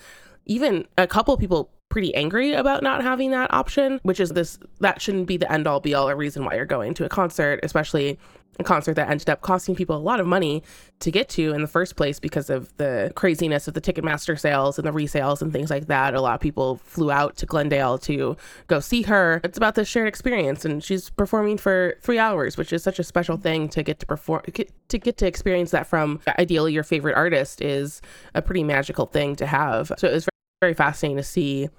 even 0.46 0.88
a 0.98 1.08
couple 1.08 1.36
people 1.36 1.72
pretty 1.90 2.14
angry 2.16 2.54
about 2.54 2.84
not 2.84 3.02
having 3.02 3.32
that 3.32 3.54
option 3.54 4.00
which 4.04 4.20
is 4.20 4.30
this 4.32 4.60
that 4.80 5.02
shouldn't 5.02 5.28
be 5.28 5.38
the 5.38 5.52
end 5.52 5.68
all 5.68 5.80
be 5.80 5.94
all 5.94 6.10
a 6.10 6.16
reason 6.16 6.44
why 6.44 6.56
you're 6.56 6.66
going 6.66 6.94
to 6.94 7.06
a 7.06 7.10
concert 7.10 7.60
especially 7.64 8.18
a 8.60 8.64
concert 8.64 8.96
that 8.96 9.10
ended 9.10 9.30
up 9.30 9.42
costing 9.42 9.76
people 9.76 9.96
a 9.96 10.00
lot 10.00 10.20
of 10.20 10.28
money 10.28 10.64
to 11.00 11.12
get 11.12 11.30
to 11.30 11.54
in 11.54 11.62
the 11.62 11.68
first 11.68 11.96
place 11.96 12.20
because 12.20 12.50
of 12.50 12.76
the 12.78 13.12
craziness 13.16 13.68
of 13.68 13.74
the 13.74 13.82
Ticketmaster 13.82 14.40
sales 14.40 14.80
and 14.80 14.88
the 14.88 14.92
resales 14.92 15.42
and 15.42 15.54
things 15.54 15.70
like 15.70 15.88
that. 15.88 16.16
A 16.16 16.22
lot 16.22 16.36
of 16.36 16.40
people 16.40 16.78
flew 16.84 17.12
out 17.12 17.38
to 17.38 17.46
Glendale 17.46 17.98
to 18.00 18.36
go 18.68 18.80
see 18.80 19.04
her. 19.04 19.42
It's 19.44 19.58
about 19.58 19.76
this 19.76 19.88
shared 19.88 20.08
experience, 20.08 20.66
and 20.66 20.84
she's 20.84 21.10
performing 21.10 21.58
for 21.58 21.96
three 22.02 22.20
hours, 22.20 22.58
which 22.58 22.74
is 22.74 22.84
such 22.84 23.00
a 23.00 23.04
special 23.04 23.38
thing 23.38 23.70
to 23.70 23.84
get 23.84 24.00
to 24.00 24.06
perform, 24.06 24.42
get, 24.52 24.72
to 24.90 24.98
get 24.98 25.18
to 25.18 25.28
experience 25.28 25.72
that 25.72 25.86
from 25.86 26.20
ideally 26.40 26.74
your 26.74 26.84
favorite 26.84 27.16
artist 27.16 27.62
is 27.62 28.02
a 28.34 28.42
pretty 28.42 28.64
magical 28.64 29.06
thing 29.06 29.36
to 29.36 29.46
have. 29.46 29.92
So 29.98 30.08
it 30.08 30.14
was 30.14 30.28
very, 30.62 30.74
fascinating 30.74 31.18
to 31.18 31.24
see 31.24 31.70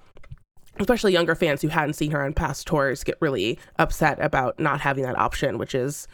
especially 0.79 1.11
younger 1.11 1.35
fans 1.35 1.61
who 1.61 1.67
hadn't 1.67 1.93
seen 1.93 2.11
her 2.11 2.23
on 2.23 2.31
past 2.33 2.65
tours 2.65 3.03
get 3.03 3.17
really 3.19 3.59
upset 3.77 4.17
about 4.21 4.57
not 4.59 4.79
having 4.79 5.03
that 5.03 5.17
option, 5.17 5.57
which 5.57 5.75
is 5.75 6.07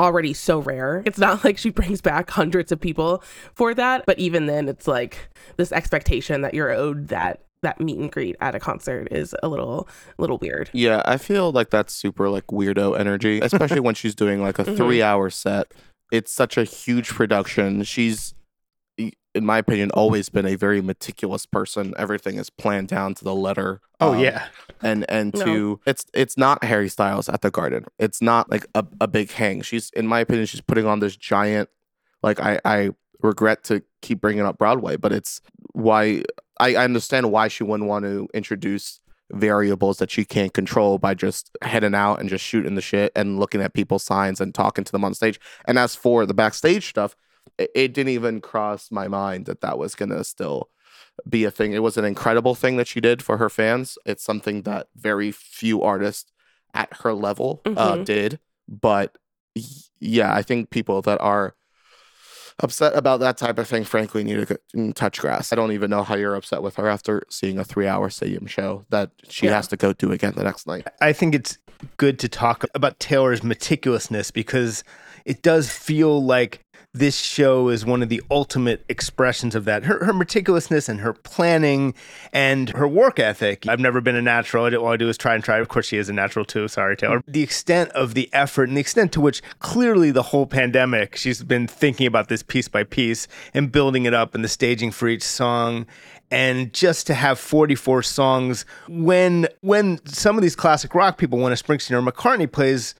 already 0.00 0.32
so 0.32 0.58
rare. 0.58 1.02
It's 1.06 1.18
not 1.18 1.44
like 1.44 1.56
she 1.58 1.70
brings 1.70 2.00
back 2.00 2.28
hundreds 2.30 2.72
of 2.72 2.80
people 2.80 3.22
for 3.54 3.72
that, 3.74 4.04
but 4.06 4.18
even 4.18 4.46
then 4.46 4.68
it's 4.68 4.88
like 4.88 5.28
this 5.58 5.70
expectation 5.70 6.40
that 6.40 6.54
you're 6.54 6.72
owed 6.72 7.08
that 7.08 7.42
that 7.62 7.78
meet 7.78 7.98
and 7.98 8.10
greet 8.10 8.34
at 8.40 8.54
a 8.54 8.58
concert 8.58 9.06
is 9.12 9.34
a 9.42 9.48
little 9.48 9.86
little 10.18 10.38
weird. 10.38 10.70
Yeah, 10.72 11.02
I 11.04 11.16
feel 11.18 11.52
like 11.52 11.70
that's 11.70 11.94
super 11.94 12.28
like 12.30 12.46
weirdo 12.48 12.98
energy, 12.98 13.38
especially 13.40 13.80
when 13.80 13.94
she's 13.94 14.14
doing 14.16 14.42
like 14.42 14.58
a 14.58 14.64
Mhm. 14.64 14.76
3-hour 14.76 15.30
set. 15.30 15.72
It's 16.10 16.32
such 16.32 16.56
a 16.56 16.64
huge 16.64 17.10
production. 17.10 17.84
She's 17.84 18.34
in 19.34 19.46
my 19.46 19.58
opinion 19.58 19.90
always 19.92 20.28
been 20.28 20.46
a 20.46 20.56
very 20.56 20.80
meticulous 20.80 21.46
person. 21.46 21.94
Everything 21.96 22.36
is 22.36 22.50
planned 22.50 22.88
down 22.88 23.14
to 23.14 23.24
the 23.24 23.34
letter. 23.34 23.80
Oh, 24.00 24.14
Um, 24.14 24.18
yeah. 24.20 24.46
and 24.82 25.04
and 25.10 25.32
No. 25.34 25.44
to 25.44 25.80
it's 25.86 26.04
it's 26.14 26.36
not 26.36 26.64
Harry 26.64 26.88
Styles 26.88 27.28
at 27.28 27.40
the 27.42 27.50
Garden. 27.50 27.84
It's 27.98 28.20
not 28.20 28.50
like 28.50 28.66
a, 28.74 28.84
a 29.00 29.06
big 29.08 29.30
hang. 29.30 29.62
She's 29.62 29.90
in 29.90 30.06
my 30.06 30.20
opinion, 30.20 30.46
she's 30.46 30.60
putting 30.60 30.86
on 30.86 31.00
this 31.00 31.16
giant. 31.16 31.68
Like 32.22 32.40
I 32.40 32.60
I 32.64 32.90
regret 33.22 33.62
to 33.64 33.82
keep 34.02 34.20
bringing 34.20 34.44
up 34.44 34.58
Broadway, 34.58 34.96
but 34.96 35.12
it's 35.12 35.40
why 35.74 36.22
I, 36.58 36.74
I 36.74 36.84
understand 36.84 37.30
why 37.30 37.48
she 37.48 37.62
wouldn't 37.62 37.88
want 37.88 38.04
to 38.06 38.28
introduce 38.34 39.00
variables 39.32 39.98
that 39.98 40.10
she 40.10 40.24
can't 40.24 40.52
control 40.52 40.98
by 40.98 41.14
just 41.14 41.56
heading 41.62 41.94
out 41.94 42.18
and 42.18 42.28
just 42.28 42.44
shooting 42.44 42.74
the 42.74 42.80
shit 42.80 43.12
and 43.14 43.38
looking 43.38 43.60
at 43.62 43.74
people's 43.74 44.02
signs 44.02 44.40
and 44.40 44.54
talking 44.54 44.82
to 44.84 44.90
them 44.92 45.04
on 45.04 45.14
stage. 45.14 45.38
And 45.66 45.78
as 45.78 45.94
for 45.94 46.26
the 46.26 46.34
backstage 46.34 46.88
stuff, 46.88 47.14
it, 47.60 47.70
it 47.74 47.94
didn't 47.94 48.10
even 48.12 48.40
cross 48.40 48.90
my 48.90 49.08
mind 49.08 49.46
that 49.46 49.60
that 49.60 49.78
was 49.78 49.94
gonna 49.94 50.24
still 50.24 50.68
be 51.28 51.44
a 51.44 51.50
thing. 51.50 51.72
It 51.72 51.82
was 51.82 51.96
an 51.96 52.04
incredible 52.04 52.54
thing 52.54 52.76
that 52.78 52.88
she 52.88 53.00
did 53.00 53.22
for 53.22 53.36
her 53.36 53.50
fans. 53.50 53.98
It's 54.06 54.24
something 54.24 54.62
that 54.62 54.88
very 54.96 55.30
few 55.32 55.82
artists 55.82 56.32
at 56.72 56.88
her 57.02 57.12
level 57.12 57.60
uh, 57.66 57.96
Mhm. 57.96 58.04
did. 58.04 58.38
But 58.68 59.16
yeah, 59.98 60.32
I 60.34 60.42
think 60.42 60.70
people 60.70 61.02
that 61.02 61.20
are 61.20 61.54
upset 62.62 62.94
about 62.94 63.20
that 63.20 63.36
type 63.38 63.58
of 63.58 63.66
thing, 63.68 63.84
frankly, 63.84 64.22
need 64.22 64.46
to 64.46 64.58
mm, 64.76 64.94
touch 64.94 65.18
grass. 65.20 65.52
I 65.52 65.56
don't 65.56 65.72
even 65.72 65.90
know 65.90 66.02
how 66.02 66.14
you're 66.14 66.34
upset 66.34 66.62
with 66.62 66.76
her 66.76 66.88
after 66.88 67.22
seeing 67.30 67.58
a 67.58 67.64
three 67.64 67.86
hour 67.86 68.10
stadium 68.10 68.46
show 68.46 68.84
that 68.90 69.10
she 69.28 69.46
Yeah. 69.46 69.56
has 69.56 69.68
to 69.68 69.76
go 69.76 69.92
do 69.92 70.12
again 70.12 70.34
the 70.36 70.44
next 70.44 70.66
night. 70.66 70.86
I 71.00 71.12
think 71.12 71.34
it's 71.34 71.58
good 71.96 72.18
to 72.20 72.28
talk 72.28 72.64
about 72.74 73.00
Taylor's 73.00 73.40
meticulousness 73.40 74.32
because 74.32 74.84
it 75.24 75.42
does 75.42 75.70
feel 75.70 76.22
like 76.22 76.64
this 76.92 77.18
show 77.20 77.68
is 77.68 77.86
one 77.86 78.02
of 78.02 78.08
the 78.08 78.20
ultimate 78.30 78.84
expressions 78.88 79.54
of 79.54 79.64
that. 79.64 79.84
Her, 79.84 80.04
her 80.04 80.12
meticulousness 80.12 80.88
and 80.88 81.00
her 81.00 81.12
planning 81.12 81.94
and 82.32 82.70
her 82.70 82.88
work 82.88 83.20
ethic. 83.20 83.68
I've 83.68 83.78
never 83.78 84.00
been 84.00 84.16
a 84.16 84.22
natural. 84.22 84.64
I 84.64 84.70
do- 84.70 84.80
All 84.80 84.92
I 84.92 84.96
do 84.96 85.08
is 85.08 85.16
try 85.16 85.34
and 85.34 85.44
try. 85.44 85.58
Of 85.58 85.68
course, 85.68 85.86
she 85.86 85.98
is 85.98 86.08
a 86.08 86.12
natural 86.12 86.44
too. 86.44 86.66
Sorry, 86.66 86.96
Taylor. 86.96 87.20
Mm-hmm. 87.20 87.30
The 87.32 87.42
extent 87.42 87.90
of 87.92 88.14
the 88.14 88.28
effort 88.32 88.68
and 88.68 88.76
the 88.76 88.80
extent 88.80 89.12
to 89.12 89.20
which 89.20 89.40
clearly 89.60 90.10
the 90.10 90.22
whole 90.22 90.46
pandemic, 90.46 91.14
she's 91.16 91.42
been 91.44 91.68
thinking 91.68 92.06
about 92.06 92.28
this 92.28 92.42
piece 92.42 92.66
by 92.66 92.82
piece 92.82 93.28
and 93.54 93.70
building 93.70 94.04
it 94.04 94.14
up 94.14 94.34
and 94.34 94.42
the 94.42 94.48
staging 94.48 94.90
for 94.90 95.06
each 95.08 95.22
song 95.22 95.86
and 96.32 96.72
just 96.72 97.06
to 97.08 97.14
have 97.14 97.38
44 97.38 98.02
songs 98.02 98.64
when 98.88 99.48
when 99.62 99.98
some 100.06 100.36
of 100.36 100.42
these 100.42 100.54
classic 100.54 100.94
rock 100.94 101.18
people 101.18 101.38
when 101.40 101.52
a 101.52 101.56
Springsteen 101.56 101.90
or 101.92 102.02
McCartney 102.08 102.50
plays 102.50 102.94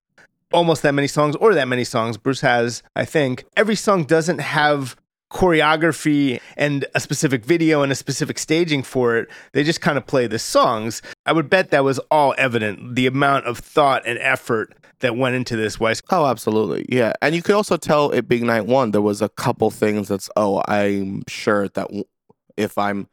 almost 0.53 0.83
that 0.83 0.95
many 0.95 1.09
songs 1.09 1.37
or 1.37 1.55
that 1.55 1.69
many 1.69 1.85
songs 1.85 2.17
Bruce 2.17 2.41
has 2.41 2.83
I 2.97 3.05
think 3.05 3.45
every 3.57 3.77
song 3.77 4.05
doesn't 4.05 4.39
have 4.39 4.97
choreography 5.33 6.41
and 6.57 6.85
a 6.95 7.01
specific 7.01 7.45
video 7.45 7.83
and 7.83 7.93
a 7.93 7.95
specific 7.95 8.37
staging 8.37 8.83
for 8.83 9.17
it 9.17 9.29
they 9.53 9.63
just 9.63 9.81
kind 9.81 9.97
of 9.97 10.07
play 10.07 10.27
the 10.27 10.41
songs 10.41 11.03
I 11.25 11.33
would 11.33 11.49
bet 11.49 11.71
that 11.71 11.85
was 11.85 12.01
all 12.11 12.35
evident 12.37 12.97
the 12.97 13.07
amount 13.07 13.47
of 13.47 13.59
thought 13.59 14.03
and 14.07 14.19
effort 14.19 14.75
that 15.01 15.17
went 15.17 15.35
into 15.35 15.57
this 15.57 15.81
was 15.81 16.03
Oh, 16.11 16.27
absolutely. 16.27 16.87
Yeah. 16.89 17.13
And 17.21 17.35
you 17.35 17.43
could 17.43 17.55
also 17.55 17.77
tell 17.77 18.11
it 18.11 18.29
being 18.29 18.47
night 18.47 18.67
one, 18.67 18.93
there 18.93 19.03
was 19.03 19.21
a 19.21 19.29
couple 19.29 19.71
things 19.71 20.09
that's, 20.09 20.31
oh, 20.37 20.63
I'm 20.69 21.23
sure 21.27 21.69
that 21.69 21.89
if 22.57 22.79
I'm 22.79 23.09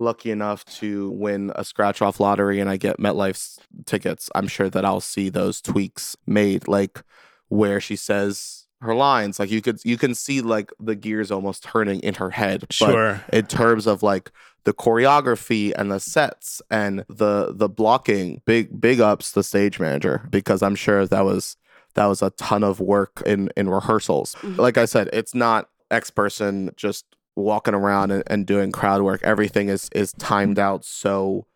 lucky 0.00 0.30
enough 0.30 0.64
to 0.64 1.10
win 1.10 1.52
a 1.54 1.64
scratch 1.64 2.02
off 2.02 2.20
lottery 2.20 2.60
and 2.60 2.70
I 2.70 2.76
get 2.76 2.98
MetLife's 2.98 3.58
tickets, 3.86 4.30
I'm 4.34 4.48
sure 4.48 4.70
that 4.70 4.84
I'll 4.84 5.00
see 5.00 5.28
those 5.28 5.60
tweaks 5.60 6.16
made, 6.26 6.66
like 6.66 7.02
where 7.48 7.80
she 7.80 7.96
says 7.96 8.66
her 8.80 8.94
lines. 8.94 9.38
Like 9.38 9.50
you 9.50 9.60
could, 9.60 9.80
you 9.84 9.98
can 9.98 10.14
see 10.14 10.40
like 10.40 10.70
the 10.80 10.94
gears 10.94 11.30
almost 11.30 11.62
turning 11.62 12.00
in 12.00 12.14
her 12.14 12.30
head. 12.30 12.60
But 12.60 12.72
Sure. 12.72 13.24
in 13.32 13.46
terms 13.46 13.86
of 13.86 14.02
like 14.02 14.30
the 14.64 14.72
choreography 14.72 15.72
and 15.76 15.90
the 15.90 16.00
sets 16.00 16.60
and 16.70 17.04
the 17.08 17.52
the 17.54 17.68
blocking 17.68 18.42
big 18.44 18.80
big 18.80 19.00
ups 19.00 19.32
the 19.32 19.42
stage 19.42 19.80
manager 19.80 20.26
because 20.30 20.62
i'm 20.62 20.74
sure 20.74 21.06
that 21.06 21.24
was 21.24 21.56
that 21.94 22.06
was 22.06 22.22
a 22.22 22.30
ton 22.30 22.62
of 22.62 22.80
work 22.80 23.22
in 23.26 23.50
in 23.56 23.68
rehearsals 23.68 24.34
mm-hmm. 24.36 24.60
like 24.60 24.76
i 24.76 24.84
said 24.84 25.08
it's 25.12 25.34
not 25.34 25.68
x 25.90 26.10
person 26.10 26.70
just 26.76 27.04
walking 27.36 27.74
around 27.74 28.10
and, 28.10 28.22
and 28.26 28.46
doing 28.46 28.72
crowd 28.72 29.02
work 29.02 29.20
everything 29.22 29.68
is 29.68 29.88
is 29.94 30.12
timed 30.12 30.58
out 30.58 30.84
so 30.84 31.46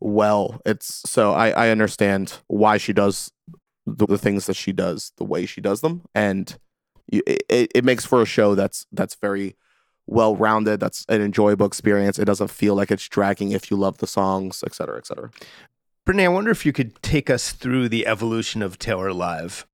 well 0.00 0.60
it's 0.64 1.02
so 1.08 1.32
i 1.32 1.50
i 1.50 1.68
understand 1.70 2.38
why 2.46 2.76
she 2.76 2.92
does 2.92 3.30
the, 3.86 4.06
the 4.06 4.18
things 4.18 4.46
that 4.46 4.54
she 4.54 4.72
does 4.72 5.12
the 5.18 5.24
way 5.24 5.44
she 5.44 5.60
does 5.60 5.80
them 5.80 6.02
and 6.14 6.58
you, 7.10 7.22
it, 7.26 7.70
it 7.74 7.84
makes 7.84 8.04
for 8.04 8.22
a 8.22 8.26
show 8.26 8.54
that's 8.54 8.86
that's 8.92 9.14
very 9.16 9.56
well 10.06 10.36
rounded. 10.36 10.80
That's 10.80 11.04
an 11.08 11.20
enjoyable 11.20 11.66
experience. 11.66 12.18
It 12.18 12.24
doesn't 12.26 12.50
feel 12.50 12.74
like 12.74 12.90
it's 12.90 13.08
dragging 13.08 13.52
if 13.52 13.70
you 13.70 13.76
love 13.76 13.98
the 13.98 14.06
songs, 14.06 14.62
et 14.66 14.74
cetera, 14.74 14.98
et 14.98 15.06
cetera. 15.06 15.30
Brittany 16.04 16.26
I 16.26 16.28
wonder 16.28 16.50
if 16.50 16.66
you 16.66 16.72
could 16.72 17.00
take 17.02 17.30
us 17.30 17.52
through 17.52 17.88
the 17.88 18.06
evolution 18.06 18.62
of 18.62 18.78
Taylor 18.78 19.12
Live 19.12 19.66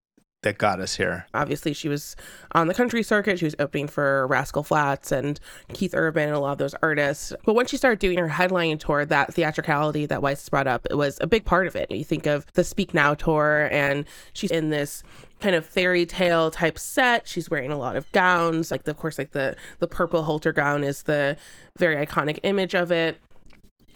that 0.42 0.56
got 0.56 0.80
us 0.80 0.96
here 0.96 1.26
Obviously, 1.34 1.72
she 1.72 1.88
was 1.88 2.16
on 2.52 2.66
the 2.66 2.74
country 2.74 3.02
circuit. 3.02 3.38
She 3.38 3.44
was 3.44 3.54
opening 3.58 3.88
for 3.88 4.26
Rascal 4.26 4.62
Flatts 4.62 5.12
and 5.12 5.38
Keith 5.72 5.94
Urban 5.94 6.28
and 6.28 6.36
a 6.36 6.40
lot 6.40 6.52
of 6.52 6.58
those 6.58 6.74
artists. 6.82 7.32
But 7.44 7.54
when 7.54 7.66
she 7.66 7.76
started 7.76 7.98
doing 7.98 8.18
her 8.18 8.28
headlining 8.28 8.80
tour, 8.80 9.04
that 9.04 9.34
theatricality 9.34 10.06
that 10.06 10.20
Waiss 10.20 10.48
brought 10.50 10.66
up, 10.66 10.86
it 10.90 10.96
was 10.96 11.18
a 11.20 11.26
big 11.26 11.44
part 11.44 11.66
of 11.66 11.76
it. 11.76 11.90
You 11.90 12.04
think 12.04 12.26
of 12.26 12.46
the 12.54 12.64
Speak 12.64 12.94
Now 12.94 13.14
tour, 13.14 13.68
and 13.70 14.04
she's 14.32 14.50
in 14.50 14.70
this 14.70 15.02
kind 15.40 15.54
of 15.54 15.66
fairy 15.66 16.06
tale 16.06 16.50
type 16.50 16.78
set. 16.78 17.28
She's 17.28 17.50
wearing 17.50 17.70
a 17.72 17.78
lot 17.78 17.96
of 17.96 18.10
gowns, 18.12 18.70
like 18.70 18.84
the, 18.84 18.92
of 18.92 18.96
course, 18.96 19.18
like 19.18 19.32
the 19.32 19.56
the 19.78 19.88
purple 19.88 20.22
halter 20.22 20.52
gown 20.52 20.84
is 20.84 21.02
the 21.02 21.36
very 21.76 22.04
iconic 22.04 22.38
image 22.42 22.74
of 22.74 22.90
it. 22.90 23.18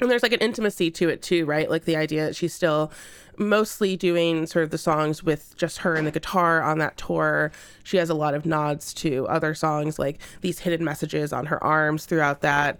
And 0.00 0.10
there's 0.10 0.22
like 0.22 0.32
an 0.32 0.40
intimacy 0.40 0.90
to 0.90 1.08
it 1.08 1.22
too, 1.22 1.46
right? 1.46 1.70
Like 1.70 1.84
the 1.84 1.96
idea 1.96 2.26
that 2.26 2.36
she's 2.36 2.52
still 2.52 2.90
mostly 3.38 3.96
doing 3.96 4.46
sort 4.46 4.64
of 4.64 4.70
the 4.70 4.78
songs 4.78 5.22
with 5.22 5.54
just 5.56 5.78
her 5.78 5.94
and 5.94 6.06
the 6.06 6.10
guitar 6.10 6.62
on 6.62 6.78
that 6.78 6.96
tour. 6.96 7.52
She 7.82 7.96
has 7.96 8.10
a 8.10 8.14
lot 8.14 8.34
of 8.34 8.46
nods 8.46 8.94
to 8.94 9.26
other 9.28 9.54
songs, 9.54 9.98
like 9.98 10.20
these 10.40 10.60
hidden 10.60 10.84
messages 10.84 11.32
on 11.32 11.46
her 11.46 11.62
arms 11.62 12.06
throughout 12.06 12.40
that. 12.40 12.78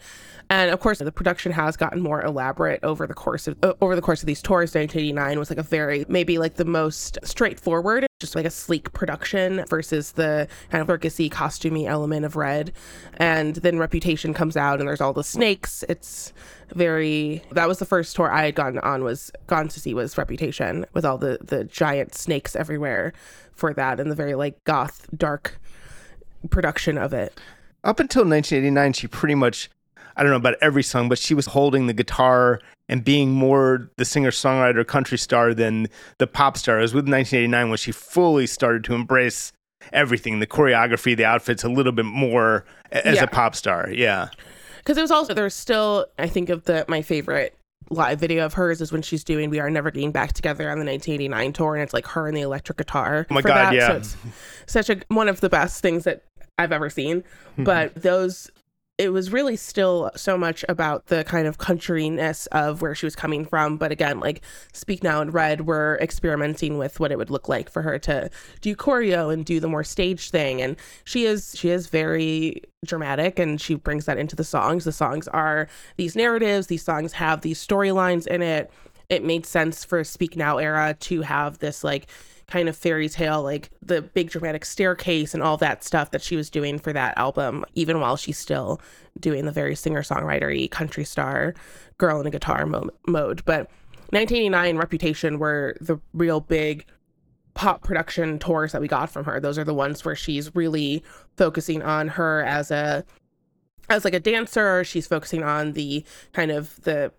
And 0.51 0.71
of 0.71 0.81
course, 0.81 0.99
the 0.99 1.11
production 1.11 1.53
has 1.53 1.77
gotten 1.77 2.01
more 2.01 2.23
elaborate 2.23 2.81
over 2.83 3.07
the 3.07 3.15
course 3.15 3.49
of 3.49 3.57
uh, 3.63 3.73
over 3.81 3.97
the 3.97 4.03
course 4.03 4.23
of 4.23 4.27
these 4.27 4.43
tours. 4.43 4.75
1989 4.75 5.39
was 5.39 5.51
like 5.51 5.59
a 5.59 5.63
very 5.63 6.05
maybe 6.09 6.39
like 6.39 6.55
the 6.55 6.65
most 6.65 7.19
straightforward, 7.25 8.07
just 8.21 8.35
like 8.35 8.45
a 8.45 8.51
sleek 8.51 8.93
production 8.93 9.65
versus 9.69 10.13
the 10.13 10.47
kind 10.71 10.83
of 10.83 10.89
circusy, 10.89 11.31
costumey 11.31 11.87
element 11.87 12.25
of 12.27 12.37
Red. 12.37 12.73
And 13.17 13.57
then 13.57 13.79
Reputation 13.79 14.35
comes 14.35 14.57
out, 14.57 14.81
and 14.81 14.89
there's 14.89 15.01
all 15.01 15.13
the 15.13 15.25
snakes. 15.25 15.83
It's 15.89 16.33
very 16.75 17.43
that 17.53 17.69
was 17.69 17.79
the 17.79 17.85
first 17.85 18.17
tour 18.17 18.31
I 18.31 18.47
had 18.47 18.55
gone 18.55 18.79
on 18.79 19.05
was 19.05 19.31
gone 19.47 19.69
to 19.69 19.81
see 19.81 19.95
was 19.95 20.17
Reputation 20.19 20.44
with 20.93 21.05
all 21.05 21.19
the 21.19 21.39
the 21.43 21.65
giant 21.65 22.15
snakes 22.15 22.55
everywhere 22.57 23.13
for 23.53 23.73
that 23.75 24.01
and 24.01 24.11
the 24.11 24.15
very 24.17 24.35
like 24.35 24.63
goth 24.65 25.07
dark 25.17 25.59
production 26.51 26.99
of 26.99 27.13
it. 27.13 27.39
Up 27.85 28.01
until 28.01 28.23
1989, 28.23 28.93
she 28.95 29.07
pretty 29.07 29.35
much, 29.35 29.71
I 30.17 30.23
don't 30.23 30.31
know 30.31 30.37
about 30.37 30.57
every 30.61 30.83
song, 30.83 31.09
but 31.09 31.19
she 31.19 31.35
was 31.35 31.47
holding 31.47 31.87
the 31.87 31.93
guitar 31.93 32.61
and 32.89 33.05
being 33.05 33.31
more 33.33 33.91
the 33.97 34.05
singer 34.05 34.31
songwriter 34.31 34.87
country 34.87 35.19
star 35.19 35.55
than 35.55 35.89
the 36.19 36.27
pop 36.27 36.57
star. 36.57 36.79
It 36.79 36.83
was 36.83 36.95
with 36.95 37.05
1989 37.09 37.69
when 37.69 37.79
she 37.79 37.93
fully 37.93 38.47
started 38.47 38.85
to 38.85 38.95
embrace 38.95 39.53
everything 39.93 40.39
the 40.41 40.47
choreography, 40.47 41.17
the 41.17 41.25
outfits 41.27 41.63
a 41.65 41.69
little 41.69 41.93
bit 41.93 42.07
more 42.07 42.65
as 42.91 43.17
Yeah. 43.17 43.25
a 43.25 43.27
pop 43.27 43.55
star. 43.55 43.89
Yeah. 43.91 44.29
because 44.79 44.99
it 44.99 45.03
was 45.03 45.11
also 45.11 45.33
there's 45.35 45.55
still 45.55 46.07
I 46.19 46.27
think 46.29 46.49
of 46.51 46.65
the 46.65 46.85
my 46.89 47.01
favorite 47.03 47.55
live 47.91 48.21
video 48.21 48.45
of 48.45 48.55
hers 48.55 48.81
is 48.81 48.93
when 48.93 49.03
she's 49.03 49.25
doing 49.25 49.51
We 49.51 49.61
Are 49.61 49.71
Never 49.71 49.91
Getting 49.91 50.13
Back 50.13 50.33
Together 50.33 50.71
on 50.71 50.79
the 50.79 50.85
1989 50.85 51.53
tour, 51.53 51.75
and 51.75 51.83
it's 51.83 51.93
like 51.93 52.07
her 52.09 52.27
and 52.27 52.37
the 52.37 52.43
electric 52.43 52.79
guitar. 52.79 53.27
Oh 53.31 53.35
my 53.35 53.43
for 53.43 53.49
God, 53.49 53.57
that. 53.57 53.75
yeah. 53.75 53.89
So 53.89 53.97
it's 53.97 54.17
such 54.67 54.91
a 54.91 55.01
one 55.09 55.29
of 55.29 55.41
the 55.41 55.49
best 55.49 55.83
things 55.83 56.05
that 56.05 56.23
I've 56.59 56.73
ever 56.73 56.91
seen. 56.91 57.25
Hmm. 57.57 57.65
But 57.65 57.95
those. 57.95 58.51
It 58.97 59.13
was 59.13 59.33
really 59.33 59.57
still 59.57 60.13
so 60.15 60.39
much 60.39 60.65
about 60.69 61.07
the 61.07 61.25
kind 61.25 61.49
of 61.49 61.59
countryness 61.59 62.47
of 62.53 62.81
where 62.81 62.95
she 62.95 63.07
was 63.07 63.17
coming 63.17 63.45
from. 63.45 63.77
But 63.77 63.91
again, 63.91 64.21
like 64.21 64.43
Speak 64.73 65.03
Now 65.03 65.21
and 65.21 65.35
Red 65.35 65.67
were 65.67 65.99
experimenting 66.01 66.79
with 66.79 67.01
what 67.01 67.11
it 67.11 67.19
would 67.19 67.31
look 67.31 67.49
like 67.49 67.69
for 67.69 67.83
her 67.83 67.99
to 68.01 68.31
do 68.61 68.77
choreo 68.77 69.33
and 69.33 69.45
do 69.45 69.59
the 69.59 69.67
more 69.67 69.83
stage 69.83 70.31
thing. 70.31 70.63
And 70.63 70.77
she 71.03 71.25
is 71.25 71.57
she 71.59 71.71
is 71.71 71.89
very 71.89 72.63
dramatic 72.87 73.41
and 73.41 73.61
she 73.61 73.75
brings 73.75 74.05
that 74.05 74.17
into 74.17 74.37
the 74.37 74.45
songs. 74.45 74.85
The 74.85 74.93
songs 74.93 75.27
are 75.27 75.67
these 75.97 76.15
narratives, 76.15 76.69
these 76.69 76.85
songs 76.85 77.15
have 77.15 77.41
these 77.41 77.65
storylines 77.67 78.29
in 78.29 78.43
it. 78.43 78.71
It 79.09 79.25
made 79.25 79.45
sense 79.45 79.85
for 79.85 80.05
Speak 80.05 80.37
Now 80.37 80.59
era 80.59 80.97
to 81.01 81.23
have 81.23 81.59
this 81.59 81.83
like 81.83 82.07
kind 82.47 82.69
of 82.69 82.77
fairy 82.77 83.09
tale, 83.09 83.43
like 83.43 83.71
the 83.83 84.03
big 84.03 84.31
dramatic 84.31 84.65
staircase 84.65 85.35
and 85.35 85.43
all 85.43 85.57
that 85.57 85.83
stuff 85.83 86.11
that 86.11 86.23
she 86.23 86.37
was 86.37 86.51
doing 86.51 86.79
for 86.79 86.93
that 86.93 87.17
album, 87.17 87.65
even 87.75 88.01
while 88.01 88.17
she's 88.17 88.39
still 88.39 88.81
doing 89.19 89.45
the 89.45 89.53
very 89.53 89.75
singer 89.75 90.03
songwritery 90.03 90.71
country 90.71 91.05
star 91.05 91.55
girl 91.99 92.21
in 92.21 92.27
a 92.27 92.31
guitar 92.31 92.67
mo- 92.67 92.91
mode. 93.07 93.45
But 93.45 93.71
1989 94.11 94.77
Reputation 94.77 95.39
were 95.39 95.77
the 95.81 95.99
real 96.13 96.41
big 96.41 96.85
pop 97.55 97.83
production 97.83 98.39
tours 98.39 98.73
that 98.73 98.81
we 98.81 98.89
got 98.89 99.11
from 99.11 99.25
her. 99.25 99.41
Those 99.41 99.59
are 99.59 99.65
the 99.65 99.75
ones 99.75 100.05
where 100.05 100.17
she's 100.17 100.55
really 100.55 101.03
focusing 101.37 101.83
on 101.83 102.09
her 102.09 102.43
as 102.45 102.71
a 102.71 103.05
as 103.89 104.05
like 104.05 104.15
a 104.15 104.21
dancer. 104.21 104.85
She's 104.85 105.07
focusing 105.07 105.43
on 105.43 105.73
the 105.73 106.05
kind 106.33 106.51
of 106.51 106.81
the 106.83 107.13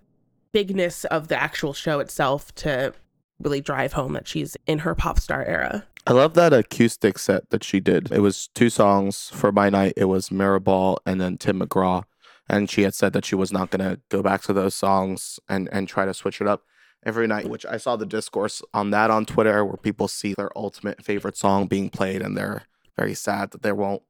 bigness 0.51 1.05
of 1.05 1.27
the 1.27 1.41
actual 1.41 1.73
show 1.73 1.99
itself 1.99 2.53
to 2.55 2.93
really 3.39 3.61
drive 3.61 3.93
home 3.93 4.13
that 4.13 4.27
she's 4.27 4.55
in 4.65 4.79
her 4.79 4.95
pop 4.95 5.19
star 5.19 5.43
era. 5.45 5.85
I 6.07 6.13
love 6.13 6.35
that 6.35 6.53
acoustic 6.53 7.17
set 7.17 7.49
that 7.49 7.63
she 7.63 7.79
did. 7.79 8.11
It 8.11 8.19
was 8.19 8.49
two 8.53 8.69
songs 8.69 9.29
for 9.33 9.51
my 9.51 9.69
night. 9.69 9.93
It 9.97 10.05
was 10.05 10.29
Mirrorball 10.29 10.97
and 11.05 11.19
then 11.19 11.37
Tim 11.37 11.59
McGraw. 11.59 12.03
And 12.47 12.69
she 12.69 12.83
had 12.83 12.93
said 12.93 13.13
that 13.13 13.25
she 13.25 13.33
was 13.33 13.51
not 13.51 13.71
going 13.71 13.89
to 13.89 13.99
go 14.09 14.21
back 14.21 14.43
to 14.43 14.53
those 14.53 14.75
songs 14.75 15.39
and, 15.49 15.67
and 15.71 15.87
try 15.87 16.05
to 16.05 16.13
switch 16.13 16.41
it 16.41 16.47
up 16.47 16.61
every 17.03 17.25
night, 17.25 17.49
which 17.49 17.65
I 17.65 17.77
saw 17.77 17.95
the 17.95 18.05
discourse 18.05 18.61
on 18.71 18.91
that 18.91 19.09
on 19.09 19.25
Twitter 19.25 19.65
where 19.65 19.77
people 19.77 20.07
see 20.07 20.35
their 20.35 20.55
ultimate 20.55 21.03
favorite 21.03 21.37
song 21.37 21.65
being 21.65 21.89
played 21.89 22.21
and 22.21 22.37
they're 22.37 22.63
very 22.95 23.15
sad 23.15 23.51
that 23.51 23.63
they 23.63 23.71
won't 23.71 24.03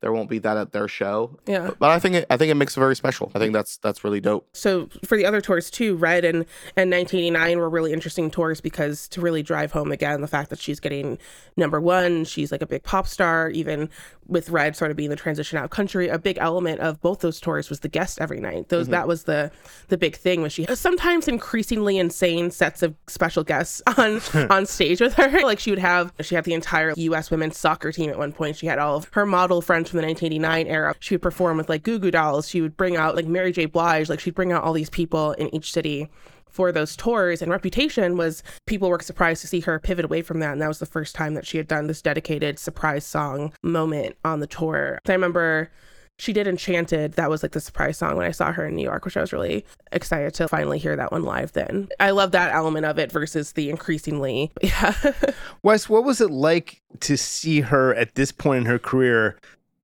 there 0.00 0.12
won't 0.12 0.30
be 0.30 0.38
that 0.38 0.56
at 0.56 0.72
their 0.72 0.86
show. 0.88 1.36
Yeah. 1.46 1.72
But 1.78 1.90
I 1.90 1.98
think 1.98 2.14
it, 2.14 2.26
I 2.30 2.36
think 2.36 2.50
it 2.50 2.54
makes 2.54 2.76
it 2.76 2.80
very 2.80 2.94
special. 2.94 3.32
I 3.34 3.38
think 3.38 3.52
that's 3.52 3.78
that's 3.78 4.04
really 4.04 4.20
dope. 4.20 4.48
so 4.52 4.88
for 5.04 5.16
the 5.16 5.26
other 5.26 5.40
tours 5.40 5.70
too, 5.70 5.96
Red 5.96 6.24
and 6.24 6.44
and 6.76 6.90
1989 6.90 7.58
were 7.58 7.68
really 7.68 7.92
interesting 7.92 8.30
tours 8.30 8.60
because 8.60 9.08
to 9.08 9.20
really 9.20 9.42
drive 9.42 9.72
home 9.72 9.90
again 9.90 10.20
the 10.20 10.28
fact 10.28 10.50
that 10.50 10.60
she's 10.60 10.80
getting 10.80 11.18
number 11.56 11.80
one, 11.80 12.24
she's 12.24 12.52
like 12.52 12.62
a 12.62 12.66
big 12.66 12.82
pop 12.82 13.06
star. 13.06 13.50
Even 13.50 13.90
with 14.28 14.50
Red 14.50 14.76
sort 14.76 14.90
of 14.90 14.96
being 14.96 15.10
the 15.10 15.16
transition 15.16 15.58
out 15.58 15.70
country, 15.70 16.08
a 16.08 16.18
big 16.18 16.38
element 16.38 16.80
of 16.80 17.00
both 17.00 17.20
those 17.20 17.40
tours 17.40 17.70
was 17.70 17.80
the 17.80 17.88
guest 17.88 18.20
every 18.20 18.40
night. 18.40 18.68
Those 18.68 18.84
mm-hmm. 18.84 18.92
that 18.92 19.08
was 19.08 19.24
the 19.24 19.50
the 19.88 19.96
big 19.96 20.14
thing 20.14 20.42
was 20.42 20.52
she 20.52 20.66
sometimes 20.74 21.26
increasingly 21.26 21.98
insane 21.98 22.50
sets 22.50 22.82
of 22.82 22.94
special 23.06 23.42
guests 23.42 23.82
on 23.96 24.20
on 24.50 24.66
stage 24.66 25.00
with 25.00 25.14
her. 25.14 25.40
Like 25.42 25.58
she 25.58 25.70
would 25.70 25.78
have 25.78 26.12
she 26.20 26.34
had 26.34 26.44
the 26.44 26.54
entire 26.54 26.92
U.S. 26.96 27.30
women's 27.30 27.56
soccer 27.56 27.90
team 27.90 28.10
at 28.10 28.18
one 28.18 28.32
point. 28.32 28.56
She 28.56 28.66
had 28.66 28.78
all 28.78 28.96
of 28.96 29.08
her 29.12 29.26
model 29.26 29.62
friends 29.62 29.90
from 29.90 29.98
the 29.98 30.06
1989 30.06 30.66
era. 30.66 30.94
She 31.00 31.14
would 31.14 31.22
perform 31.22 31.56
with 31.56 31.68
like 31.68 31.82
Goo 31.82 31.98
Goo 31.98 32.10
Dolls. 32.10 32.48
She 32.48 32.60
would 32.60 32.76
bring 32.76 32.96
out 32.96 33.16
like 33.16 33.26
Mary 33.26 33.52
J. 33.52 33.64
Blige. 33.64 34.08
Like 34.08 34.20
she'd 34.20 34.34
bring 34.34 34.52
out 34.52 34.62
all 34.62 34.72
these 34.72 34.90
people 34.90 35.32
in 35.32 35.52
each 35.54 35.72
city 35.72 36.10
for 36.58 36.72
those 36.72 36.96
tours 36.96 37.40
and 37.40 37.52
reputation 37.52 38.16
was 38.16 38.42
people 38.66 38.88
were 38.88 38.98
surprised 38.98 39.40
to 39.40 39.46
see 39.46 39.60
her 39.60 39.78
pivot 39.78 40.04
away 40.04 40.22
from 40.22 40.40
that 40.40 40.50
and 40.50 40.60
that 40.60 40.66
was 40.66 40.80
the 40.80 40.86
first 40.86 41.14
time 41.14 41.34
that 41.34 41.46
she 41.46 41.56
had 41.56 41.68
done 41.68 41.86
this 41.86 42.02
dedicated 42.02 42.58
surprise 42.58 43.06
song 43.06 43.52
moment 43.62 44.16
on 44.24 44.40
the 44.40 44.46
tour. 44.48 44.98
I 45.06 45.12
remember 45.12 45.70
she 46.18 46.32
did 46.32 46.48
enchanted. 46.48 47.12
That 47.12 47.30
was 47.30 47.44
like 47.44 47.52
the 47.52 47.60
surprise 47.60 47.96
song 47.96 48.16
when 48.16 48.26
i 48.26 48.32
saw 48.32 48.50
her 48.50 48.66
in 48.66 48.74
new 48.74 48.82
york 48.82 49.04
which 49.04 49.16
i 49.16 49.20
was 49.20 49.32
really 49.32 49.64
excited 49.92 50.34
to 50.34 50.48
finally 50.48 50.80
hear 50.80 50.96
that 50.96 51.12
one 51.12 51.22
live 51.22 51.52
then. 51.52 51.90
I 52.00 52.10
love 52.10 52.32
that 52.32 52.52
element 52.52 52.86
of 52.86 52.98
it 52.98 53.12
versus 53.12 53.52
the 53.52 53.70
increasingly 53.70 54.50
yeah. 54.60 54.94
Waiss, 55.64 55.88
what 55.88 56.02
was 56.02 56.20
it 56.20 56.32
like 56.32 56.82
to 56.98 57.16
see 57.16 57.60
her 57.60 57.94
at 57.94 58.16
this 58.16 58.32
point 58.32 58.62
in 58.62 58.66
her 58.66 58.80
career 58.80 59.38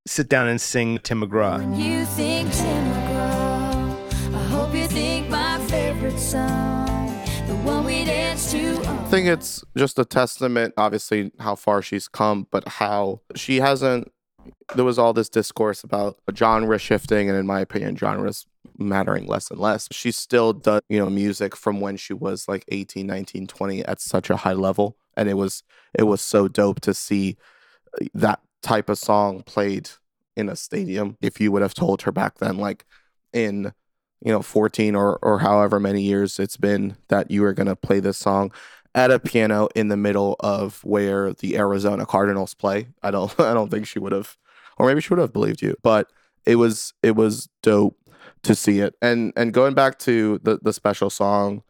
sit 0.05 0.27
down 0.27 0.49
and 0.49 0.59
sing 0.59 0.99
Tim 0.99 1.21
McGraw? 1.21 1.59
When 1.59 1.79
you 1.79 2.03
think 2.03 2.51
Tim 2.51 2.91
McGraw, 2.91 3.14
favorite 6.15 6.19
song, 6.19 7.07
the 7.47 7.55
one 7.63 7.83
we 7.83 8.05
dance 8.05 8.51
to. 8.51 8.77
I 8.85 9.05
think 9.09 9.27
it's 9.27 9.63
just 9.77 9.99
a 9.99 10.05
testament, 10.05 10.73
obviously, 10.77 11.31
how 11.39 11.55
far 11.55 11.81
she's 11.81 12.07
come, 12.07 12.47
but 12.51 12.67
how 12.67 13.21
she 13.35 13.57
hasn't. 13.57 14.11
There 14.75 14.85
was 14.85 14.99
all 14.99 15.13
this 15.13 15.29
discourse 15.29 15.83
about 15.83 16.17
genre 16.35 16.77
shifting, 16.79 17.29
and 17.29 17.37
in 17.37 17.45
my 17.45 17.59
opinion, 17.59 17.97
genres 17.97 18.45
mattering 18.77 19.25
less 19.25 19.49
and 19.49 19.59
less. 19.59 19.87
She 19.91 20.11
still 20.11 20.53
does, 20.53 20.81
you 20.89 20.99
know, 20.99 21.09
music 21.09 21.55
from 21.55 21.81
when 21.81 21.97
she 21.97 22.13
was 22.13 22.47
like 22.47 22.63
18, 22.69 23.05
19, 23.07 23.47
20 23.47 23.85
at 23.85 23.99
such 23.99 24.29
a 24.29 24.37
high 24.37 24.53
level. 24.53 24.97
And 25.17 25.29
it 25.29 25.35
was 25.35 25.63
it 25.93 26.03
was 26.03 26.21
so 26.21 26.47
dope 26.47 26.81
to 26.81 26.93
see 26.93 27.37
uh, 27.99 28.05
that 28.13 28.41
type 28.61 28.89
of 28.89 28.97
song 28.97 29.43
played 29.43 29.89
in 30.35 30.49
a 30.49 30.55
stadium. 30.55 31.17
If 31.21 31.39
you 31.39 31.51
would 31.51 31.61
have 31.61 31.73
told 31.73 32.03
her 32.03 32.11
back 32.11 32.37
then, 32.37 32.57
like 32.57 32.85
in 33.33 33.73
you 34.25 34.31
know 34.31 34.41
14 34.41 34.95
or 34.95 35.17
or 35.21 35.39
however 35.39 35.79
many 35.79 36.01
years 36.01 36.39
it's 36.39 36.57
been 36.57 36.97
that 37.07 37.31
you 37.31 37.43
were 37.43 37.53
going 37.53 37.67
to 37.67 37.75
play 37.75 38.01
this 38.01 38.17
song 38.17 38.51
at 38.95 39.11
a 39.11 39.19
piano 39.19 39.67
in 39.75 39.89
the 39.89 39.97
middle 39.97 40.37
of 40.39 40.83
where 40.85 41.33
the 41.33 41.57
Arizona 41.57 42.05
Cardinals 42.05 42.53
play. 42.53 42.87
I 43.03 43.11
don't 43.11 43.37
I 43.39 43.53
don't 43.53 43.69
think 43.69 43.85
she 43.85 43.99
would 43.99 44.13
have 44.13 44.37
or 44.77 44.87
maybe 44.87 45.01
she 45.01 45.13
would 45.13 45.19
have 45.19 45.33
believed 45.33 45.61
you, 45.61 45.75
but 45.83 46.11
it 46.45 46.55
was 46.55 46.93
it 47.03 47.15
was 47.15 47.49
dope 47.61 47.97
to 48.43 48.55
see 48.55 48.79
it. 48.79 48.95
And 49.01 49.31
and 49.35 49.53
going 49.53 49.75
back 49.75 49.99
to 49.99 50.39
the 50.43 50.59
the 50.61 50.73
special 50.73 51.09
song 51.09 51.61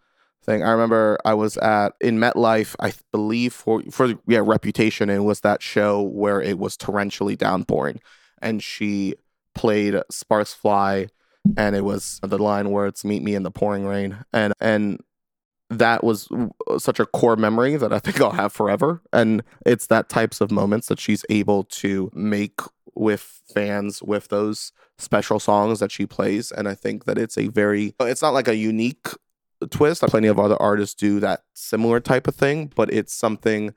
thing, 0.44 0.64
I 0.64 0.72
remember 0.72 1.18
I 1.26 1.34
was 1.34 1.58
at 1.58 1.94
in 2.00 2.20
MetLife, 2.20 2.76
I 2.80 2.94
believe 3.12 3.54
for 3.54 3.82
for 3.92 4.14
yeah, 4.28 4.42
Reputation 4.44 5.10
and 5.10 5.18
it 5.24 5.26
was 5.26 5.42
that 5.42 5.62
show 5.62 6.02
where 6.02 6.42
it 6.42 6.60
was 6.60 6.78
torrentially 6.78 7.38
downpouring 7.38 8.00
and 8.42 8.64
she 8.64 9.16
played 9.56 9.96
Sparks 10.12 10.54
Fly 10.54 11.08
and 11.58 11.76
it 11.76 11.84
was 11.84 12.20
the 12.24 12.38
line 12.38 12.72
where 12.72 12.86
it's 12.86 13.06
meet 13.06 13.24
me 13.24 13.36
in 13.36 13.44
the 13.44 13.52
pouring 13.52 13.86
rain 13.86 14.18
and 14.34 14.54
and 14.60 15.00
that 15.70 16.04
was 16.04 16.28
uh, 16.70 16.78
such 16.78 17.00
a 17.00 17.06
core 17.08 17.36
memory 17.36 17.76
that 17.76 17.92
I 17.92 18.00
think 18.00 18.22
I'll 18.22 18.32
have 18.32 18.54
forever 18.54 19.02
and 19.12 19.44
it's 19.66 19.88
that 19.88 20.10
types 20.10 20.42
of 20.42 20.52
moments 20.52 20.88
that 20.88 21.00
she's 21.00 21.26
able 21.30 21.64
to 21.66 22.12
make 22.14 22.60
with 22.94 23.42
fans 23.54 24.02
with 24.02 24.30
those 24.30 24.72
special 24.98 25.40
songs 25.40 25.80
that 25.80 25.92
she 25.92 26.06
plays 26.06 26.52
and 26.52 26.68
I 26.68 26.76
think 26.76 27.06
that 27.06 27.18
it's 27.18 27.38
a 27.38 27.48
very 27.48 27.94
it's 28.00 28.22
not 28.22 28.34
like 28.34 28.48
a 28.48 28.56
unique 28.56 29.08
twist. 29.72 30.02
Plenty 30.04 30.28
of 30.28 30.40
other 30.40 30.62
artists 30.62 30.96
do 30.96 31.20
that 31.20 31.44
similar 31.54 32.00
type 32.00 32.28
of 32.28 32.36
thing 32.36 32.72
but 32.76 32.94
it's 32.94 33.14
something 33.14 33.74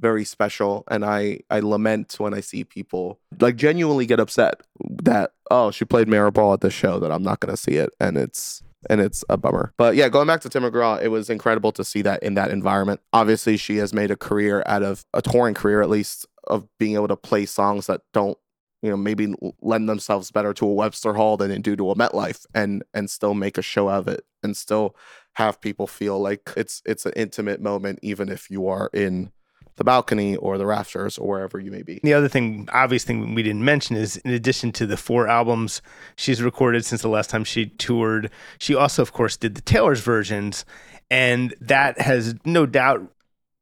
very 0.00 0.24
special 0.24 0.84
and 0.88 1.04
I 1.04 1.40
I 1.50 1.60
lament 1.60 2.16
when 2.18 2.34
I 2.34 2.40
see 2.40 2.64
people 2.64 3.20
like 3.40 3.56
genuinely 3.56 4.06
get 4.06 4.20
upset 4.20 4.60
that 5.02 5.32
oh 5.50 5.70
she 5.70 5.84
played 5.84 6.08
Mirrorball 6.08 6.54
at 6.54 6.60
the 6.60 6.70
show 6.70 6.98
that 6.98 7.12
I'm 7.12 7.22
not 7.22 7.40
to 7.40 7.56
see 7.56 7.76
it 7.76 7.90
and 8.00 8.16
it's 8.16 8.62
and 8.88 9.00
it's 9.00 9.24
a 9.28 9.36
bummer. 9.36 9.72
But 9.76 9.96
yeah, 9.96 10.08
going 10.08 10.26
back 10.26 10.40
to 10.42 10.48
Tim 10.48 10.62
McGraw, 10.62 11.00
it 11.02 11.08
was 11.08 11.30
incredible 11.30 11.72
to 11.72 11.84
see 11.84 12.02
that 12.02 12.22
in 12.22 12.34
that 12.34 12.50
environment. 12.50 13.00
Obviously, 13.12 13.56
she 13.56 13.76
has 13.78 13.92
made 13.92 14.10
a 14.10 14.16
career 14.16 14.62
out 14.66 14.82
of 14.82 15.04
a 15.14 15.22
touring 15.22 15.54
career, 15.54 15.82
at 15.82 15.90
least, 15.90 16.26
of 16.46 16.68
being 16.78 16.94
able 16.94 17.08
to 17.08 17.16
play 17.16 17.46
songs 17.46 17.86
that 17.86 18.02
don't, 18.12 18.36
you 18.82 18.90
know, 18.90 18.96
maybe 18.96 19.34
lend 19.62 19.88
themselves 19.88 20.30
better 20.30 20.52
to 20.54 20.66
a 20.66 20.74
Webster 20.74 21.14
Hall 21.14 21.36
than 21.36 21.50
they 21.50 21.58
do 21.58 21.76
to 21.76 21.90
a 21.90 21.94
MetLife, 21.94 22.46
and 22.54 22.82
and 22.92 23.10
still 23.10 23.34
make 23.34 23.58
a 23.58 23.62
show 23.62 23.88
of 23.88 24.08
it, 24.08 24.24
and 24.42 24.56
still 24.56 24.94
have 25.34 25.60
people 25.60 25.86
feel 25.86 26.18
like 26.20 26.50
it's 26.56 26.82
it's 26.84 27.06
an 27.06 27.12
intimate 27.16 27.60
moment, 27.60 27.98
even 28.02 28.28
if 28.28 28.50
you 28.50 28.68
are 28.68 28.90
in 28.92 29.32
the 29.76 29.84
balcony 29.84 30.36
or 30.36 30.56
the 30.56 30.66
rafters 30.66 31.18
or 31.18 31.28
wherever 31.28 31.58
you 31.58 31.70
may 31.70 31.82
be. 31.82 32.00
The 32.02 32.14
other 32.14 32.28
thing, 32.28 32.68
obvious 32.72 33.04
thing 33.04 33.34
we 33.34 33.42
didn't 33.42 33.64
mention 33.64 33.96
is 33.96 34.16
in 34.18 34.30
addition 34.30 34.72
to 34.72 34.86
the 34.86 34.96
four 34.96 35.28
albums 35.28 35.82
she's 36.16 36.42
recorded 36.42 36.84
since 36.84 37.02
the 37.02 37.08
last 37.08 37.30
time 37.30 37.44
she 37.44 37.66
toured, 37.66 38.30
she 38.58 38.74
also, 38.74 39.02
of 39.02 39.12
course, 39.12 39.36
did 39.36 39.54
the 39.54 39.62
Taylor's 39.62 40.00
versions. 40.00 40.64
And 41.10 41.54
that 41.60 42.00
has 42.00 42.34
no 42.44 42.66
doubt 42.66 43.10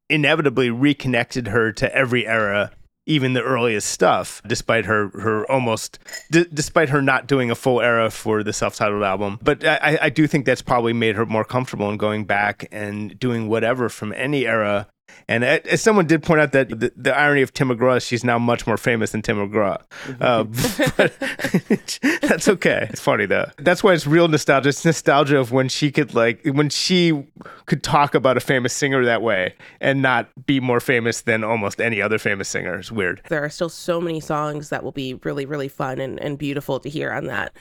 inevitably 0.09 0.71
reconnected 0.71 1.49
her 1.49 1.73
to 1.73 1.95
every 1.95 2.27
era, 2.27 2.71
even 3.07 3.33
the 3.33 3.43
earliest 3.43 3.89
stuff, 3.89 4.43
despite 4.47 4.85
her, 4.85 5.09
her 5.09 5.51
almost, 5.51 5.99
d- 6.31 6.47
despite 6.53 6.91
her 6.91 7.01
not 7.01 7.27
doing 7.27 7.51
a 7.51 7.55
full 7.55 7.81
era 7.81 8.11
for 8.11 8.43
the 8.43 8.53
self 8.53 8.77
titled 8.77 9.03
album. 9.03 9.39
But 9.43 9.65
I, 9.67 9.99
I 10.03 10.11
do 10.11 10.27
think 10.27 10.45
that's 10.45 10.63
probably 10.63 10.93
made 10.93 11.17
her 11.17 11.27
more 11.27 11.45
comfortable 11.45 11.91
in 11.91 11.97
going 11.97 12.27
back 12.27 12.69
and 12.71 13.19
doing 13.19 13.49
whatever 13.49 13.89
from 13.89 14.13
any 14.13 14.47
era 14.47 14.87
and 15.29 15.45
as 15.45 15.81
someone 15.81 16.07
did 16.07 16.23
point 16.23 16.41
out 16.41 16.53
that 16.53 16.69
the, 16.69 16.93
the 16.97 17.17
irony 17.17 17.43
of 17.43 17.53
Tim 17.53 17.69
McGraw 17.69 17.97
is 17.97 18.05
she's 18.05 18.25
now 18.25 18.39
much 18.39 18.67
more 18.67 18.77
famous 18.77 19.13
than 19.13 19.23
Tim 19.23 19.37
McGraw. 19.37 19.81
Uh, 20.21 20.45
but 20.97 21.19
that's 22.29 22.49
okay. 22.49 22.89
It's 22.91 23.01
funny 23.01 23.27
though. 23.27 23.51
That's 23.59 23.83
why 23.83 23.93
it's 23.93 24.07
real 24.07 24.29
nostalgia. 24.29 24.69
It's 24.69 24.85
nostalgia 24.85 25.39
of 25.39 25.53
when 25.53 25.69
she 25.69 25.91
could 25.91 26.15
like 26.15 26.45
when 26.45 26.69
she 26.69 27.27
could 27.67 27.83
talk 27.83 28.15
about 28.15 28.37
a 28.37 28.41
famous 28.41 28.73
singer 28.73 29.05
that 29.05 29.23
way 29.23 29.55
and 29.81 30.03
not 30.03 30.29
be 30.47 30.61
more 30.61 30.81
famous 30.81 31.23
than 31.23 31.45
almost 31.45 31.81
any 31.81 32.03
other 32.03 32.19
famous 32.19 32.49
singer. 32.49 32.79
It's 32.79 32.93
weird. 32.93 33.23
There 33.29 33.45
are 33.45 33.51
still 33.51 33.69
so 33.69 34.01
many 34.01 34.21
songs 34.21 34.69
that 34.71 34.83
will 34.83 34.93
be 34.93 35.15
really, 35.15 35.47
really 35.47 35.69
fun 35.69 36.01
and, 36.01 36.19
and 36.21 36.39
beautiful 36.39 36.81
to 36.81 36.89
hear 36.89 37.13
on 37.13 37.27
that 37.27 37.53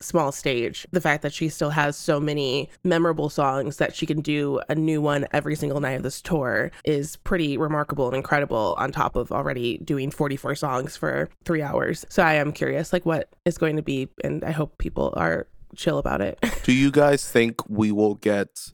small 0.00 0.32
stage. 0.32 0.86
The 0.92 1.00
fact 1.00 1.22
that 1.22 1.32
she 1.32 1.48
still 1.48 1.70
has 1.70 1.96
so 1.96 2.20
many 2.20 2.68
memorable 2.84 3.28
songs 3.28 3.76
that 3.76 3.94
she 3.94 4.06
can 4.06 4.20
do 4.20 4.60
a 4.68 4.74
new 4.74 5.00
one 5.00 5.26
every 5.32 5.56
single 5.56 5.80
night 5.80 5.92
of 5.92 6.02
this 6.02 6.20
tour 6.20 6.70
is 6.84 7.16
pretty 7.16 7.56
remarkable 7.56 8.06
and 8.06 8.16
incredible 8.16 8.74
on 8.78 8.92
top 8.92 9.16
of 9.16 9.30
already 9.30 9.78
doing 9.78 10.10
44 10.10 10.54
songs 10.54 10.96
for 10.96 11.28
3 11.44 11.62
hours. 11.62 12.04
So 12.08 12.22
I 12.22 12.34
am 12.34 12.52
curious 12.52 12.92
like 12.92 13.06
what 13.06 13.34
is 13.44 13.58
going 13.58 13.76
to 13.76 13.82
be 13.82 14.08
and 14.24 14.44
I 14.44 14.50
hope 14.50 14.78
people 14.78 15.12
are 15.16 15.46
chill 15.76 15.98
about 15.98 16.20
it. 16.20 16.38
Do 16.64 16.72
you 16.72 16.90
guys 16.90 17.30
think 17.30 17.68
we 17.68 17.92
will 17.92 18.14
get 18.14 18.72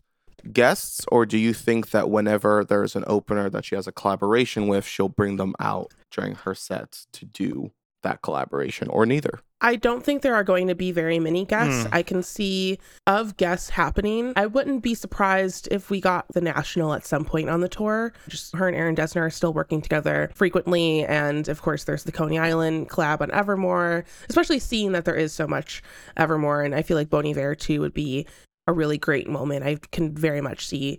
guests, 0.52 1.04
or 1.10 1.26
do 1.26 1.38
you 1.38 1.52
think 1.52 1.90
that 1.90 2.08
whenever 2.08 2.64
there's 2.64 2.94
an 2.96 3.04
opener 3.06 3.50
that 3.50 3.64
she 3.64 3.74
has 3.74 3.86
a 3.86 3.92
collaboration 3.92 4.68
with, 4.68 4.86
she'll 4.86 5.08
bring 5.08 5.36
them 5.36 5.54
out 5.58 5.92
during 6.10 6.34
her 6.36 6.54
set 6.54 7.06
to 7.12 7.24
do 7.24 7.72
that 8.02 8.22
collaboration, 8.22 8.88
or 8.88 9.04
neither? 9.06 9.40
I 9.60 9.76
don't 9.76 10.04
think 10.04 10.20
there 10.22 10.34
are 10.34 10.44
going 10.44 10.68
to 10.68 10.74
be 10.74 10.92
very 10.92 11.18
many 11.18 11.44
guests. 11.46 11.84
Hmm. 11.84 11.94
I 11.94 12.02
can 12.02 12.22
see 12.22 12.78
of 13.06 13.36
guests 13.36 13.70
happening. 13.70 14.34
I 14.36 14.46
wouldn't 14.46 14.82
be 14.82 14.94
surprised 14.94 15.66
if 15.70 15.88
we 15.88 16.00
got 16.00 16.26
the 16.32 16.42
National 16.42 16.92
at 16.92 17.06
some 17.06 17.24
point 17.24 17.48
on 17.48 17.60
the 17.60 17.68
tour. 17.68 18.12
Just 18.28 18.54
her 18.54 18.68
and 18.68 18.76
Aaron 18.76 18.94
Dessner 18.94 19.22
are 19.22 19.30
still 19.30 19.54
working 19.54 19.80
together 19.80 20.30
frequently. 20.34 21.06
And 21.06 21.48
of 21.48 21.62
course, 21.62 21.84
there's 21.84 22.04
the 22.04 22.12
Coney 22.12 22.38
Island 22.38 22.90
collab 22.90 23.22
on 23.22 23.30
Evermore, 23.30 24.04
especially 24.28 24.58
seeing 24.58 24.92
that 24.92 25.06
there 25.06 25.16
is 25.16 25.32
so 25.32 25.46
much 25.46 25.82
Evermore. 26.18 26.62
And 26.62 26.74
I 26.74 26.82
feel 26.82 26.98
like 26.98 27.08
Bon 27.08 27.26
Iver 27.26 27.54
too 27.54 27.80
would 27.80 27.94
be 27.94 28.26
a 28.66 28.72
really 28.74 28.98
great 28.98 29.28
moment. 29.28 29.64
I 29.64 29.76
can 29.90 30.14
very 30.14 30.42
much 30.42 30.66
see 30.66 30.98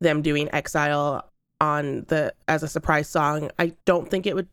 them 0.00 0.22
doing 0.22 0.48
Exile 0.52 1.30
on 1.60 2.04
the 2.08 2.34
as 2.48 2.64
a 2.64 2.68
surprise 2.68 3.08
song. 3.08 3.50
I 3.60 3.74
don't 3.84 4.10
think 4.10 4.26
it 4.26 4.34
would 4.34 4.48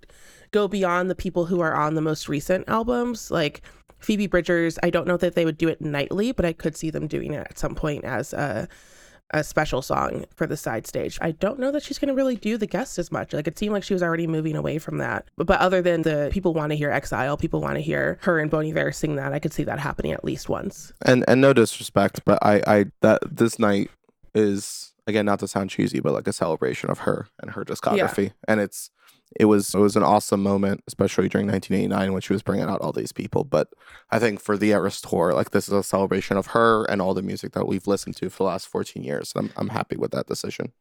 go 0.51 0.67
beyond 0.67 1.09
the 1.09 1.15
people 1.15 1.45
who 1.45 1.59
are 1.59 1.75
on 1.75 1.95
the 1.95 2.01
most 2.01 2.27
recent 2.29 2.67
albums 2.67 3.31
like 3.31 3.61
Phoebe 3.99 4.27
Bridgers. 4.27 4.79
I 4.81 4.89
don't 4.89 5.07
know 5.07 5.17
that 5.17 5.35
they 5.35 5.45
would 5.45 5.57
do 5.57 5.67
it 5.67 5.81
nightly, 5.81 6.31
but 6.31 6.45
I 6.45 6.53
could 6.53 6.75
see 6.75 6.89
them 6.89 7.07
doing 7.07 7.33
it 7.33 7.47
at 7.49 7.59
some 7.59 7.75
point 7.75 8.05
as 8.05 8.33
a 8.33 8.67
a 9.31 9.43
special 9.43 9.81
song 9.81 10.25
for 10.35 10.47
the 10.47 10.57
side 10.57 10.87
stage. 10.87 11.19
I 11.21 11.31
don't 11.31 11.59
know 11.59 11.71
that 11.71 11.83
she's 11.83 11.99
going 11.99 12.07
to 12.07 12.15
really 12.15 12.35
do 12.35 12.57
the 12.57 12.65
guests 12.65 12.97
as 12.97 13.11
much. 13.11 13.33
Like 13.33 13.47
it 13.47 13.59
seemed 13.59 13.73
like 13.73 13.83
she 13.83 13.93
was 13.93 14.01
already 14.01 14.25
moving 14.25 14.55
away 14.55 14.79
from 14.79 14.97
that. 14.97 15.27
But, 15.37 15.47
but 15.47 15.59
other 15.59 15.81
than 15.81 16.01
the 16.01 16.29
people 16.31 16.53
want 16.53 16.71
to 16.71 16.75
hear 16.75 16.89
Exile, 16.89 17.37
people 17.37 17.61
want 17.61 17.75
to 17.75 17.81
hear 17.81 18.17
her 18.21 18.39
and 18.39 18.49
Bon 18.49 18.65
Iver 18.65 18.91
sing 18.91 19.15
that. 19.17 19.33
I 19.33 19.39
could 19.39 19.53
see 19.53 19.63
that 19.63 19.79
happening 19.79 20.11
at 20.13 20.23
least 20.23 20.49
once. 20.49 20.93
And 21.05 21.23
and 21.27 21.41
no 21.41 21.53
disrespect, 21.53 22.21
but 22.25 22.39
I 22.41 22.61
I 22.65 22.85
that 23.01 23.19
this 23.29 23.59
night 23.59 23.91
is 24.33 24.93
again 25.05 25.25
not 25.25 25.39
to 25.39 25.47
sound 25.47 25.69
cheesy, 25.69 25.99
but 25.99 26.13
like 26.13 26.27
a 26.27 26.33
celebration 26.33 26.89
of 26.89 26.99
her 26.99 27.27
and 27.39 27.51
her 27.51 27.63
discography, 27.63 28.33
and 28.47 28.59
it's 28.59 28.89
it 29.35 29.45
was 29.45 29.73
it 29.75 29.79
was 29.79 29.95
an 29.95 30.03
awesome 30.03 30.41
moment, 30.41 30.83
especially 30.87 31.29
during 31.29 31.47
1989 31.47 32.13
when 32.13 32.21
she 32.21 32.33
was 32.33 32.41
bringing 32.41 32.67
out 32.67 32.81
all 32.81 32.91
these 32.91 33.11
people. 33.11 33.43
But 33.43 33.69
I 34.09 34.19
think 34.19 34.41
for 34.41 34.57
the 34.57 34.71
Eras 34.71 35.01
tour, 35.01 35.33
like 35.33 35.51
this 35.51 35.67
is 35.67 35.73
a 35.73 35.83
celebration 35.83 36.37
of 36.37 36.47
her 36.47 36.85
and 36.85 37.01
all 37.01 37.13
the 37.13 37.21
music 37.21 37.53
that 37.53 37.67
we've 37.67 37.87
listened 37.87 38.15
to 38.17 38.29
for 38.29 38.37
the 38.37 38.49
last 38.49 38.67
14 38.67 39.03
years. 39.03 39.33
I'm 39.35 39.51
I'm 39.55 39.69
happy 39.69 39.97
with 39.97 40.11
that 40.11 40.27
decision. 40.27 40.71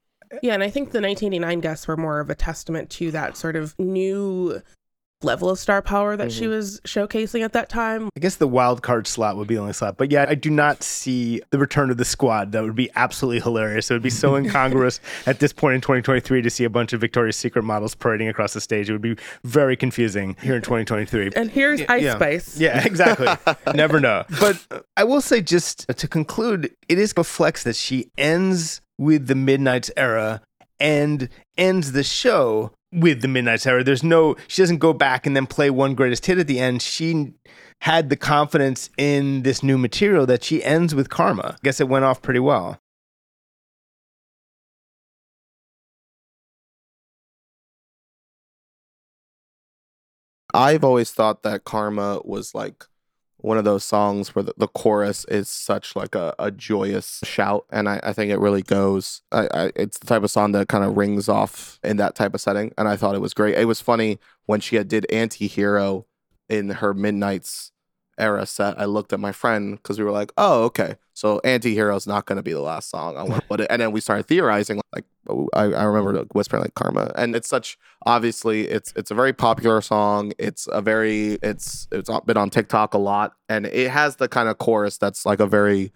Yeah, 0.43 0.55
and 0.55 0.63
I 0.63 0.69
think 0.69 0.91
the 0.91 1.01
1989 1.01 1.61
guests 1.61 1.89
were 1.89 1.97
more 1.97 2.21
of 2.21 2.29
a 2.29 2.35
testament 2.35 2.91
to 2.91 3.11
that 3.13 3.37
sort 3.37 3.57
of 3.57 3.79
new 3.79 4.61
level 5.23 5.51
of 5.51 5.59
star 5.59 5.83
power 5.83 6.17
that 6.17 6.31
she 6.31 6.43
mm-hmm. 6.43 6.51
was 6.51 6.81
showcasing 6.83 7.45
at 7.45 7.53
that 7.53 7.69
time. 7.69 8.09
I 8.17 8.21
guess 8.21 8.37
the 8.37 8.47
wild 8.47 8.83
card 8.83 9.07
slot 9.07 9.37
would 9.37 9.49
be 9.49 9.57
the 9.57 9.61
only 9.61 9.73
slot, 9.73 9.97
but 9.97 10.11
yeah, 10.11 10.27
I 10.29 10.35
do 10.35 10.51
not 10.51 10.83
see 10.83 11.43
the 11.51 11.59
return 11.59 11.91
of 11.91 11.97
the 11.97 12.05
squad. 12.05 12.53
That 12.53 12.63
would 12.63 12.77
be 12.77 12.91
absolutely 12.95 13.41
hilarious. 13.41 13.91
It 13.91 13.95
would 13.95 14.03
be 14.03 14.11
so 14.11 14.37
incongruous 14.37 15.01
at 15.27 15.41
this 15.41 15.53
point 15.53 15.75
in 15.75 15.81
2023 15.81 16.43
to 16.43 16.51
see 16.51 16.65
a 16.65 16.71
bunch 16.71 16.93
of 16.93 17.01
Victoria's 17.01 17.37
Secret 17.37 17.65
models 17.65 17.95
parading 17.95 18.29
across 18.29 18.55
the 18.55 18.61
stage. 18.61 18.89
It 18.89 18.93
would 18.93 19.03
be 19.03 19.17
very 19.45 19.77
confusing 19.77 20.37
here 20.41 20.57
in 20.57 20.63
2023. 20.63 21.31
And 21.35 21.51
here's 21.51 21.81
Ice 21.89 22.03
yeah. 22.03 22.15
Spice. 22.15 22.59
Yeah, 22.59 22.85
exactly. 22.85 23.29
Never 23.75 24.01
know. 24.01 24.25
But 24.41 24.85
I 24.97 25.05
will 25.05 25.21
say, 25.21 25.41
just 25.41 25.89
to 25.89 26.09
conclude, 26.09 26.75
it 26.89 26.99
is 26.99 27.13
a 27.17 27.25
flex 27.25 27.65
that 27.65 27.77
she 27.77 28.11
ends 28.17 28.81
with 28.99 29.27
the 29.27 29.35
Midnights 29.35 29.91
era 29.97 30.43
and 30.81 31.29
ends 31.57 31.93
the 31.93 32.05
show 32.05 32.73
with 32.93 33.23
the 33.23 33.29
Midnights 33.29 33.67
era. 33.67 33.85
There's 33.85 34.03
no, 34.03 34.37
she 34.47 34.63
doesn't 34.63 34.79
go 34.79 34.93
back 34.93 35.27
and 35.27 35.37
then 35.37 35.47
play 35.47 35.71
one 35.71 35.95
greatest 35.95 36.27
hit 36.27 36.39
at 36.39 36.47
the 36.47 36.59
end. 36.59 36.83
She 36.83 37.35
had 37.83 38.09
the 38.09 38.17
confidence 38.17 38.91
in 38.97 39.43
this 39.43 39.63
new 39.63 39.79
material 39.79 40.27
that 40.27 40.43
she 40.43 40.65
ends 40.65 40.95
with 40.95 41.09
Karma. 41.09 41.55
I 41.55 41.59
guess 41.63 41.81
it 41.81 41.89
went 41.89 42.05
off 42.05 42.23
pretty 42.23 42.41
well. 42.41 42.81
I've 50.55 50.83
always 50.83 51.13
thought 51.13 51.43
that 51.43 51.65
Karma 51.65 52.21
was 52.25 52.55
like 52.55 52.85
one 53.39 53.57
of 53.57 53.65
those 53.65 53.85
songs 53.85 54.35
where 54.35 54.43
the, 54.43 54.53
the 54.57 54.69
chorus 54.69 55.25
is 55.27 55.49
such 55.49 55.95
like 55.95 56.15
a, 56.15 56.35
a 56.39 56.51
joyous 56.51 57.21
shout 57.25 57.65
and 57.71 57.89
I, 57.89 58.01
I 58.03 58.13
think 58.13 58.33
it 58.33 58.39
really 58.39 58.63
goes 58.63 59.23
I, 59.31 59.49
I, 59.53 59.73
it's 59.77 59.99
the 59.99 60.07
type 60.07 60.23
of 60.23 60.31
song 60.31 60.53
that 60.53 60.69
kind 60.69 60.85
of 60.85 60.97
rings 60.97 61.29
off 61.29 61.79
in 61.85 61.97
that 61.99 62.15
type 62.15 62.35
of 62.35 62.41
setting 62.41 62.73
and 62.77 62.89
i 62.89 62.97
thought 62.97 63.15
it 63.15 63.21
was 63.21 63.35
great. 63.35 63.57
It 63.57 63.67
was 63.67 63.81
funny 63.81 64.19
when 64.47 64.61
she 64.61 64.83
did 64.83 65.07
anti-hero 65.11 66.07
in 66.49 66.71
her 66.71 66.95
midnights 66.95 67.73
era 68.19 68.47
set 68.47 68.79
i 68.81 68.85
looked 68.85 69.13
at 69.13 69.21
my 69.21 69.33
friend 69.33 69.77
because 69.77 69.99
we 69.99 70.05
were 70.05 70.11
like 70.11 70.33
oh 70.37 70.65
okay 70.65 70.97
so 71.15 71.41
anti-hero 71.45 71.97
is 71.97 72.07
not 72.07 72.27
going 72.27 72.37
to 72.37 72.43
be 72.43 72.53
the 72.53 72.61
last 72.61 72.91
song 72.91 73.17
on 73.17 73.29
what, 73.29 73.45
what 73.49 73.61
it, 73.61 73.67
and 73.71 73.83
then 73.83 73.93
we 73.93 74.01
started 74.01 74.27
theorizing 74.27 74.81
like 74.95 75.05
I, 75.55 75.63
I 75.65 75.85
remember 75.85 76.13
like, 76.13 76.35
whispering 76.35 76.63
like 76.63 76.75
karma 76.75 77.13
and 77.17 77.35
it's 77.37 77.49
such 77.49 77.79
obviously 78.07 78.69
it's 78.69 78.93
it's 78.97 79.11
a 79.11 79.15
very 79.15 79.33
popular 79.33 79.81
song 79.81 80.33
it's 80.39 80.69
a 80.71 80.81
very 80.81 81.39
it's 81.43 81.89
it's 81.93 82.11
been 82.25 82.37
on 82.37 82.51
tiktok 82.51 82.95
a 82.95 82.99
lot 82.99 83.35
and 83.49 83.67
it 83.67 83.91
has 83.91 84.17
the 84.17 84.29
kind 84.29 84.49
of 84.49 84.59
chorus 84.59 84.97
that's 84.99 85.27
like 85.27 85.41
a 85.41 85.47
very 85.47 85.93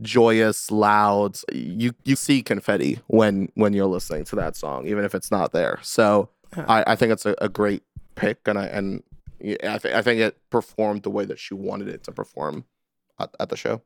joyous 0.00 0.70
loud 0.70 1.38
you 1.52 1.92
you 2.04 2.16
see 2.16 2.42
confetti 2.42 2.98
when 3.06 3.48
when 3.54 3.72
you're 3.72 3.86
listening 3.86 4.24
to 4.24 4.34
that 4.34 4.56
song 4.56 4.86
even 4.86 5.04
if 5.04 5.14
it's 5.14 5.30
not 5.30 5.52
there 5.52 5.78
so 5.82 6.28
i 6.56 6.82
i 6.88 6.96
think 6.96 7.12
it's 7.12 7.24
a, 7.24 7.34
a 7.40 7.48
great 7.48 7.82
pick 8.16 8.38
and 8.46 8.58
i 8.58 8.66
and 8.66 9.02
I, 9.44 9.78
th- 9.78 9.94
I 9.94 10.02
think 10.02 10.20
it 10.20 10.38
performed 10.50 11.02
the 11.02 11.10
way 11.10 11.24
that 11.24 11.38
she 11.38 11.54
wanted 11.54 11.88
it 11.88 12.02
to 12.04 12.12
perform 12.12 12.64
at, 13.18 13.30
at 13.38 13.48
the 13.50 13.56
show 13.56 13.82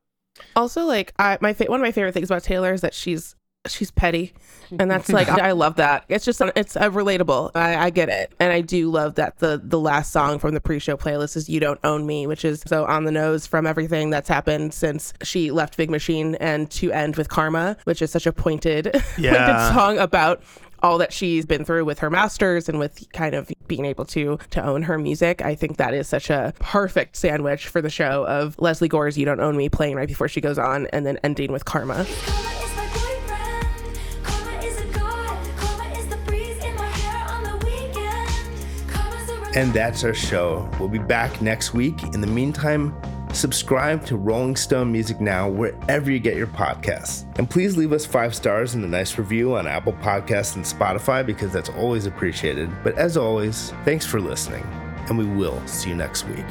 Also, 0.57 0.85
like 0.85 1.13
I, 1.19 1.39
my 1.41 1.53
fa- 1.53 1.67
one 1.69 1.81
of 1.81 1.85
my 1.85 1.93
favorite 1.93 2.13
things 2.13 2.31
about 2.31 2.43
Taylor 2.45 2.73
is 2.73 2.81
that 2.83 2.95
she's 2.95 3.35
she's 3.67 3.91
petty, 3.91 4.33
and 4.79 4.89
that's 4.91 5.09
like 5.11 5.29
I 5.49 5.51
love 5.53 5.77
that. 5.77 6.05
It's 6.09 6.25
just 6.25 6.41
it's 6.55 6.77
uh, 6.77 6.89
relatable. 6.91 7.51
I, 7.57 7.77
I 7.87 7.91
get 7.91 8.09
it, 8.09 8.33
and 8.39 8.53
I 8.53 8.61
do 8.61 8.89
love 8.91 9.17
that 9.17 9.39
the 9.39 9.61
the 9.63 9.81
last 9.81 10.13
song 10.13 10.39
from 10.39 10.55
the 10.55 10.61
pre-show 10.61 10.97
playlist 10.97 11.37
is 11.37 11.49
"You 11.49 11.59
Don't 11.61 11.81
Own 11.83 12.07
Me," 12.07 12.27
which 12.29 12.45
is 12.45 12.63
so 12.67 12.85
on 12.87 13.05
the 13.05 13.11
nose 13.13 13.47
from 13.49 13.67
everything 13.67 14.11
that's 14.11 14.29
happened 14.29 14.73
since 14.75 15.13
she 15.25 15.51
left 15.51 15.77
Big 15.77 15.91
Machine, 15.91 16.37
and 16.37 16.71
to 16.71 16.93
end 16.93 17.17
with 17.17 17.29
"Karma," 17.29 17.77
which 17.85 18.01
is 18.01 18.11
such 18.13 18.27
a 18.27 18.33
pointed 18.33 18.87
Yeah. 19.19 19.33
pointed 19.33 19.75
song 19.75 19.99
about 19.99 20.41
all 20.83 20.99
that 20.99 21.13
she's 21.13 21.47
been 21.47 21.65
through 21.65 21.85
with 21.85 21.99
her 22.01 22.11
masters 22.11 22.69
and 22.69 22.79
with 22.79 23.07
kind 23.13 23.35
of 23.35 23.51
being 23.67 23.85
able 23.85 24.05
to 24.07 24.39
to 24.51 24.65
own 24.65 24.83
her 24.83 24.99
music. 24.99 25.43
I 25.43 25.55
think 25.55 25.77
that 25.77 25.95
is 25.95 26.09
such 26.09 26.31
a 26.31 26.53
perfect 26.59 27.17
sandwich 27.17 27.67
for 27.67 27.81
the 27.81 27.91
show 27.91 28.25
of 28.27 28.57
Lesley 28.59 28.89
Gore's 28.89 29.19
"You 29.19 29.25
Don't 29.25 29.41
Own 29.41 29.57
Me" 29.57 29.69
playing 29.69 29.97
right 29.97 30.09
before 30.09 30.29
she 30.29 30.41
goes 30.41 30.59
on, 30.59 30.87
and 30.89 31.05
then 31.07 31.19
ending 31.23 31.53
with 31.53 31.65
Karma. 31.65 31.95
Karma 31.95 32.49
is 32.65 32.77
my 32.77 32.87
boyfriend. 32.95 33.99
Karma 34.23 34.59
is 34.65 34.81
a 34.81 34.87
god. 34.99 35.57
Karma 35.57 35.99
is 35.99 36.07
the 36.07 36.17
breeze 36.19 36.63
in 36.65 36.75
my 36.77 36.87
hair 36.87 37.29
on 37.29 37.43
the 37.45 37.67
weekend. 37.67 38.89
Karma's 38.89 39.29
a 39.31 39.59
And 39.59 39.73
that's 39.73 40.05
our 40.05 40.15
show. 40.15 40.71
We'll 40.79 40.89
be 40.89 40.99
back 40.99 41.41
next 41.43 41.75
week. 41.75 42.03
In 42.15 42.21
the 42.21 42.27
meantime, 42.27 42.95
subscribe 43.39 44.05
to 44.05 44.17
Rolling 44.17 44.57
Stone 44.57 44.91
Music 44.91 45.21
Now 45.21 45.49
wherever 45.49 46.11
you 46.11 46.19
get 46.19 46.37
your 46.37 46.49
podcasts. 46.49 47.25
And 47.39 47.49
please 47.49 47.77
leave 47.77 47.93
us 47.93 48.05
five 48.05 48.35
stars 48.35 48.75
and 48.75 48.85
a 48.85 48.89
nice 48.89 49.17
review 49.17 49.55
on 49.55 49.69
Apple 49.69 49.93
Podcasts 49.93 50.57
and 50.57 50.65
Spotify 50.65 51.25
because 51.25 51.53
that's 51.53 51.69
always 51.69 52.07
appreciated. 52.07 52.69
But 52.83 52.99
as 52.99 53.17
always, 53.17 53.73
thanks 53.85 54.05
for 54.05 54.21
listening, 54.21 54.65
and 55.09 55.17
we 55.17 55.25
will 55.25 55.65
see 55.69 55.91
you 55.91 55.95
next 55.95 56.25
week. 56.25 56.45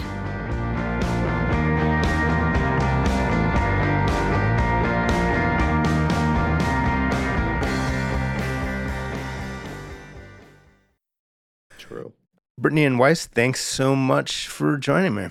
True. 11.78 12.14
Brittany 12.58 12.86
and 12.86 12.98
Waiss, 12.98 13.28
thanks 13.28 13.60
so 13.60 13.94
much 13.94 14.48
for 14.48 14.78
joining 14.78 15.16
me. 15.16 15.28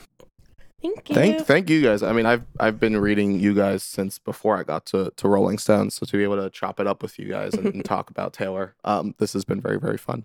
Thank 0.94 1.08
you. 1.08 1.14
Thank 1.14 1.46
thank 1.46 1.70
you 1.70 1.82
guys. 1.82 2.02
I 2.02 2.12
mean, 2.12 2.26
I've 2.26 2.44
I've 2.60 2.78
been 2.78 2.96
reading 2.96 3.38
you 3.40 3.54
guys 3.54 3.82
since 3.82 4.18
before 4.18 4.56
I 4.56 4.62
got 4.62 4.86
to, 4.86 5.12
to 5.16 5.28
Rolling 5.28 5.58
Stone. 5.58 5.90
So 5.90 6.06
to 6.06 6.16
be 6.16 6.22
able 6.22 6.36
to 6.42 6.50
chop 6.50 6.80
it 6.80 6.86
up 6.86 7.02
with 7.02 7.18
you 7.18 7.28
guys 7.28 7.54
and, 7.54 7.66
and 7.66 7.84
talk 7.84 8.10
about 8.10 8.32
Taylor, 8.32 8.74
um, 8.84 9.14
this 9.18 9.32
has 9.32 9.44
been 9.44 9.60
very 9.60 9.78
very 9.78 9.98
fun. 9.98 10.24